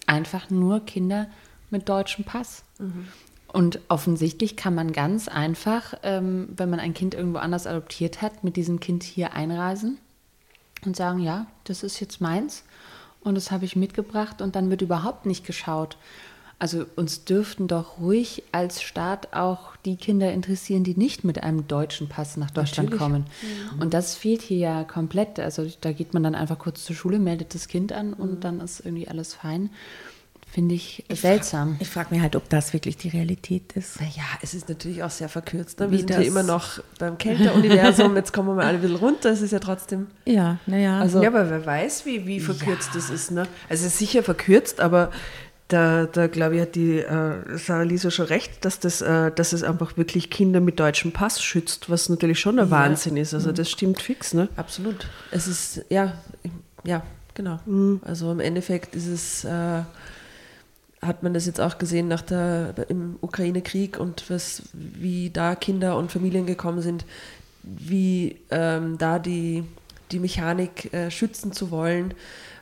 [0.05, 1.27] einfach nur Kinder
[1.69, 2.63] mit deutschem Pass.
[3.51, 8.43] Und offensichtlich kann man ganz einfach, ähm, wenn man ein Kind irgendwo anders adoptiert hat,
[8.43, 9.97] mit diesem Kind hier einreisen
[10.85, 12.63] und sagen, ja, das ist jetzt meins
[13.21, 15.97] und das habe ich mitgebracht und dann wird überhaupt nicht geschaut.
[16.59, 21.69] Also uns dürften doch ruhig als Staat auch die Kinder interessieren, die nicht mit einem
[21.69, 23.25] deutschen Pass nach Deutschland kommen.
[23.79, 25.39] Und das fehlt hier ja komplett.
[25.39, 28.59] Also da geht man dann einfach kurz zur Schule, meldet das Kind an und dann
[28.59, 29.69] ist irgendwie alles fein.
[30.51, 31.77] Finde ich, seltsam.
[31.79, 33.99] Ich frage mich halt, ob das wirklich die Realität ist.
[34.01, 35.79] Naja, es ist natürlich auch sehr verkürzt.
[35.79, 35.87] Ne?
[35.87, 38.15] Wie Wir sind ja immer noch beim Kälteuniversum.
[38.15, 39.29] Jetzt kommen wir mal ein bisschen runter.
[39.29, 40.07] Es ist ja trotzdem.
[40.25, 40.99] Ja, naja.
[40.99, 43.29] Also- ja, aber wer weiß, wie, wie verkürzt das ist.
[43.31, 43.41] Ne?
[43.69, 45.11] Also es ist sicher verkürzt, aber
[45.67, 49.53] da, da glaube ich, hat die äh, Sarah Lisa schon recht, dass, das, äh, dass
[49.53, 53.35] es einfach wirklich Kinder mit deutschem Pass schützt, was natürlich schon ein Wahnsinn ist.
[53.35, 54.33] Also das stimmt fix.
[54.33, 54.49] Ne?
[54.55, 55.07] Absolut.
[55.29, 56.13] Es ist, ja,
[56.83, 57.03] ja,
[57.35, 57.59] genau.
[58.03, 59.81] Also im Endeffekt ist es, äh,
[61.01, 65.97] hat man das jetzt auch gesehen nach der, im Ukraine-Krieg und was, wie da Kinder
[65.97, 67.05] und Familien gekommen sind,
[67.63, 69.63] wie ähm, da die,
[70.11, 72.13] die Mechanik äh, schützen zu wollen,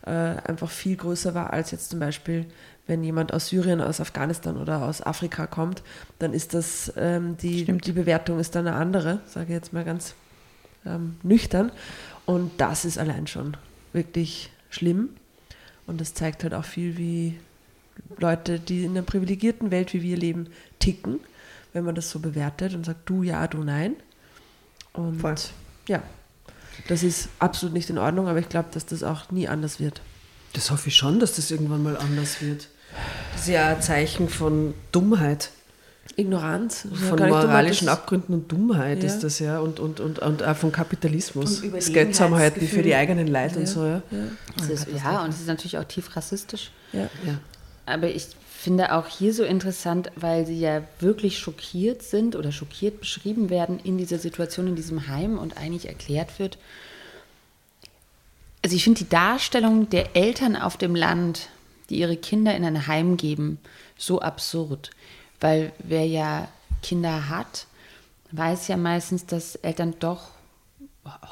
[0.05, 2.45] äh, einfach viel größer war als jetzt zum Beispiel,
[2.85, 5.84] wenn jemand aus Syrien, aus Afghanistan oder aus Afrika kommt,
[6.19, 7.85] dann ist das, ähm, die, Stimmt.
[7.85, 10.14] die Bewertung ist dann eine andere, sage ich jetzt mal ganz
[10.85, 11.72] ähm, nüchtern.
[12.26, 13.57] Und das ist allein schon
[13.93, 15.09] wirklich schlimm.
[15.85, 17.39] Und das zeigt halt auch viel, wie
[18.18, 20.48] Leute, die in einer privilegierten Welt wie wir leben,
[20.80, 21.19] ticken,
[21.74, 23.95] wenn man das so bewertet und sagt, du ja, du nein.
[24.94, 25.36] Und Voll.
[25.88, 26.02] ja,
[26.88, 30.02] das ist absolut nicht in Ordnung, aber ich glaube, dass das auch nie anders wird.
[30.53, 32.69] Das hoffe ich schon, dass das irgendwann mal anders wird.
[33.34, 35.52] Das ist ja ein Zeichen von Dummheit.
[36.15, 36.86] Ignoranz.
[36.90, 39.06] ja Von moralischen das- Abgründen und Dummheit Ja.
[39.10, 41.61] ist das ja und, und, und, und auch von Kapitalismus.
[41.61, 43.86] Und das Geld zusammenhalten für die eigenen Leute und so.
[43.86, 44.02] Ja.
[44.60, 46.72] Es ist, ja, und es ist natürlich auch tief rassistisch.
[46.94, 47.07] Ja.
[47.88, 52.99] Aber ich finde auch hier so interessant, weil sie ja wirklich schockiert sind oder schockiert
[52.99, 56.57] beschrieben werden in dieser Situation in diesem Heim und eigentlich erklärt wird.
[58.64, 61.47] Also ich finde die Darstellung der Eltern auf dem Land,
[61.89, 63.59] die ihre Kinder in ein Heim geben,
[63.97, 64.91] so absurd.
[65.39, 66.49] Weil wer ja
[66.84, 67.68] Kinder hat,
[68.31, 70.31] weiß ja meistens, dass Eltern doch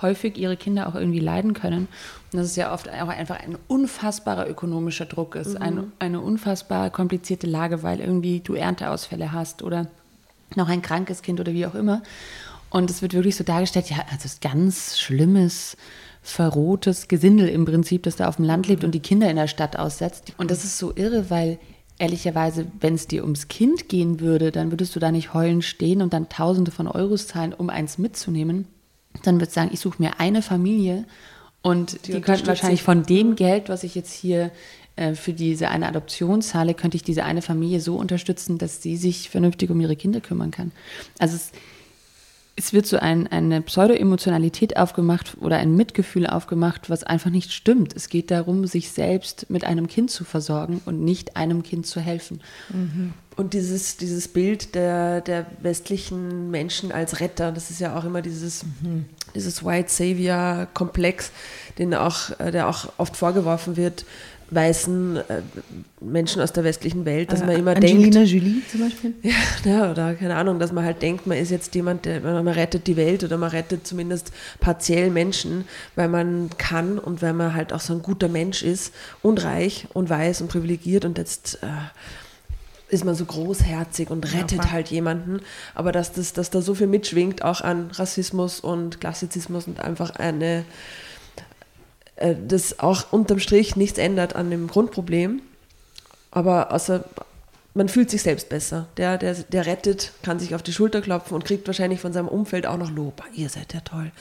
[0.02, 1.88] häufig ihre Kinder auch irgendwie leiden können.
[2.32, 6.90] Und dass es ja oft auch einfach ein unfassbarer ökonomischer Druck ist, ein, eine unfassbar
[6.90, 9.88] komplizierte Lage, weil irgendwie du Ernteausfälle hast oder
[10.56, 12.02] noch ein krankes Kind oder wie auch immer.
[12.70, 15.78] Und es wird wirklich so dargestellt, ja, also es ist ganz schlimmes,
[16.22, 19.48] verrohtes Gesindel im Prinzip, das da auf dem Land lebt und die Kinder in der
[19.48, 20.34] Stadt aussetzt.
[20.38, 21.60] Und das ist so irre, weil
[22.00, 26.02] ehrlicherweise, wenn es dir ums Kind gehen würde, dann würdest du da nicht heulen stehen
[26.02, 28.68] und dann Tausende von Euros zahlen, um eins mitzunehmen.
[29.24, 31.06] Dann würdest du sagen, ich suche mir eine Familie
[31.62, 32.86] und die, könnten unterstütze wahrscheinlich ich.
[32.86, 34.52] von dem Geld, was ich jetzt hier
[34.96, 38.98] äh, für diese eine Adoption zahle, könnte ich diese eine Familie so unterstützen, dass sie
[38.98, 40.72] sich vernünftig um ihre Kinder kümmern kann.
[41.20, 41.52] Also es,
[42.58, 47.94] es wird so ein, eine Pseudo-Emotionalität aufgemacht oder ein Mitgefühl aufgemacht, was einfach nicht stimmt.
[47.96, 52.00] Es geht darum, sich selbst mit einem Kind zu versorgen und nicht einem Kind zu
[52.00, 52.42] helfen.
[53.36, 58.22] und dieses, dieses Bild der, der westlichen Menschen als Retter, das ist ja auch immer
[58.22, 58.64] dieses,
[59.36, 61.32] dieses White Savior-Komplex,
[61.78, 64.06] den auch, äh, der auch oft vorgeworfen wird,
[64.52, 65.42] weißen äh,
[66.00, 69.14] Menschen aus der westlichen Welt, dass man immer Angelina denkt, Jolie zum Beispiel.
[69.24, 72.48] ja, ja, oder keine Ahnung, dass man halt denkt, man ist jetzt jemand, der, man
[72.48, 75.66] rettet die Welt oder man rettet zumindest partiell Menschen,
[75.96, 79.88] weil man kann und weil man halt auch so ein guter Mensch ist und reich
[79.94, 81.68] und weiß und privilegiert und jetzt äh,
[82.90, 85.42] ist man so großherzig und rettet halt jemanden,
[85.74, 90.12] aber dass, das, dass da so viel mitschwingt, auch an Rassismus und Klassizismus und einfach
[90.12, 90.66] eine,
[92.16, 95.42] äh, das auch unterm Strich nichts ändert an dem Grundproblem,
[96.32, 97.04] aber außer
[97.76, 98.88] man fühlt sich selbst besser.
[98.96, 102.30] Der, der, der rettet, kann sich auf die Schulter klopfen und kriegt wahrscheinlich von seinem
[102.30, 103.22] Umfeld auch noch Lob.
[103.34, 104.12] Ihr seid ja toll.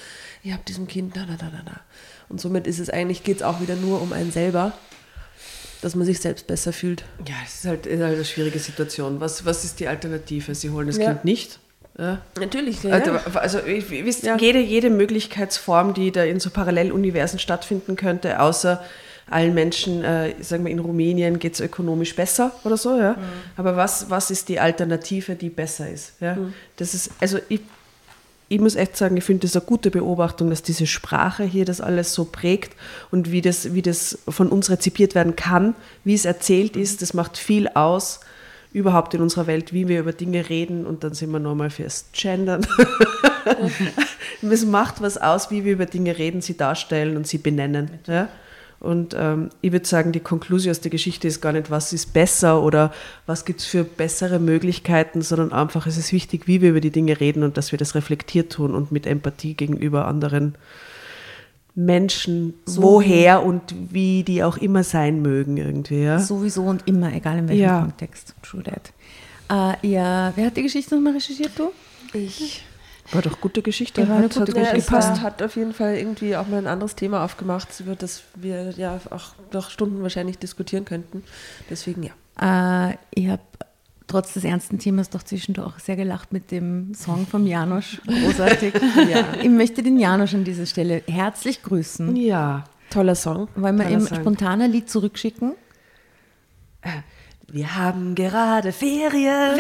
[0.42, 1.80] Ihr habt diesem Kind, da, da, da, da.
[2.28, 4.72] Und somit ist es eigentlich, geht es auch wieder nur um einen selber,
[5.82, 7.04] dass man sich selbst besser fühlt.
[7.28, 9.20] Ja, es ist halt, ist halt eine schwierige Situation.
[9.20, 10.54] Was, was ist die Alternative?
[10.56, 11.12] Sie holen das Ja.
[11.12, 11.60] Kind nicht.
[11.98, 12.18] Ja.
[12.40, 12.92] Natürlich, ja.
[12.92, 14.36] Also, also ihr wisst, Ja.
[14.36, 18.82] jede, jede Möglichkeitsform, die da in so Paralleluniversen stattfinden könnte, außer
[19.30, 23.16] allen Menschen, äh, sagen wir in Rumänien geht es ökonomisch besser oder so, ja.
[23.56, 26.14] Aber was, was ist die Alternative, die besser ist?
[26.20, 26.36] Ja?
[26.76, 27.60] Das ist, also ich,
[28.48, 31.80] ich muss echt sagen, ich finde das eine gute Beobachtung, dass diese Sprache hier das
[31.80, 32.76] alles so prägt
[33.10, 37.14] und wie das, wie das von uns rezipiert werden kann, wie es erzählt ist, das
[37.14, 38.20] macht viel aus
[38.74, 42.06] überhaupt in unserer Welt, wie wir über Dinge reden und dann sind wir nochmal fürs
[42.12, 42.66] Gendern.
[44.42, 47.90] es macht was aus, wie wir über Dinge reden, sie darstellen und sie benennen.
[48.08, 48.28] Ja?
[48.80, 52.12] Und ähm, ich würde sagen, die Konklusion aus der Geschichte ist gar nicht, was ist
[52.12, 52.92] besser oder
[53.26, 56.90] was gibt es für bessere Möglichkeiten, sondern einfach, es ist wichtig, wie wir über die
[56.90, 60.56] Dinge reden und dass wir das reflektiert tun und mit Empathie gegenüber anderen
[61.74, 66.02] Menschen, woher und wie die auch immer sein mögen irgendwie.
[66.04, 66.18] Ja?
[66.20, 67.80] Sowieso und immer, egal in welchem Ja.
[67.80, 68.34] Kontext.
[68.42, 68.92] True that.
[69.82, 71.70] Äh, ja, wer hat die Geschichte nochmal recherchiert, du?
[72.12, 72.64] ich.
[73.12, 74.00] War doch gute Geschichte.
[74.00, 75.08] Ja, war eine Hat- hat gute gut Ja, es gepasst.
[75.10, 78.70] passt, hat auf jeden Fall irgendwie auch mal ein anderes Thema aufgemacht, über das wir
[78.78, 81.22] ja auch noch Stunden wahrscheinlich diskutieren könnten.
[81.68, 82.90] Deswegen ja.
[82.90, 83.42] Äh, ich habe
[84.06, 88.00] trotz des ernsten Themas doch zwischendurch auch sehr gelacht mit dem Song vom Janosch.
[88.06, 88.74] Großartig.
[89.10, 89.24] ja.
[89.42, 92.14] Ich möchte den Janosch an dieser Stelle herzlich grüßen.
[92.16, 92.64] Ja.
[92.90, 93.48] Toller Song.
[93.56, 94.18] Wollen wir ihm Song.
[94.18, 95.52] spontan ein Lied zurückschicken?
[97.48, 99.56] Wir haben gerade Ferien.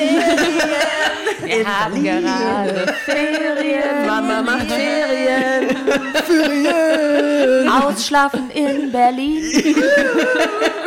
[1.44, 4.06] Wir haben gerade Ferien.
[4.06, 5.76] Mama macht Ferien.
[7.68, 9.42] Ausschlafen in Berlin.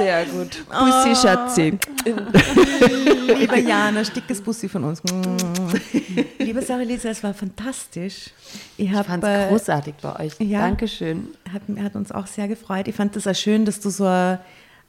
[0.00, 0.64] Sehr gut.
[0.66, 1.78] Bussi, Schatzi.
[3.38, 5.02] Lieber Janosch, dickes Bussi von uns.
[6.38, 8.30] Liebe Sarah Lisa, es war fantastisch.
[8.78, 10.32] Ich, Ich fand äh, es großartig bei euch.
[10.38, 10.60] ja.
[10.60, 11.28] Dankeschön.
[11.52, 12.88] hat, hat uns auch sehr gefreut.
[12.88, 14.04] Ich fand das auch schön, dass du so,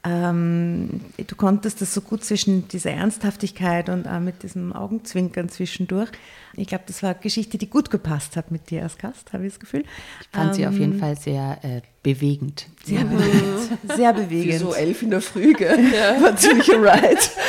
[0.04, 6.08] ähm, du konntest das so gut zwischen dieser Ernsthaftigkeit und auch mit diesem Augenzwinkern zwischendurch.
[6.56, 9.46] Ich glaube, das war eine Geschichte, die gut gepasst hat mit dir als Gast, habe
[9.46, 9.84] ich das Gefühl.
[10.20, 12.66] Ich fand sie auf Ähm, jeden Fall sehr äh, bewegend.
[12.84, 13.78] Sehr bewegend.
[13.96, 14.58] Sehr bewegend.
[14.58, 15.78] So elf in der Früh, gell?
[15.92, 16.20] Ja.
[16.20, 17.30] War ziemlich right.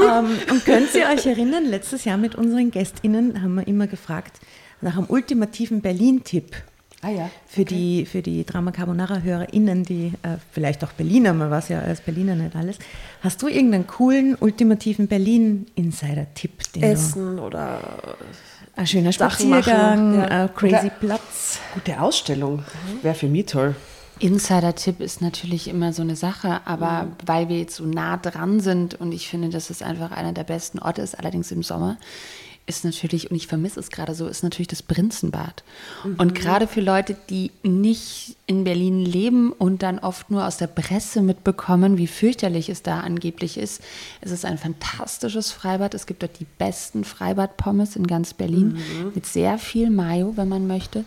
[0.00, 4.38] Ähm, und könnt ihr euch erinnern, letztes Jahr mit unseren GästInnen haben wir immer gefragt
[4.80, 6.54] nach einem ultimativen Berlin-Tipp.
[7.00, 7.30] Ah ja.
[7.46, 12.00] Für die, für die Drama Carbonara-HörerInnen, die äh, vielleicht auch Berliner, man weiß ja als
[12.00, 12.76] Berliner nicht alles.
[13.22, 16.52] Hast du irgendeinen coolen, ultimativen Berlin-Insider-Tipp?
[16.80, 17.80] Essen oder
[18.74, 20.24] Ein schöner Sachen machen, Spaziergang, ja.
[20.44, 21.60] ein crazy Oder- Platz.
[21.74, 22.64] Gute Ausstellung.
[23.02, 23.76] Wäre für mich toll.
[24.20, 28.94] Insider-Tipp ist natürlich immer so eine Sache, aber weil wir jetzt so nah dran sind
[29.00, 31.96] und ich finde, dass es einfach einer der besten Orte ist, allerdings im Sommer,
[32.68, 35.64] ist natürlich, und ich vermisse es gerade so, ist natürlich das Prinzenbad.
[36.18, 40.66] Und gerade für Leute, die nicht in Berlin leben und dann oft nur aus der
[40.66, 43.82] Presse mitbekommen, wie fürchterlich es da angeblich ist,
[44.20, 45.94] es ist ein fantastisches Freibad.
[45.94, 48.78] Es gibt dort die besten Freibad-Pommes in ganz Berlin
[49.14, 51.04] mit sehr viel Mayo, wenn man möchte.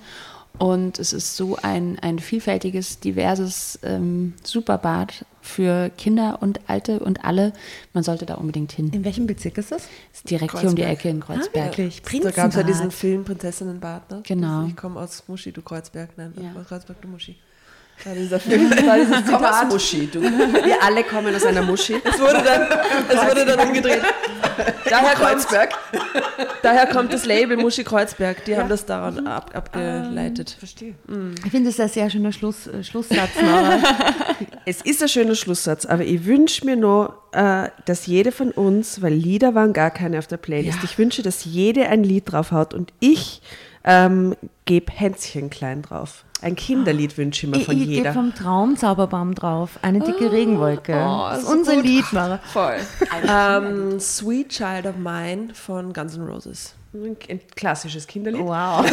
[0.58, 7.24] Und es ist so ein, ein vielfältiges, diverses ähm, Superbad für Kinder und Alte und
[7.24, 7.54] alle.
[7.94, 8.90] Man sollte da unbedingt hin.
[8.94, 9.88] In welchem Bezirk ist das?
[10.14, 11.00] Ist direkt hier um die Kreuzberg.
[11.00, 11.78] Ecke in Ah, Kreuzberg.
[11.78, 12.02] wirklich.
[12.24, 14.22] Da gab es ja diesen Film Prinzessinnenbad, ne?
[14.26, 14.66] Genau.
[14.68, 16.12] Ich komme aus Muschi, du Kreuzberg.
[16.18, 16.60] Nein, Ja.
[16.60, 17.36] aus Kreuzberg, du Muschi.
[18.03, 19.72] Da dieser Film, da dieses Komm aus Zitat.
[19.72, 20.07] Muschi.
[20.07, 20.22] Du.
[20.22, 21.95] Wir alle kommen aus einer Muschi.
[22.03, 22.68] Es wurde dann,
[23.07, 24.02] es wurde dann umgedreht.
[24.90, 25.48] Daher kommt,
[26.64, 28.44] daher kommt das Label Muschi Kreuzberg.
[28.45, 30.56] Die haben das daran ab, abgeleitet.
[30.57, 30.95] Verstehe.
[31.45, 33.30] Ich finde das ein sehr schöner Schluss, äh, Schlusssatz.
[33.41, 33.80] Nora.
[34.65, 39.02] Es ist ein schöner Schlusssatz, aber ich wünsche mir noch, äh, dass jede von uns,
[39.02, 42.73] weil Lieder waren gar keine auf der Playlist, ich wünsche, dass jede ein Lied draufhaut
[42.73, 43.41] und ich
[43.84, 44.36] ähm,
[44.66, 46.24] geb Hänschen klein drauf.
[46.41, 48.14] Ein Kinderlied wünsche ich mir Ich, von ich gebe jeder.
[48.14, 49.78] vom Traumzauberbaum drauf.
[49.84, 50.94] Eine dicke Regenwolke.
[50.94, 52.40] das ist unser Lied, Mara.
[52.40, 52.78] Voll.
[53.28, 56.74] ähm, Sweet Child of Mine von Guns N' Roses.
[56.94, 58.42] Ein klassisches Kinderlied.
[58.42, 58.86] Wow.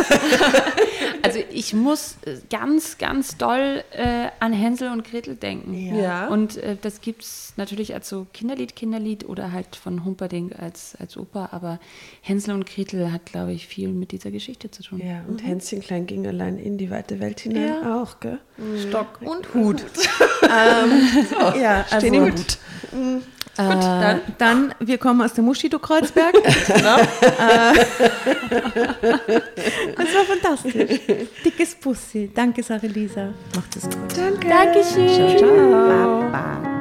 [1.22, 5.74] Also ich muss äh, ganz, ganz doll äh, an Hänsel und Gretel denken.
[5.74, 6.28] Ja.
[6.28, 10.96] Und äh, das gibt es natürlich als so Kinderlied, Kinderlied oder halt von Humperdinck als,
[10.98, 11.80] als Oper, aber
[12.22, 15.02] Hänsel und Gretel hat, glaube ich, viel mit dieser Geschichte zu tun.
[15.04, 18.38] Ja, und Hänschen klein ging allein in die weite Welt hinein auch, gell?
[18.88, 19.84] Stock und Hut.
[21.60, 23.22] ja, also, Stehen
[23.58, 23.76] Hut.
[23.76, 24.20] Äh, dann.
[24.38, 26.34] dann, wir kommen aus der Muschido Kreuzberg.
[26.68, 27.74] Äh,
[29.96, 31.00] das war fantastisch.
[31.44, 32.30] Dickes Pussy.
[32.34, 33.32] Danke, Sache Lisa.
[33.54, 34.16] Macht es gut.
[34.16, 34.48] Danke.
[34.48, 35.38] Dankeschön.
[35.38, 36.20] Ciao.
[36.30, 36.78] Baba.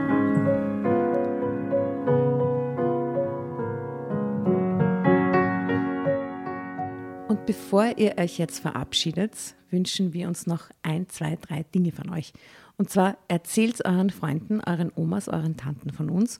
[7.28, 9.34] Und bevor ihr euch jetzt verabschiedet,
[9.70, 12.34] wünschen wir uns noch ein, zwei, drei Dinge von euch.
[12.78, 16.40] Und zwar erzählt euren Freunden, euren Omas, euren Tanten von uns